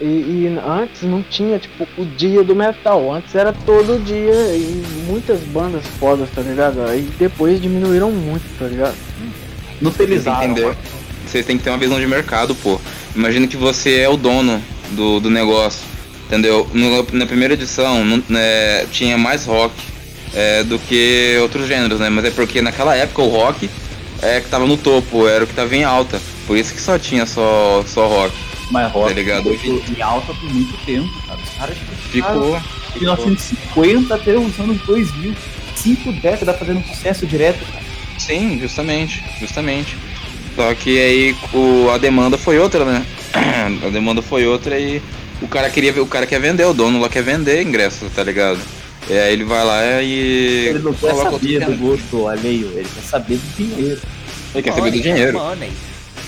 E, 0.00 0.04
e 0.04 0.58
antes 0.66 1.02
não 1.02 1.22
tinha, 1.22 1.58
tipo, 1.58 1.86
o 1.96 2.04
dia 2.04 2.42
do 2.42 2.56
metal. 2.56 3.12
Antes 3.12 3.34
era 3.34 3.52
todo 3.52 4.02
dia 4.04 4.34
e 4.56 4.82
muitas 5.06 5.40
bandas 5.40 5.86
fodas, 5.98 6.28
tá 6.34 6.42
ligado? 6.42 6.82
Aí 6.82 7.02
depois 7.18 7.60
diminuíram 7.60 8.10
muito, 8.10 8.42
tá 8.58 8.66
ligado? 8.66 8.96
Não 9.80 9.90
Vocês 9.90 9.96
têm 9.96 10.06
que 10.06 10.12
utilizaram. 10.12 10.44
entender. 10.50 10.76
Vocês 11.26 11.46
têm 11.46 11.56
que 11.56 11.64
ter 11.64 11.70
uma 11.70 11.78
visão 11.78 12.00
de 12.00 12.06
mercado, 12.06 12.54
pô. 12.56 12.80
Imagina 13.14 13.46
que 13.46 13.56
você 13.56 13.98
é 14.00 14.08
o 14.08 14.16
dono 14.16 14.60
do, 14.90 15.20
do 15.20 15.30
negócio. 15.30 15.86
Entendeu? 16.32 16.66
No- 16.72 17.06
na 17.12 17.26
primeira 17.26 17.52
edição 17.52 18.02
não- 18.06 18.22
né, 18.26 18.86
tinha 18.90 19.18
mais 19.18 19.44
rock 19.44 19.74
é, 20.34 20.62
do 20.62 20.78
que 20.78 21.36
outros 21.42 21.68
gêneros, 21.68 22.00
né? 22.00 22.08
Mas 22.08 22.24
é 22.24 22.30
porque 22.30 22.62
naquela 22.62 22.96
época 22.96 23.20
o 23.20 23.28
rock 23.28 23.68
é 24.22 24.40
que 24.40 24.48
tava 24.48 24.66
no 24.66 24.78
topo, 24.78 25.28
era 25.28 25.44
o 25.44 25.46
que 25.46 25.52
tava 25.52 25.76
em 25.76 25.84
alta. 25.84 26.18
Por 26.46 26.56
isso 26.56 26.72
que 26.72 26.80
só 26.80 26.98
tinha 26.98 27.26
só, 27.26 27.84
só 27.86 28.06
rock. 28.08 28.34
Mas 28.70 28.90
rock 28.90 29.08
Tá 29.08 29.14
ligado? 29.14 29.50
ficou 29.58 29.82
em 29.94 30.00
alta 30.00 30.32
por 30.32 30.54
muito 30.54 30.74
tempo, 30.86 31.12
cara. 31.26 31.38
Os 31.38 31.50
caras 31.58 31.76
Ficou. 32.10 32.58
de 32.94 33.00
1950 33.00 34.14
até 34.14 34.34
os 34.38 34.58
anos 34.58 34.80
2000. 34.86 35.34
Cinco 35.76 36.12
décadas 36.12 36.58
fazendo 36.58 36.82
sucesso 36.86 37.26
direto, 37.26 37.62
cara. 37.70 37.84
Sim, 38.18 38.58
justamente, 38.58 39.22
justamente. 39.38 39.98
Só 40.56 40.72
que 40.74 40.98
aí 40.98 41.36
o, 41.52 41.90
a 41.90 41.98
demanda 41.98 42.38
foi 42.38 42.58
outra, 42.58 42.86
né? 42.86 43.04
A 43.86 43.90
demanda 43.90 44.22
foi 44.22 44.46
outra 44.46 44.78
e 44.78 45.02
o 45.42 45.48
cara 45.48 45.68
queria 45.68 45.92
ver, 45.92 46.00
o 46.00 46.06
cara 46.06 46.26
quer 46.26 46.40
vender, 46.40 46.64
o 46.64 46.72
dono 46.72 47.00
lá 47.00 47.08
quer 47.08 47.22
vender 47.22 47.62
ingresso, 47.62 48.08
tá 48.14 48.22
ligado? 48.22 48.60
E 49.08 49.12
aí 49.12 49.32
ele 49.32 49.44
vai 49.44 49.64
lá 49.64 50.02
e. 50.02 50.68
Ele 50.68 50.78
não 50.78 50.94
quer 50.94 51.14
saber 51.14 51.64
do 51.66 51.76
gosto 51.76 52.28
alheio, 52.28 52.68
ele 52.74 52.88
quer 52.88 53.02
saber 53.02 53.36
do 53.36 53.56
dinheiro. 53.56 54.00
Ele 54.54 54.62
quer 54.62 54.72
saber 54.72 54.90
do 54.90 55.00
dinheiro. 55.00 55.38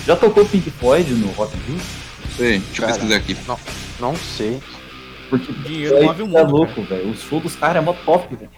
Já 0.05 0.15
tocou 0.15 0.45
Pink 0.45 0.69
Floyd 0.71 1.11
no 1.13 1.27
Rock 1.31 1.55
in 1.55 1.71
Rio? 1.71 1.81
Sei, 2.35 2.59
deixa 2.59 2.81
eu 2.81 2.87
Cara. 2.87 2.93
pesquisar 2.93 3.15
aqui. 3.15 3.37
Não 3.99 4.15
sei. 4.15 4.59
Porque 5.29 5.51
Dinheiro 5.51 5.97
Floyd 5.97 6.21
move 6.21 6.21
o 6.21 6.37
é 6.37 6.43
mundo, 6.43 6.51
louco, 6.51 6.81
velho. 6.83 7.09
O 7.09 7.15
show 7.15 7.39
dos 7.39 7.55
caras 7.55 7.77
é 7.77 7.85
mó 7.85 7.93
top, 8.05 8.35
velho. 8.35 8.51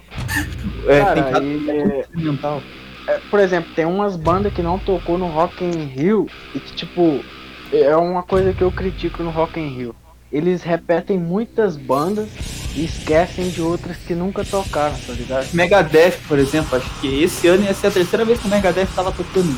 É, 0.87 0.99
Cara, 0.99 1.13
tem 1.13 1.33
cada 1.33 1.45
é 1.45 1.99
experimental. 2.01 2.63
É, 3.07 3.19
por 3.29 3.39
exemplo, 3.39 3.71
tem 3.73 3.85
umas 3.85 4.17
bandas 4.17 4.51
que 4.51 4.61
não 4.61 4.77
tocou 4.77 5.17
no 5.17 5.27
Rock 5.27 5.63
in 5.63 5.85
Rio 5.85 6.27
e 6.53 6.59
que, 6.59 6.73
tipo, 6.73 7.23
é 7.71 7.95
uma 7.95 8.23
coisa 8.23 8.51
que 8.51 8.61
eu 8.61 8.71
critico 8.71 9.23
no 9.23 9.29
Rock 9.29 9.59
in 9.59 9.69
Rio. 9.69 9.95
Eles 10.31 10.61
repetem 10.61 11.17
muitas 11.17 11.77
bandas 11.77 12.27
e 12.75 12.83
esquecem 12.85 13.49
de 13.49 13.61
outras 13.61 13.95
que 14.05 14.13
nunca 14.13 14.43
tocaram, 14.43 14.95
tá 15.07 15.13
ligado? 15.13 15.47
Megadeth, 15.53 16.17
por 16.27 16.37
exemplo, 16.37 16.77
acho 16.77 16.89
que 16.99 17.23
esse 17.23 17.47
ano 17.47 17.63
ia 17.63 17.73
ser 17.73 17.87
a 17.87 17.91
terceira 17.91 18.25
vez 18.25 18.39
que 18.39 18.47
o 18.47 18.49
Megadeth 18.49 18.87
tava 18.95 19.11
tocando. 19.11 19.57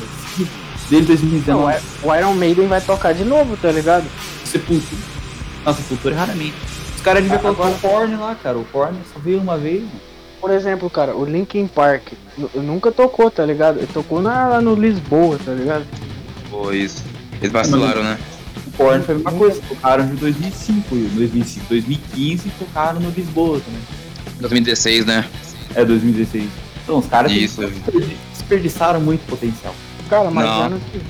Desde 0.88 1.12
Não, 1.12 1.18
2019. 1.62 1.72
é- 1.72 1.80
o 2.06 2.14
Iron 2.16 2.34
Maiden 2.34 2.66
vai 2.68 2.80
tocar 2.80 3.12
de 3.12 3.24
novo, 3.24 3.56
tá 3.56 3.70
ligado? 3.70 4.04
Sepultura. 4.44 5.02
Nossa, 5.64 5.82
Sepultura 5.82 6.14
raramente. 6.16 6.54
Os 6.96 7.02
caras 7.02 7.22
deviam 7.22 7.40
colocar 7.40 7.64
Agora- 7.66 7.76
o 7.76 7.80
Korn 7.80 8.16
lá, 8.16 8.34
cara. 8.34 8.58
O 8.58 8.64
Korn 8.66 8.96
só 9.12 9.18
veio 9.20 9.38
uma 9.40 9.56
vez. 9.58 9.84
Por 10.40 10.50
exemplo, 10.50 10.88
cara, 10.88 11.14
o 11.14 11.24
Linkin 11.24 11.66
Park 11.66 12.12
nu- 12.38 12.50
nunca 12.54 12.90
tocou, 12.90 13.30
tá 13.30 13.44
ligado? 13.44 13.78
Ele 13.78 13.86
tocou 13.92 14.22
na, 14.22 14.48
lá 14.48 14.60
no 14.60 14.74
Lisboa, 14.74 15.38
tá 15.44 15.52
ligado? 15.52 15.84
Isso. 16.72 17.04
Eles 17.40 17.52
vacilaram, 17.52 18.02
né? 18.02 18.18
O 18.80 18.84
Korn 18.84 19.04
foi 19.04 19.14
a 19.14 19.18
mesma 19.18 19.32
coisa. 19.32 19.60
Tocaram 19.68 20.06
de 20.06 20.16
2005, 20.16 20.96
e 20.96 20.98
2005, 21.14 21.66
2015 21.68 22.48
e 22.48 22.50
tocaram 22.52 22.98
no 22.98 23.10
Lisboa 23.10 23.60
também. 23.60 23.80
2016, 24.40 25.04
né? 25.04 25.28
É, 25.74 25.84
2016. 25.84 26.48
Então, 26.82 26.98
os 26.98 27.06
caras 27.06 27.30
Isso. 27.30 27.60
desperdiçaram 28.32 28.98
muito 29.00 29.26
potencial. 29.26 29.74
Cara, 30.08 30.30
mas 30.30 30.46
Não. 30.46 30.62
ano 30.62 30.80
que, 30.90 31.00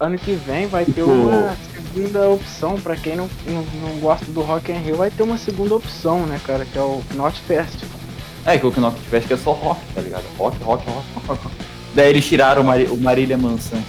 ano 0.00 0.18
que 0.18 0.32
vem 0.32 0.66
vai 0.66 0.84
ter 0.84 0.94
Tipo- 0.94 1.10
uma 1.12 1.56
segunda 1.72 2.28
opção, 2.28 2.80
pra 2.80 2.96
quem 2.96 3.14
não, 3.14 3.30
não, 3.46 3.64
não 3.80 4.00
gosta 4.00 4.26
do 4.26 4.42
Rock 4.42 4.72
in 4.72 4.78
Rio, 4.78 4.96
vai 4.96 5.10
ter 5.10 5.22
uma 5.22 5.38
segunda 5.38 5.76
opção, 5.76 6.26
né, 6.26 6.40
cara, 6.44 6.64
que 6.64 6.76
é 6.76 6.82
o 6.82 7.02
Not 7.14 7.40
Festival. 7.46 8.00
É, 8.44 8.58
que 8.58 8.66
o 8.66 8.72
tivesse 8.72 9.28
que 9.28 9.34
é 9.34 9.36
só 9.36 9.52
rock, 9.52 9.80
tá 9.94 10.00
ligado? 10.00 10.24
Rock, 10.36 10.60
rock, 10.64 10.84
rock, 10.90 11.06
rock. 11.28 11.40
Daí 11.94 12.08
eles 12.10 12.26
tiraram 12.26 12.62
o, 12.62 12.64
Mari, 12.64 12.86
o 12.86 12.96
Marília 12.96 13.38
Mansão. 13.38 13.80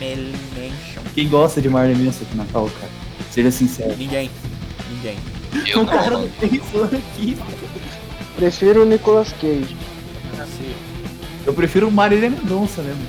Mansion. 0.00 1.02
Quem 1.14 1.28
gosta 1.28 1.60
de 1.60 1.68
Marília 1.68 2.04
Manson 2.04 2.24
aqui 2.24 2.36
na 2.36 2.44
Natal, 2.44 2.70
cara? 2.80 2.92
Seja 3.30 3.50
sincero. 3.50 3.94
Ninguém. 3.96 4.30
Ninguém. 4.90 5.16
Eu 5.66 5.82
O 5.82 5.86
cara 5.86 6.10
não, 6.10 6.28
tem 6.28 6.54
isso 6.56 6.82
aqui. 6.84 7.36
Prefiro 8.36 8.82
o 8.82 8.86
Nicolas 8.86 9.32
Cage. 9.40 9.76
Eu 11.46 11.54
prefiro 11.54 11.88
o 11.88 11.92
Marília 11.92 12.28
Mendonça 12.30 12.82
mesmo. 12.82 13.00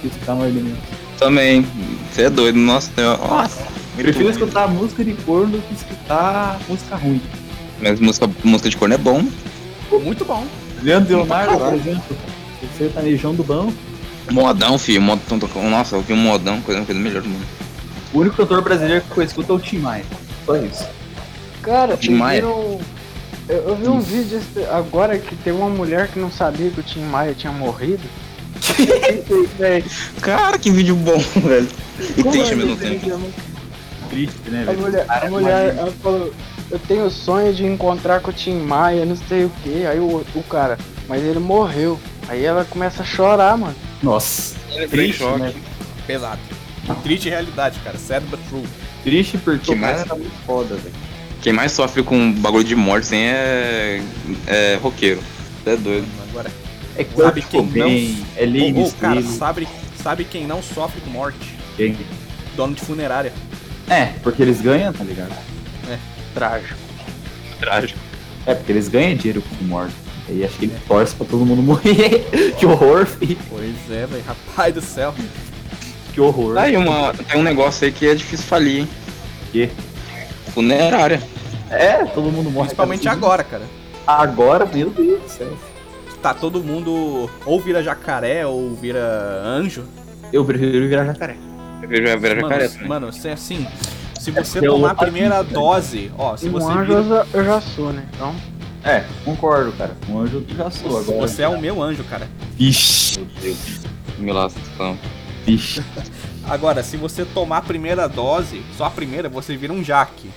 Que 0.00 0.08
escutar 0.08 0.34
Marília 0.34 0.62
Manson. 0.62 0.76
também. 1.18 1.66
Você 2.12 2.22
é 2.22 2.30
doido, 2.30 2.58
nossa. 2.58 2.90
eu- 3.00 3.16
Nossa. 3.18 3.66
Eu 3.96 4.04
prefiro 4.04 4.30
escutar 4.30 4.68
música 4.68 5.04
de 5.04 5.12
corno 5.14 5.52
do 5.58 5.62
que 5.66 5.74
escutar 5.74 6.58
música 6.68 6.94
ruim. 6.96 7.20
Mas 7.80 7.98
música, 8.00 8.28
música 8.44 8.70
de 8.70 8.76
corno 8.76 8.94
é 8.94 8.98
bom. 8.98 9.24
Muito 9.90 10.24
bom. 10.24 10.46
Leandro 10.82 11.16
Leonardo, 11.16 11.58
por 11.58 11.74
exemplo. 11.74 12.02
Você 12.60 12.66
tá 12.66 12.78
sertanejão 12.78 13.34
do 13.34 13.42
banco. 13.42 13.72
Modão, 14.30 14.78
filho. 14.78 15.00
Modão, 15.02 15.38
tocando- 15.38 15.68
nossa, 15.70 15.96
eu 15.96 16.02
vi 16.02 16.12
um 16.12 16.16
modão, 16.16 16.60
coisa, 16.60 16.82
coisa 16.84 17.00
melhor 17.00 17.22
do 17.22 17.28
mundo. 17.28 17.46
O 18.12 18.18
único 18.20 18.36
cantor 18.36 18.62
brasileiro 18.62 19.02
que 19.12 19.18
eu 19.18 19.24
escuto 19.24 19.52
é 19.52 19.56
o 19.56 19.58
Tim 19.58 19.78
Maia. 19.78 20.04
Só 20.46 20.56
isso. 20.56 20.86
Cara, 21.62 21.96
Tim 21.96 22.14
Maia? 22.14 22.40
viram- 22.40 22.80
Eu, 23.48 23.56
eu 23.68 23.76
vi 23.76 23.88
um 23.88 24.00
vídeo 24.00 24.40
agora 24.70 25.18
que 25.18 25.34
tem 25.36 25.52
uma 25.54 25.68
mulher 25.70 26.08
que 26.08 26.18
não 26.18 26.30
sabia 26.30 26.70
que 26.70 26.80
o 26.80 26.82
Tim 26.82 27.00
Maia 27.04 27.32
tinha 27.34 27.52
morrido. 27.52 28.02
Cara, 30.20 30.58
que 30.58 30.70
vídeo 30.70 30.94
bom, 30.96 31.18
velho. 31.40 31.68
E 32.16 32.22
como 32.22 32.30
triste 32.32 32.52
ao 32.52 32.58
mesmo 32.58 32.76
tempo. 32.76 33.10
é 33.10 33.16
muito- 33.16 33.58
triste, 34.10 34.50
né, 34.50 34.62
A 34.62 34.64
velho? 34.66 34.80
mulher, 34.80 35.06
Cara, 35.06 35.26
a 35.26 35.30
mulher 35.30 35.76
ela 35.76 35.92
falou, 36.02 36.32
eu 36.70 36.78
tenho 36.78 37.04
o 37.06 37.10
sonho 37.10 37.52
de 37.52 37.64
encontrar 37.64 38.20
com 38.20 38.30
o 38.30 38.32
Tim 38.34 38.56
Maia, 38.60 39.04
não 39.04 39.16
sei 39.16 39.44
o 39.44 39.50
que. 39.62 39.84
Aí 39.86 39.98
o, 39.98 40.24
o 40.34 40.42
cara, 40.44 40.78
mas 41.08 41.22
ele 41.22 41.38
morreu. 41.38 41.98
Aí 42.28 42.44
ela 42.44 42.64
começa 42.64 43.02
a 43.02 43.06
chorar, 43.06 43.56
mano. 43.56 43.74
Nossa, 44.02 44.54
triste, 44.90 45.18
choque. 45.18 45.40
né? 45.40 45.52
Pesado. 46.06 46.40
Triste 47.02 47.28
realidade, 47.28 47.78
cara. 47.80 47.98
Sad 47.98 48.24
but 48.26 48.40
true. 48.48 48.64
Triste 49.04 49.38
porque 49.38 49.66
Que 49.66 49.72
o 49.72 49.80
cara 49.80 49.92
mais? 49.96 50.06
era 50.06 50.14
muito 50.14 50.36
foda, 50.46 50.74
velho. 50.76 50.94
Quem 51.42 51.52
mais 51.52 51.72
sofre 51.72 52.02
com 52.02 52.32
bagulho 52.32 52.64
de 52.64 52.74
morte 52.74 53.04
assim 53.04 53.16
é. 53.16 54.02
é 54.46 54.78
roqueiro. 54.82 55.22
É 55.66 55.76
doido. 55.76 56.06
Agora, 56.30 56.50
É 56.96 57.04
Sabe 57.04 57.42
quem 57.42 57.60
Cobain, 57.66 58.24
é 58.36 58.44
Lane 58.46 58.72
ô, 58.74 58.86
ô, 58.86 58.92
cara, 58.92 59.22
sabe, 59.22 59.68
sabe 60.02 60.24
quem 60.24 60.46
não 60.46 60.62
sofre 60.62 61.00
com 61.00 61.10
morte? 61.10 61.54
quem? 61.76 61.96
Dono 62.56 62.74
de 62.74 62.80
funerária. 62.80 63.32
É, 63.88 64.06
porque 64.22 64.42
eles 64.42 64.60
ganham, 64.60 64.92
tá 64.92 65.04
ligado? 65.04 65.32
Trágico. 66.34 66.74
Trágico. 67.60 67.98
É, 68.46 68.54
porque 68.54 68.72
eles 68.72 68.88
ganham 68.88 69.14
dinheiro 69.16 69.42
com 69.42 69.64
morte. 69.64 69.94
Aí 70.28 70.44
acho 70.44 70.58
que 70.58 70.66
ele 70.66 70.76
torce 70.86 71.14
pra 71.14 71.26
todo 71.26 71.44
mundo 71.44 71.62
morrer. 71.62 72.26
que 72.58 72.66
horror, 72.66 73.06
filho. 73.06 73.38
Pois 73.48 73.74
é, 73.90 74.06
velho. 74.06 74.22
Rapaz 74.26 74.74
do 74.74 74.80
céu. 74.82 75.14
Que 76.12 76.20
horror. 76.20 76.54
Tá 76.54 76.62
aí 76.62 76.76
uma, 76.76 77.12
tem 77.14 77.40
um 77.40 77.42
negócio 77.44 77.86
aí 77.86 77.92
que 77.92 78.06
é 78.06 78.14
difícil 78.14 78.46
falir, 78.46 78.80
hein? 78.80 78.88
Que? 79.52 79.70
Funerária. 80.52 81.22
É, 81.70 82.04
todo 82.06 82.30
mundo 82.30 82.50
morre. 82.50 82.66
Principalmente 82.66 83.04
cara. 83.04 83.16
agora, 83.16 83.44
cara. 83.44 83.62
Agora, 84.06 84.66
meu 84.66 84.90
Deus 84.90 85.22
do 85.22 85.28
céu. 85.28 85.52
Tá 86.22 86.34
todo 86.34 86.62
mundo 86.64 87.30
ou 87.46 87.60
vira 87.60 87.82
jacaré 87.82 88.44
ou 88.46 88.74
vira 88.74 89.00
anjo. 89.44 89.84
Eu 90.32 90.44
prefiro 90.44 90.88
virar 90.88 91.04
jacaré. 91.04 91.36
Eu 91.82 91.88
Vera 91.88 92.16
Mano, 92.18 92.40
Jacaré 92.48 92.68
também. 92.68 92.88
mano, 92.88 93.12
se 93.12 93.28
assim, 93.28 93.66
se 94.18 94.30
você 94.32 94.58
Eu- 94.58 94.72
tomar 94.72 94.90
a 94.90 94.94
primeira 94.94 95.42
dose, 95.44 96.10
ó, 96.18 96.36
se 96.36 96.48
um 96.48 96.52
você 96.52 96.70
anjo 96.72 97.02
vira, 97.04 97.26
eu 97.32 97.44
já 97.44 97.60
sou, 97.60 97.92
né? 97.92 98.04
Então, 98.14 98.34
É, 98.88 99.04
concordo, 99.24 99.72
cara. 99.72 99.94
Um 100.08 100.20
anjo 100.20 100.44
eu 100.48 100.56
já 100.56 100.70
sou 100.70 100.98
agora. 100.98 101.18
você 101.28 101.42
é 101.42 101.48
o 101.48 101.60
meu 101.60 101.82
anjo, 101.82 102.02
cara. 102.04 102.26
Vixe, 102.56 103.18
Meu 103.20 103.28
Deus. 103.42 103.58
Humilhação. 104.18 104.98
vixe. 105.44 105.82
Agora, 106.48 106.82
se 106.82 106.96
você 106.96 107.26
tomar 107.26 107.58
a 107.58 107.62
primeira 107.62 108.08
dose, 108.08 108.62
só 108.76 108.86
a 108.86 108.90
primeira, 108.90 109.28
você 109.28 109.54
vira 109.56 109.72
um 109.72 109.84
jaque. 109.84 110.30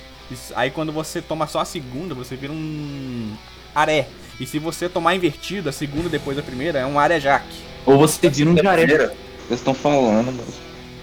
Aí 0.54 0.70
quando 0.70 0.92
você 0.92 1.22
toma 1.22 1.46
só 1.46 1.60
a 1.60 1.64
segunda, 1.64 2.14
você 2.14 2.36
vira 2.36 2.52
um 2.52 3.32
aré. 3.74 4.08
E 4.38 4.46
se 4.46 4.58
você 4.58 4.88
tomar 4.88 5.14
invertido, 5.14 5.70
a 5.70 5.72
segunda 5.72 6.10
depois 6.10 6.36
da 6.36 6.42
primeira, 6.42 6.78
é 6.78 6.86
um 6.86 6.98
aré 6.98 7.18
jaque. 7.18 7.56
Ou 7.86 7.96
você 7.98 8.28
vira 8.28 8.50
um 8.50 8.56
jaré. 8.56 8.86
Vocês 8.86 9.60
estão 9.60 9.72
falando, 9.72 10.26
mano. 10.26 10.44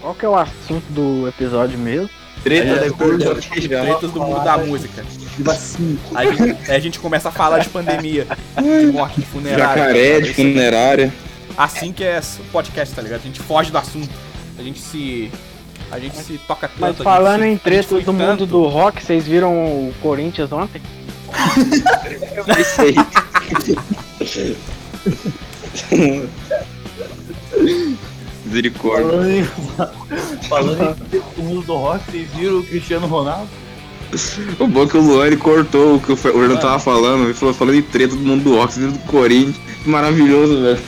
qual 0.01 0.13
que 0.13 0.25
é 0.25 0.29
o 0.29 0.35
assunto 0.37 0.85
do 0.91 1.27
episódio 1.27 1.77
mesmo? 1.79 2.09
Treta 2.43 2.85
É, 2.85 2.89
gorda. 2.89 3.35
Tretas 3.35 4.11
do 4.11 4.19
mundo 4.21 4.43
da 4.43 4.57
música. 4.57 5.03
Aí 6.15 6.27
a 6.27 6.31
gente, 6.33 6.71
aí 6.71 6.75
a 6.75 6.79
gente 6.79 6.99
começa 6.99 7.29
a 7.29 7.31
falar 7.31 7.59
de 7.59 7.69
pandemia, 7.69 8.25
de 8.57 8.85
morte, 8.91 9.19
de 9.21 9.25
funerária. 9.25 9.83
Jacaré 9.83 10.19
de 10.21 10.25
Isso- 10.27 10.35
funerária. 10.35 11.13
Assim 11.57 11.91
que 11.91 12.03
é 12.03 12.19
o 12.39 12.43
podcast, 12.51 12.95
tá 12.95 13.01
ligado? 13.01 13.19
A 13.21 13.23
gente 13.25 13.39
foge 13.41 13.71
do 13.71 13.77
assunto. 13.77 14.09
A 14.57 14.63
gente 14.63 14.79
se. 14.79 15.31
A 15.91 15.99
gente 15.99 16.15
se 16.17 16.37
toca 16.47 16.67
tanto. 16.67 16.79
Mas 16.79 16.97
falando 16.97 17.41
se- 17.41 17.47
em 17.47 17.57
tretas 17.57 18.03
do 18.03 18.13
mundo 18.13 18.25
tanto- 18.27 18.45
do 18.45 18.67
rock, 18.67 19.03
vocês 19.03 19.25
viram 19.25 19.53
o 19.53 19.93
Corinthians 20.01 20.51
ontem? 20.51 20.81
Aí. 22.79 22.95
Misericórdia. 28.49 29.05
Falando 29.05 29.29
em, 29.29 29.43
falando 30.49 30.97
em 31.13 31.21
o 31.37 31.43
mundo 31.43 31.61
do 31.61 31.75
rock, 31.75 32.03
vocês 32.11 32.29
viram 32.31 32.59
o 32.59 32.63
Cristiano 32.63 33.07
Ronaldo? 33.07 33.47
O 34.59 34.67
bom 34.67 34.83
é 34.83 34.87
que 34.87 34.97
o 34.97 35.01
Luan 35.01 35.27
ele 35.27 35.37
cortou 35.37 35.95
o 35.95 36.01
que 36.01 36.11
o 36.11 36.15
Fernando 36.15 36.59
tava 36.59 36.79
falando. 36.79 37.25
Ele 37.25 37.33
falou 37.33 37.53
falando 37.53 37.75
em 37.75 37.81
treta 37.83 38.15
do 38.15 38.21
mundo 38.21 38.43
do 38.43 38.55
rock, 38.55 38.73
treta 38.73 38.91
do 38.91 38.99
Corinthians. 38.99 39.55
Que 39.83 39.89
maravilhoso, 39.89 40.61
velho. 40.61 40.79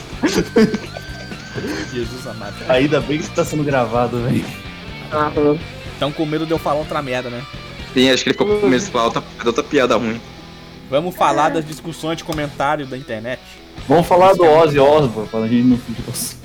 Jesus 1.94 2.28
amado. 2.28 2.56
Ainda 2.68 3.00
bem 3.00 3.20
que 3.20 3.26
isso 3.26 3.34
tá 3.34 3.46
sendo 3.46 3.64
gravado, 3.64 4.24
velho. 4.24 4.44
Tão 6.00 6.12
com 6.12 6.26
medo 6.26 6.48
de 6.48 6.52
eu 6.52 6.58
falar 6.58 6.80
outra 6.80 7.02
merda, 7.02 7.30
né? 7.30 7.44
Sim, 7.94 8.10
acho 8.10 8.24
que 8.24 8.30
ele 8.30 8.38
ficou 8.38 8.60
com 8.60 8.68
medo 8.68 8.84
de 8.84 8.90
falar 8.90 9.06
outra, 9.06 9.24
outra 9.46 9.64
piada 9.64 9.96
ruim. 9.98 10.20
Vamos 10.90 11.16
falar 11.16 11.50
das 11.50 11.66
discussões 11.66 12.18
de 12.18 12.24
comentário 12.24 12.88
da 12.88 12.98
internet. 12.98 13.40
Vamos 13.88 14.08
falar 14.08 14.34
do 14.34 14.44
Ozzy 14.44 14.80
Osbourne, 14.80 15.30
pra 15.30 15.42
gente 15.42 15.64
não 15.64 15.78
fugir 15.78 16.41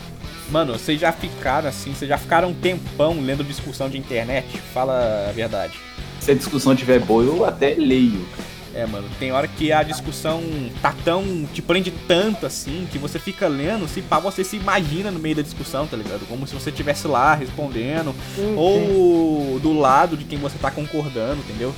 Mano, 0.51 0.75
vocês 0.75 1.01
já 1.01 1.13
ficaram 1.13 1.69
assim, 1.69 1.93
vocês 1.93 2.09
já 2.09 2.17
ficaram 2.17 2.51
um 2.51 2.55
tempão 2.55 3.21
lendo 3.21 3.43
discussão 3.43 3.89
de 3.89 3.99
internet? 3.99 4.59
Fala 4.73 5.29
a 5.29 5.33
verdade. 5.33 5.75
Se 6.21 6.31
a 6.31 6.35
discussão 6.35 6.75
tiver 6.75 7.01
boa, 7.01 7.23
eu 7.23 7.45
até 7.45 7.75
leio. 7.75 8.27
É, 8.75 8.85
mano, 8.85 9.09
tem 9.19 9.33
hora 9.33 9.49
que 9.49 9.73
a 9.73 9.83
discussão 9.83 10.43
tá 10.83 10.95
tão. 11.03 11.49
te 11.53 11.63
prende 11.63 11.91
tanto 12.07 12.45
assim 12.45 12.87
que 12.93 12.99
você 12.99 13.19
fica 13.19 13.49
lendo, 13.49 13.89
se 13.89 14.03
pá, 14.03 14.19
você 14.19 14.45
se 14.45 14.57
imagina 14.57 15.11
no 15.11 15.19
meio 15.19 15.37
da 15.37 15.43
discussão, 15.43 15.87
tá 15.87 15.97
ligado? 15.97 16.27
Como 16.29 16.47
se 16.47 16.55
você 16.55 16.69
estivesse 16.69 17.09
lá 17.09 17.35
respondendo, 17.35 18.15
ou 18.55 19.59
do 19.61 19.73
lado 19.73 20.15
de 20.15 20.25
quem 20.25 20.39
você 20.39 20.59
tá 20.59 20.71
concordando, 20.71 21.41
entendeu? 21.41 21.75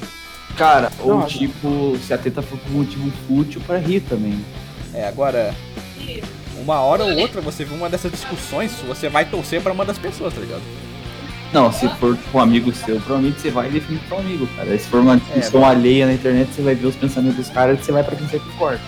Cara, 0.56 0.90
ou 0.98 1.20
Não, 1.20 1.26
tipo, 1.26 1.96
se 2.04 2.12
a 2.12 2.18
teta 2.18 2.42
for 2.42 2.58
por 2.58 2.72
um 2.72 2.78
motivo 2.78 3.12
fútil 3.28 3.60
pra 3.64 3.78
rir 3.78 4.00
também. 4.00 4.44
É, 4.92 5.06
agora. 5.06 5.54
Uma 6.62 6.80
hora 6.80 7.04
ou 7.04 7.16
outra 7.18 7.40
você 7.40 7.64
vê 7.64 7.74
uma 7.74 7.88
dessas 7.88 8.10
discussões, 8.12 8.72
você 8.86 9.08
vai 9.08 9.24
torcer 9.24 9.60
pra 9.62 9.72
uma 9.72 9.84
das 9.84 9.98
pessoas, 9.98 10.34
tá 10.34 10.40
ligado? 10.40 10.62
Não, 11.52 11.72
se 11.72 11.88
for 11.96 12.14
tipo 12.16 12.36
um 12.36 12.40
amigo 12.42 12.72
seu, 12.74 12.96
provavelmente 13.00 13.40
você 13.40 13.50
vai 13.50 13.70
definir 13.70 14.00
pro 14.00 14.18
amigo, 14.18 14.46
cara. 14.56 14.76
Se 14.78 14.86
for 14.88 15.00
uma 15.00 15.16
discussão 15.16 15.60
bom. 15.62 15.66
alheia 15.66 16.04
na 16.06 16.12
internet, 16.12 16.50
você 16.52 16.60
vai 16.62 16.74
ver 16.74 16.86
os 16.86 16.96
pensamentos 16.96 17.36
dos 17.36 17.48
caras 17.48 17.80
e 17.80 17.84
você 17.84 17.92
vai 17.92 18.04
pra 18.04 18.16
quem 18.16 18.26
você 18.26 18.38
concorda. 18.38 18.80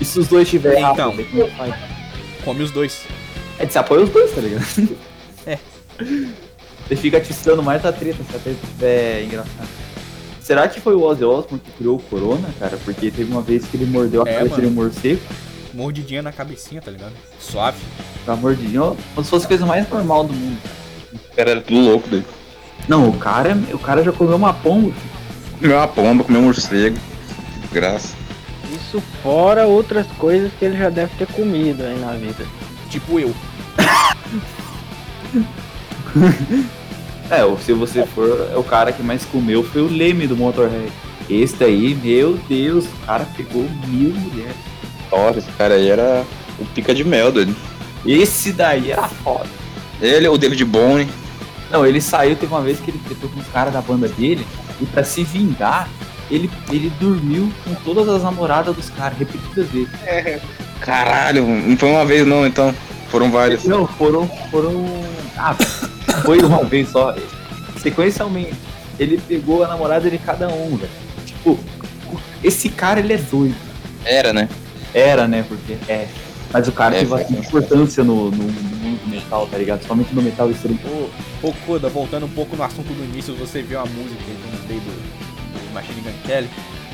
E 0.00 0.04
se 0.04 0.18
os 0.18 0.26
dois 0.26 0.48
tiverem 0.48 0.82
Então. 0.84 1.12
é 1.12 1.46
faz. 1.56 1.74
Come 2.44 2.62
os 2.64 2.70
dois. 2.72 3.02
É 3.58 3.64
de 3.66 3.72
se 3.72 3.78
apoia 3.78 4.02
os 4.02 4.10
dois, 4.10 4.32
tá 4.34 4.40
ligado? 4.40 4.64
É. 5.46 5.58
Você 6.88 6.96
fica 6.96 7.16
atiçando 7.18 7.62
mais 7.62 7.84
a 7.84 7.92
treta 7.92 8.18
se 8.28 8.36
a 8.36 8.38
treta 8.38 8.58
estiver 8.64 9.24
engraçada. 9.24 9.68
Será 10.40 10.66
que 10.68 10.80
foi 10.80 10.94
o 10.94 11.02
Ozzy 11.02 11.24
Osbourne 11.24 11.60
que 11.64 11.70
criou 11.78 11.96
o 11.96 12.02
Corona, 12.02 12.48
cara? 12.58 12.76
Porque 12.84 13.10
teve 13.10 13.30
uma 13.30 13.42
vez 13.42 13.64
que 13.66 13.76
ele 13.76 13.86
mordeu 13.86 14.22
a 14.24 14.28
É, 14.28 14.38
cabeça 14.38 14.60
de 14.60 14.66
um 14.66 14.70
morcego, 14.70 15.20
Mordidinha 15.72 16.22
na 16.22 16.32
cabecinha, 16.32 16.80
tá 16.80 16.90
ligado? 16.90 17.12
Suave. 17.40 17.78
tá 18.26 18.36
mordidinho, 18.36 18.96
como 19.14 19.24
se 19.24 19.30
fosse 19.30 19.46
a 19.46 19.48
coisa 19.48 19.66
mais 19.66 19.88
normal 19.88 20.24
do 20.24 20.32
mundo. 20.32 20.58
O 21.12 21.36
cara 21.36 21.50
era 21.50 21.60
tudo 21.60 21.80
louco 21.80 22.08
dele. 22.08 22.26
Não, 22.88 23.08
o 23.08 23.18
cara, 23.18 23.56
o 23.72 23.78
cara 23.78 24.02
já 24.02 24.12
comeu 24.12 24.36
uma 24.36 24.52
pomba. 24.52 24.92
Comeu 25.60 25.76
uma 25.76 25.88
pomba, 25.88 26.24
comeu 26.24 26.40
um 26.40 26.44
morcego. 26.44 26.96
Graça. 27.70 28.14
Isso 28.74 29.00
fora 29.22 29.66
outras 29.66 30.06
coisas 30.18 30.50
que 30.58 30.64
ele 30.64 30.76
já 30.76 30.90
deve 30.90 31.14
ter 31.16 31.26
comido 31.28 31.82
aí 31.82 31.98
na 31.98 32.12
vida. 32.12 32.44
Tipo 32.90 33.20
eu. 33.20 33.34
É, 37.30 37.42
ou 37.46 37.58
se 37.58 37.72
você 37.72 38.04
for, 38.04 38.50
é 38.52 38.56
o 38.58 38.62
cara 38.62 38.92
que 38.92 39.02
mais 39.02 39.24
comeu 39.24 39.64
foi 39.64 39.80
o 39.80 39.88
Leme 39.88 40.26
do 40.26 40.36
Motorhead. 40.36 40.92
Esse 41.30 41.56
daí, 41.56 41.94
meu 41.94 42.34
Deus, 42.46 42.84
o 42.84 43.06
cara 43.06 43.26
pegou 43.34 43.62
mil 43.86 44.12
mulheres. 44.12 44.54
Nossa, 45.12 45.40
esse 45.40 45.52
cara 45.52 45.74
aí 45.74 45.90
era 45.90 46.24
o 46.58 46.64
pica 46.64 46.94
de 46.94 47.04
mel 47.04 47.30
dele. 47.30 47.54
Esse 48.04 48.50
daí 48.52 48.90
era 48.90 49.06
foda. 49.06 49.46
Ele, 50.00 50.26
o 50.26 50.38
David 50.38 50.64
Bowie. 50.64 51.06
Não, 51.70 51.86
ele 51.86 52.00
saiu, 52.00 52.34
teve 52.34 52.52
uma 52.52 52.62
vez 52.62 52.80
que 52.80 52.90
ele 52.90 53.00
tretou 53.06 53.28
com 53.30 53.38
os 53.38 53.46
caras 53.48 53.72
da 53.72 53.80
banda 53.80 54.08
dele, 54.08 54.46
e 54.80 54.86
pra 54.86 55.04
se 55.04 55.22
vingar, 55.22 55.88
ele, 56.30 56.50
ele 56.70 56.90
dormiu 57.00 57.52
com 57.64 57.74
todas 57.76 58.08
as 58.08 58.22
namoradas 58.22 58.74
dos 58.74 58.90
caras, 58.90 59.18
repetidas 59.18 59.68
vezes. 59.68 59.88
Caralho, 60.80 61.46
não 61.46 61.76
foi 61.76 61.90
uma 61.90 62.04
vez 62.04 62.26
não, 62.26 62.46
então. 62.46 62.74
Foram 63.08 63.30
várias. 63.30 63.64
Não, 63.64 63.86
foram. 63.86 64.26
foram. 64.50 65.04
Ah, 65.36 65.54
foi 66.24 66.40
uma 66.40 66.64
vez 66.64 66.88
só. 66.88 67.14
Sequencialmente, 67.76 68.54
ele 68.98 69.20
pegou 69.28 69.62
a 69.62 69.68
namorada 69.68 70.10
de 70.10 70.18
cada 70.18 70.48
um, 70.48 70.76
velho. 70.76 70.90
Tipo, 71.26 71.58
esse 72.42 72.70
cara 72.70 73.00
ele 73.00 73.12
é 73.12 73.18
doido. 73.18 73.54
Era, 74.04 74.32
né? 74.32 74.48
Era, 74.94 75.26
né? 75.28 75.44
Porque 75.48 75.76
é. 75.88 76.08
Mas 76.52 76.68
o 76.68 76.72
cara 76.72 76.94
É, 76.94 76.98
teve 77.00 77.10
bastante 77.10 77.46
importância 77.46 78.04
no, 78.04 78.30
no, 78.30 78.36
no 78.36 78.52
mundo 78.76 79.00
do 79.04 79.08
metal, 79.10 79.46
tá 79.46 79.56
ligado? 79.56 79.86
Somente 79.86 80.14
no 80.14 80.20
metal 80.22 80.50
extremo. 80.50 80.78
Ô, 81.42 81.46
ô 81.48 81.52
Koda, 81.66 81.88
voltando 81.88 82.26
um 82.26 82.30
pouco 82.30 82.54
no 82.56 82.62
assunto 82.62 82.92
do 82.92 83.04
início, 83.04 83.34
você 83.34 83.62
viu 83.62 83.80
a 83.80 83.86
música 83.86 84.16
que 84.22 84.30
eu 84.72 84.80
do, 84.80 84.84
do 85.68 85.74
Machine 85.74 86.00
Gun 86.02 86.12
Kelly, 86.26 86.48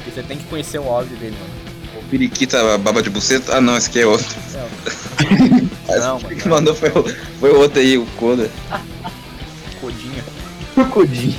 que 0.05 0.11
você 0.13 0.23
tem 0.23 0.37
que 0.39 0.45
conhecer 0.45 0.79
o 0.79 0.85
áudio 0.89 1.17
dele, 1.17 1.37
mano. 1.41 1.69
O 2.01 2.09
Periquita 2.09 2.79
Baba 2.79 3.03
de 3.03 3.11
Buceta. 3.11 3.57
Ah, 3.57 3.61
não, 3.61 3.77
esse 3.77 3.89
aqui 3.89 4.01
é 4.01 4.07
outro. 4.07 4.27
Não, 4.53 4.69
Esse 6.19 6.25
mano, 6.25 6.37
que 6.37 6.49
mandou 6.49 6.75
foi, 6.77 6.91
o- 6.91 7.05
foi 7.41 7.51
o 7.51 7.59
outro 7.59 7.81
aí, 7.81 7.99
o 7.99 8.07
Coda. 8.17 8.49
Codinha. 9.81 10.23
Crocodilo. 10.75 11.35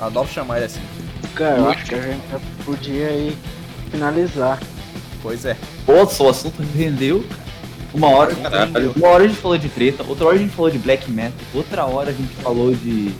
Adoro 0.00 0.28
chamar 0.28 0.56
ele 0.56 0.66
assim. 0.66 0.80
Cara, 1.34 1.58
eu 1.58 1.70
acho 1.70 1.84
que 1.84 1.94
a 1.94 2.00
gente 2.02 2.22
já 2.30 2.40
podia 2.64 3.06
aí 3.06 3.36
finalizar. 3.90 4.58
Pois 5.22 5.44
é. 5.44 5.56
Nossa, 5.86 6.22
o 6.22 6.28
assunto 6.28 6.62
rendeu. 6.76 7.24
Uma 7.94 8.08
hora, 8.08 8.34
Caralho. 8.34 8.92
uma 8.96 9.08
hora 9.08 9.24
a 9.24 9.28
gente 9.28 9.38
falou 9.38 9.58
de 9.58 9.68
treta, 9.68 10.02
outra 10.02 10.26
hora 10.26 10.36
a 10.36 10.38
gente 10.38 10.54
falou 10.54 10.70
de 10.70 10.78
black 10.78 11.10
metal, 11.10 11.38
outra 11.52 11.84
hora 11.84 12.08
a 12.08 12.12
gente 12.12 12.32
falou 12.36 12.74
de 12.74 13.12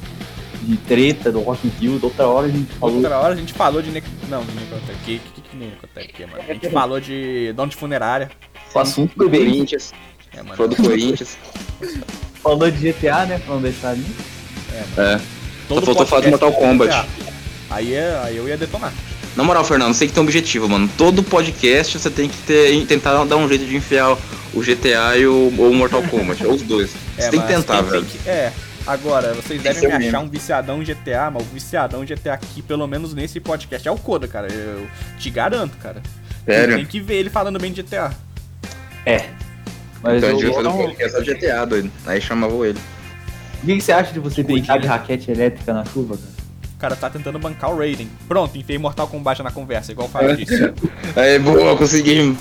de 0.63 0.77
treta 0.77 1.31
do 1.31 1.41
Rock. 1.41 1.69
Da 1.69 2.07
outra 2.07 2.29
hora 2.29 2.47
a 2.47 2.51
gente 2.51 2.73
falou. 2.75 2.97
Outra 2.97 3.19
hora 3.19 3.35
a 3.35 3.37
gente 3.37 3.53
falou 3.53 3.83
de 3.83 3.91
Nec... 3.91 4.05
Não, 4.29 4.45
de 4.45 4.53
Necrotec. 4.53 4.99
Que 5.05 5.19
que, 5.19 5.41
que 5.41 5.57
Necrotec 5.57 6.23
é, 6.23 6.27
mano? 6.27 6.43
A 6.49 6.53
gente 6.53 6.71
falou 6.71 7.01
de 7.01 7.53
dono 7.53 7.71
de 7.71 7.77
funerária. 7.77 8.31
O 8.75 8.79
assunto 8.79 9.13
foi 9.17 9.29
Do. 9.29 9.37
Corinthians. 9.37 9.93
É, 10.33 10.43
mano. 10.43 10.57
Falou 10.57 10.69
do 10.69 10.77
Corinthians. 10.77 11.37
Falou 12.43 12.71
de 12.71 12.93
GTA, 12.93 13.27
né? 13.27 13.39
Pra 13.39 13.55
não 13.55 13.63
deixar 13.63 13.91
ali. 13.91 14.07
É. 14.97 15.21
Todo 15.69 15.81
Só 15.81 15.87
faltou 15.87 16.07
falar 16.07 16.23
de 16.23 16.31
Mortal 16.31 16.53
Kombat. 16.53 16.91
GTA. 16.91 17.33
Aí, 17.71 17.95
é, 17.95 18.21
aí 18.23 18.37
eu 18.37 18.49
ia 18.49 18.57
detonar. 18.57 18.93
Na 19.37 19.43
moral, 19.43 19.65
Fernando, 19.65 19.95
você 19.95 20.01
tem 20.01 20.09
que 20.09 20.15
ter 20.15 20.21
um 20.21 20.25
objetivo, 20.25 20.69
mano. 20.69 20.89
Todo 20.99 21.23
podcast 21.23 21.99
você 21.99 22.11
tem 22.11 22.29
que 22.29 22.37
ter, 22.43 22.85
tentar 22.87 23.25
dar 23.25 23.37
um 23.37 23.49
jeito 23.49 23.65
de 23.65 23.77
enfiar 23.77 24.17
o 24.53 24.61
GTA 24.61 25.17
e 25.17 25.27
o, 25.27 25.53
ou 25.59 25.71
o 25.71 25.75
Mortal 25.75 26.03
Kombat. 26.03 26.45
ou 26.47 26.53
os 26.55 26.63
dois. 26.63 26.91
Você 27.17 27.31
tem 27.31 27.41
que 27.41 27.47
tentar, 27.47 27.83
quem 27.83 27.91
velho. 27.91 28.05
tem 28.05 28.21
que- 28.23 28.29
É. 28.29 28.53
Agora, 28.87 29.33
vocês 29.35 29.63
devem 29.63 29.81
me 29.83 29.87
achar 29.87 29.99
mesmo. 30.01 30.19
um 30.21 30.29
viciadão 30.29 30.83
em 30.83 30.85
GTA, 30.85 31.31
mas 31.33 31.43
o 31.45 31.47
viciadão 31.47 32.03
em 32.03 32.07
GTA 32.07 32.35
aqui, 32.35 32.61
pelo 32.61 32.85
menos 32.89 33.15
nesse 33.15 33.39
podcast, 33.39 33.87
é 33.87 33.91
o 33.93 33.97
Koda, 33.97 34.27
cara. 34.27 34.53
Eu 34.53 34.87
te 35.19 35.31
garanto, 35.31 35.77
cara. 35.79 36.03
Sério? 36.45 36.77
Tem 36.77 36.85
que 36.85 36.99
ver 37.01 37.15
ele 37.15 37.31
falando 37.31 37.59
bem 37.61 37.73
de 37.73 37.81
GTA. 37.83 38.11
É. 39.07 39.27
Mas 40.03 40.17
Então 40.19 40.29
a 40.29 40.33
eu, 40.33 40.41
gente 40.41 40.45
vai 40.47 40.55
fazer 40.65 40.69
um 40.69 40.77
podcast 40.83 41.13
só 41.13 41.23
GTA, 41.23 41.65
doido. 41.65 41.91
Aí 42.05 42.21
chamava 42.21 42.67
ele. 42.67 42.79
o 43.63 43.67
que 43.67 43.77
que 43.77 43.81
você 43.81 43.93
acha 43.93 44.13
de 44.13 44.19
você 44.19 44.43
Cuide, 44.43 44.61
deitar 44.63 44.79
de 44.81 44.87
raquete 44.89 45.31
elétrica 45.31 45.73
na 45.73 45.85
chuva, 45.85 46.17
cara? 46.17 46.32
O 46.83 46.85
cara 46.85 46.97
tá 46.97 47.09
tentando 47.09 47.39
bancar 47.39 47.71
o 47.73 47.79
Raiden. 47.79 48.11
Pronto, 48.27 48.59
enfiei 48.59 48.77
Mortal 48.77 49.07
Kombat 49.07 49.41
na 49.41 49.53
conversa, 49.53 49.93
igual 49.93 50.09
o 50.09 50.11
É. 50.11 50.13
Fábio 50.13 50.37
disse. 50.37 50.73
Aí, 51.15 51.39
boa, 51.39 51.77
conseguimos. 51.77 52.37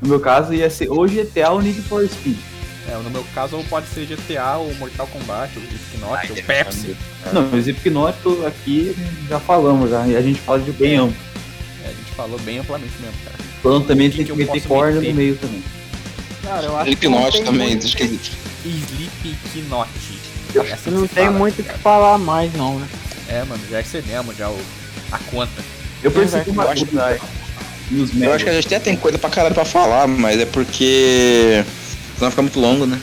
No 0.00 0.08
meu 0.08 0.18
caso, 0.18 0.54
ia 0.54 0.70
ser 0.70 0.88
ou 0.90 1.06
GTA 1.06 1.50
ou 1.50 1.60
Need 1.60 1.82
for 1.82 2.08
Speed. 2.08 2.38
É, 2.88 2.96
no 2.96 3.10
meu 3.10 3.22
caso 3.34 3.62
pode 3.68 3.86
ser 3.88 4.06
GTA, 4.06 4.56
ou 4.56 4.74
Mortal 4.76 5.06
Kombat, 5.08 5.52
ou 5.58 5.62
Slipknot, 5.64 6.30
ou 6.32 6.42
Pepsi. 6.46 6.96
Não, 7.34 7.46
mas 7.52 7.68
Hipnótico 7.68 8.46
aqui 8.46 8.96
já 9.28 9.38
falamos, 9.38 9.90
já, 9.90 10.06
e 10.06 10.16
a 10.16 10.22
gente 10.22 10.40
fala 10.40 10.58
de 10.60 10.72
bem 10.72 10.96
amplo. 10.96 11.16
É, 11.84 11.88
a 11.88 11.92
gente 11.92 12.10
falou 12.16 12.38
bem 12.38 12.58
amplamente 12.60 12.94
mesmo, 12.98 13.16
cara. 13.24 13.36
Falando 13.62 13.86
também 13.86 14.08
tem 14.08 14.24
que 14.24 14.32
que 14.32 14.38
meter 14.38 14.62
corda 14.66 15.00
meter? 15.00 15.10
no 15.10 15.16
meio 15.16 15.36
também. 15.36 15.62
Cara, 16.42 16.64
eu 16.64 16.76
acho 16.78 16.84
que 16.96 17.06
Slipknot 17.06 17.42
também, 17.44 17.68
muito- 17.72 17.86
esquisito. 17.86 18.30
Slipknot. 18.64 19.88
Eu 20.54 20.62
É 20.62 20.72
acho 20.72 20.82
que 20.84 20.90
não 20.90 21.06
tem 21.06 21.24
fala, 21.26 21.38
muito 21.38 21.60
o 21.60 21.64
que 21.64 21.78
falar 21.80 22.16
mais, 22.16 22.54
não, 22.54 22.78
né? 22.78 22.88
É, 23.28 23.44
mano, 23.44 23.62
já 23.68 23.80
excedemos 23.80 24.36
já 24.36 24.48
o, 24.48 24.58
a 25.12 25.18
conta. 25.18 25.62
Eu 26.02 26.10
percebi 26.10 26.50
vai 26.50 26.66
uma 26.66 26.74
coisa 26.74 27.20
Eu 28.20 28.32
acho 28.32 28.44
que 28.44 28.50
a 28.50 28.54
gente 28.54 28.66
até 28.66 28.78
tem 28.78 28.96
coisa 28.96 29.18
pra 29.18 29.30
caralho 29.30 29.54
pra 29.54 29.64
falar, 29.64 30.06
mas 30.06 30.40
é 30.40 30.46
porque. 30.46 31.64
Senão 32.16 32.30
fica 32.30 32.42
muito 32.42 32.60
longo, 32.60 32.86
né? 32.86 33.00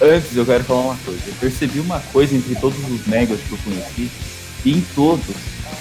Antes 0.00 0.36
eu 0.36 0.44
quero 0.44 0.64
falar 0.64 0.80
uma 0.80 0.96
coisa. 1.04 1.20
Eu 1.26 1.34
percebi 1.34 1.78
uma 1.80 2.00
coisa 2.12 2.34
entre 2.34 2.54
todos 2.56 2.78
os 2.90 3.06
megas 3.06 3.40
que 3.40 3.52
eu 3.52 3.58
conheci, 3.58 4.10
e 4.64 4.72
em 4.72 4.80
todos, 4.94 5.34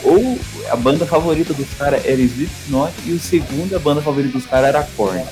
ou 0.03 0.39
a 0.69 0.75
banda 0.75 1.05
favorita 1.05 1.53
dos 1.53 1.67
caras 1.77 2.05
era 2.05 2.21
Slipknot 2.21 2.93
e 3.05 3.11
o 3.11 3.19
segundo 3.19 3.75
a 3.75 3.79
banda 3.79 4.01
favorita 4.01 4.37
dos 4.37 4.45
caras 4.45 4.69
era 4.69 4.83
Korn. 4.95 5.23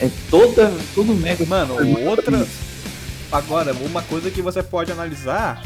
É 0.00 0.10
toda, 0.30 0.72
todo 0.94 1.14
mega. 1.14 1.44
Mano, 1.46 1.76
outra. 2.08 2.46
Agora, 3.30 3.72
uma 3.72 4.02
coisa 4.02 4.30
que 4.30 4.42
você 4.42 4.62
pode 4.62 4.90
analisar 4.90 5.62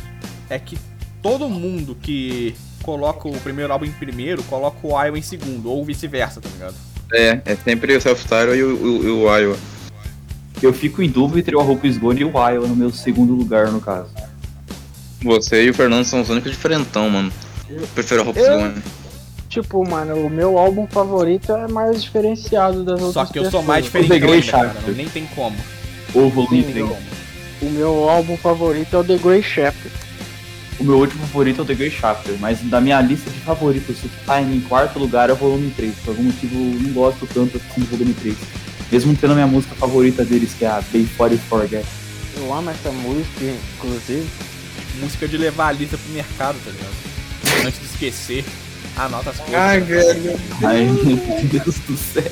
é 0.49 0.59
que 0.59 0.78
todo 1.27 1.49
mundo 1.49 1.97
que 2.01 2.55
coloca 2.85 3.29
o 3.29 3.33
primeiro 3.41 3.72
álbum 3.72 3.85
em 3.85 3.91
primeiro, 3.91 4.45
coloca 4.45 4.77
o 4.81 4.91
Iowa 4.91 5.18
em 5.18 5.22
segundo, 5.22 5.68
ou 5.68 5.85
vice-versa, 5.85 6.41
tá 6.41 6.49
ligado? 6.49 6.74
É, 7.12 7.41
é 7.45 7.57
sempre 7.57 7.97
o 7.97 8.01
Self-Style 8.01 8.57
e 8.57 8.62
o, 8.62 8.77
o, 8.77 9.05
e 9.05 9.11
o 9.11 9.37
Iowa. 9.37 9.57
Eu 10.62 10.72
fico 10.72 11.03
em 11.03 11.11
dúvida 11.11 11.41
entre 11.41 11.57
o 11.57 11.61
Hope 11.61 11.91
Gone 11.99 12.20
e 12.20 12.24
o 12.24 12.31
Iowa 12.31 12.68
no 12.68 12.77
meu 12.77 12.93
segundo 12.93 13.35
lugar, 13.35 13.72
no 13.72 13.81
caso. 13.81 14.09
Você 15.20 15.64
e 15.64 15.70
o 15.70 15.74
Fernando 15.74 16.05
são 16.05 16.20
os 16.20 16.31
únicos 16.31 16.53
diferentão, 16.53 17.11
mano. 17.11 17.33
Eu 17.68 17.87
prefiro 17.89 18.22
a 18.22 18.24
Hope 18.24 18.41
Gone. 18.41 18.83
Tipo, 19.49 19.89
mano, 19.89 20.14
o 20.27 20.31
meu 20.31 20.57
álbum 20.59 20.87
favorito 20.87 21.53
é 21.53 21.66
mais 21.66 22.05
diferenciado 22.05 22.85
das 22.85 23.01
outras 23.01 23.27
Só 23.27 23.33
que 23.33 23.39
eu 23.39 23.51
sou 23.51 23.62
mais 23.62 23.91
The 23.91 24.01
diferente 24.01 24.20
Grey 24.20 24.35
ainda, 24.35 24.53
cara. 24.53 24.93
Nem 24.95 25.09
tem 25.09 25.27
como. 25.35 25.57
3. 26.12 26.89
Como. 26.89 26.97
O 27.62 27.70
meu 27.70 28.09
álbum 28.09 28.37
favorito 28.37 28.95
é 28.95 28.99
o 29.01 29.05
The 29.05 29.16
Grey 29.16 29.43
Chapter. 29.43 30.05
O 30.79 30.85
meu 30.85 30.99
último 30.99 31.27
favorito 31.27 31.61
é 31.61 31.62
o 31.62 31.64
The 31.64 31.74
Great 31.74 31.97
Chapter, 31.99 32.35
mas 32.39 32.61
da 32.61 32.81
minha 32.81 33.01
lista 33.01 33.31
de 33.31 33.39
favoritos, 33.41 33.97
se 33.99 34.09
tá 34.27 34.43
em 34.43 34.61
quarto 34.61 34.99
lugar 34.99 35.31
é 35.31 35.33
o 35.33 35.37
volume 35.37 35.72
3. 35.74 35.95
Por 36.05 36.11
algum 36.11 36.24
motivo 36.24 36.55
eu 36.55 36.81
não 36.83 36.93
gosto 36.93 37.27
tanto 37.27 37.57
assim 37.57 37.81
do 37.81 37.87
volume 37.87 38.12
3. 38.14 38.37
Mesmo 38.93 39.16
tendo 39.16 39.33
a 39.33 39.35
minha 39.35 39.47
música 39.47 39.74
favorita 39.74 40.24
deles, 40.24 40.53
que 40.53 40.64
é 40.64 40.68
a 40.68 40.83
Before 40.93 41.33
You 41.33 41.41
Forget. 41.49 41.85
Eu 42.37 42.53
amo 42.53 42.70
essa 42.70 42.91
música, 42.91 43.45
inclusive. 43.77 44.27
Música 45.01 45.27
de 45.27 45.39
levar 45.39 45.68
a 45.68 45.72
lista 45.72 45.97
pro 45.97 46.12
mercado, 46.12 46.59
tá 46.64 46.70
ligado? 46.70 47.66
Antes 47.66 47.81
de 47.81 47.87
esquecer, 47.87 48.45
anota 48.97 49.31
as 49.31 49.37
coisas. 49.39 49.55
Ai, 49.55 49.81
velho. 49.81 50.41
Ai, 50.62 50.85
meu 50.85 51.16
Deus 51.45 51.79
do 51.81 51.97
céu. 51.97 52.31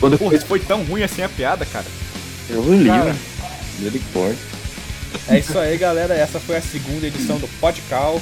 Quando 0.00 0.14
eu 0.14 0.18
Porra, 0.18 0.40
foi 0.40 0.60
tão 0.60 0.82
ruim 0.84 1.02
assim 1.02 1.22
a 1.22 1.28
piada, 1.28 1.66
cara. 1.66 1.86
Eu 2.48 2.62
li, 2.74 2.88
mano. 2.88 3.18
Misericórdia. 3.78 4.51
É 5.28 5.38
isso 5.38 5.58
aí, 5.58 5.76
galera. 5.76 6.14
Essa 6.14 6.40
foi 6.40 6.56
a 6.56 6.62
segunda 6.62 7.06
edição 7.06 7.38
do 7.38 7.48
Podcal. 7.60 8.20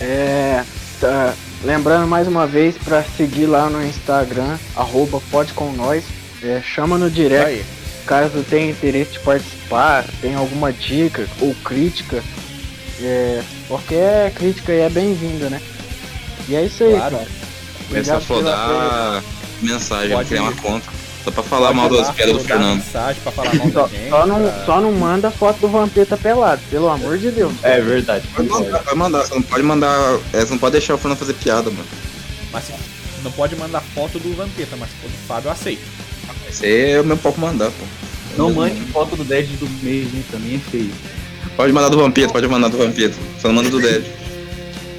É, 0.00 0.64
tá, 1.00 1.34
lembrando 1.62 2.06
mais 2.06 2.26
uma 2.26 2.46
vez 2.46 2.76
pra 2.78 3.02
seguir 3.02 3.46
lá 3.46 3.68
no 3.68 3.84
Instagram, 3.84 4.58
arroba 4.74 5.20
pode 5.30 5.52
com 5.52 5.72
nós. 5.72 6.04
É, 6.42 6.62
chama 6.62 6.96
no 6.96 7.10
direct 7.10 7.64
caso 8.10 8.44
tenha 8.50 8.70
interesse 8.70 9.12
de 9.12 9.18
participar, 9.20 10.04
tem 10.20 10.34
alguma 10.34 10.72
dica 10.72 11.28
ou 11.40 11.54
crítica. 11.64 12.22
É, 13.00 13.40
qualquer 13.68 14.32
crítica 14.32 14.72
aí 14.72 14.80
é 14.80 14.90
bem-vinda, 14.90 15.48
né? 15.48 15.60
E 16.48 16.56
é 16.56 16.64
isso 16.64 16.82
aí, 16.82 16.94
Claro. 16.94 17.16
cara. 17.18 17.28
Começa 17.88 18.16
a 18.16 18.20
flodar 18.20 19.22
mensagem, 19.62 20.10
Pode 20.10 20.28
criar 20.28 20.42
uma 20.42 20.52
conta. 20.54 20.86
Só 21.24 21.30
pra 21.30 21.42
falar 21.42 21.72
mal 21.74 21.88
das 21.90 22.10
piadas 22.12 22.34
do 22.38 22.40
Fernando. 22.44 22.76
mensagem 22.76 23.20
pra 23.22 23.30
falar 23.32 23.52
mal 23.56 23.66
da 23.68 23.72
Só, 23.82 23.88
gente. 23.88 24.08
só 24.08 24.26
não, 24.26 24.40
pra- 24.42 24.64
só 24.64 24.80
não 24.80 24.92
manda 24.92 25.30
foto 25.30 25.58
do 25.60 25.68
Vampeta 25.68 26.16
pelado, 26.16 26.62
pelo 26.70 26.88
amor 26.88 27.18
de 27.18 27.30
Deus. 27.30 27.52
É 27.62 27.80
verdade. 27.80 28.26
Vai 28.34 28.46
mandar, 28.46 28.78
vai 28.82 28.94
mandar, 28.94 29.24
você 29.26 29.34
não 29.34 29.42
pode 29.42 29.62
mandar. 29.62 30.18
é, 30.32 30.40
você 30.40 30.50
não 30.52 30.58
pode 30.58 30.72
deixar 30.72 30.94
o 30.94 30.98
Fernando 30.98 31.18
fazer 31.18 31.34
piada, 31.34 31.70
mano. 31.70 31.84
Mas 32.52 32.64
se- 32.64 32.72
não 33.22 33.30
pode 33.32 33.54
mandar 33.56 33.80
foto 33.94 34.18
do 34.18 34.34
Vampeta, 34.34 34.76
mas 34.78 34.88
foto 34.90 35.10
do 35.10 35.26
Fábio 35.28 35.48
eu 35.48 35.52
aceito. 35.52 35.82
Esse 36.48 36.64
aí 36.66 36.90
é 36.92 37.00
o 37.00 37.04
meu 37.04 37.16
pau 37.18 37.32
pra 37.32 37.46
mandar, 37.48 37.66
pô. 37.70 37.84
Não 38.38 38.50
mande 38.52 38.80
foto 38.92 39.14
do 39.16 39.24
Dead 39.24 39.46
do 39.58 39.68
mês, 39.84 40.06
hein? 40.14 40.24
Também 40.30 40.54
é 40.56 40.70
feio. 40.70 40.90
Pode 41.56 41.72
mandar 41.72 41.88
do 41.90 41.98
Vampiro, 41.98 42.32
pode 42.32 42.46
mandar 42.48 42.68
do 42.68 42.78
Vampiro. 42.78 43.12
Só 43.40 43.48
não 43.48 43.56
manda 43.56 43.68
do 43.70 43.80
Dead. 43.80 44.02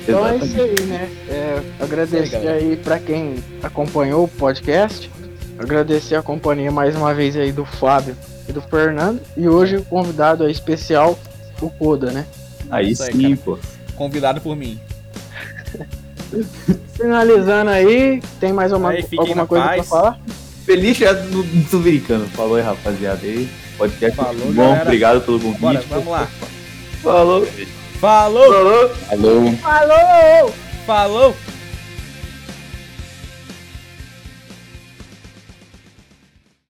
Então 0.04 0.26
é 0.28 0.36
Exatamente. 0.36 0.48
isso 0.48 0.62
aí, 0.82 0.86
né? 0.88 1.10
É, 1.30 1.60
agradecer 1.80 2.30
galera. 2.32 2.58
aí 2.58 2.76
pra 2.76 2.98
quem 2.98 3.36
acompanhou 3.62 4.24
o 4.24 4.28
podcast. 4.28 5.12
Agradecer 5.64 6.16
a 6.16 6.22
companhia 6.24 6.72
mais 6.72 6.96
uma 6.96 7.14
vez 7.14 7.36
aí 7.36 7.52
do 7.52 7.64
Fábio 7.66 8.16
e 8.48 8.52
do 8.52 8.62
Fernando. 8.62 9.22
E 9.38 9.48
hoje 9.48 9.78
o 9.78 9.84
convidado 9.86 10.44
aí 10.44 10.52
especial, 10.52 11.18
o 11.62 11.70
Koda, 11.70 12.12
né? 12.12 12.26
Aí 12.70 12.92
Isso 12.92 13.04
aí, 13.04 13.14
sim, 13.14 13.36
cara. 13.36 13.42
pô. 13.44 13.60
Convidado 13.96 14.42
por 14.42 14.56
mim. 14.56 14.80
Finalizando 16.96 17.70
aí, 17.70 18.22
tem 18.40 18.54
mais 18.54 18.72
uma, 18.72 18.90
Aí, 18.92 19.06
alguma 19.18 19.46
coisa 19.46 19.66
paz. 19.66 19.76
pra 19.76 19.84
falar? 19.84 20.20
Feliz 20.66 20.98
já 20.98 21.14
do 21.14 21.44
do 21.44 21.80
brincando. 21.80 22.26
Falou 22.28 22.56
aí, 22.56 22.64
rapaziada. 22.64 23.20
Aí, 23.24 23.50
podcast 23.78 24.16
Falou, 24.16 24.34
muito 24.36 24.54
bom. 24.56 24.64
galera. 24.64 24.84
Obrigado 24.84 25.22
pelo 25.22 25.40
convite. 25.40 25.60
Bora, 25.62 25.84
vamos 25.90 26.08
lá. 26.08 26.28
Falou. 27.02 27.48
Falou! 28.00 28.54
Falou. 28.54 28.92
Alô? 29.10 29.52
Falou! 29.58 30.54
Falou! 30.86 31.36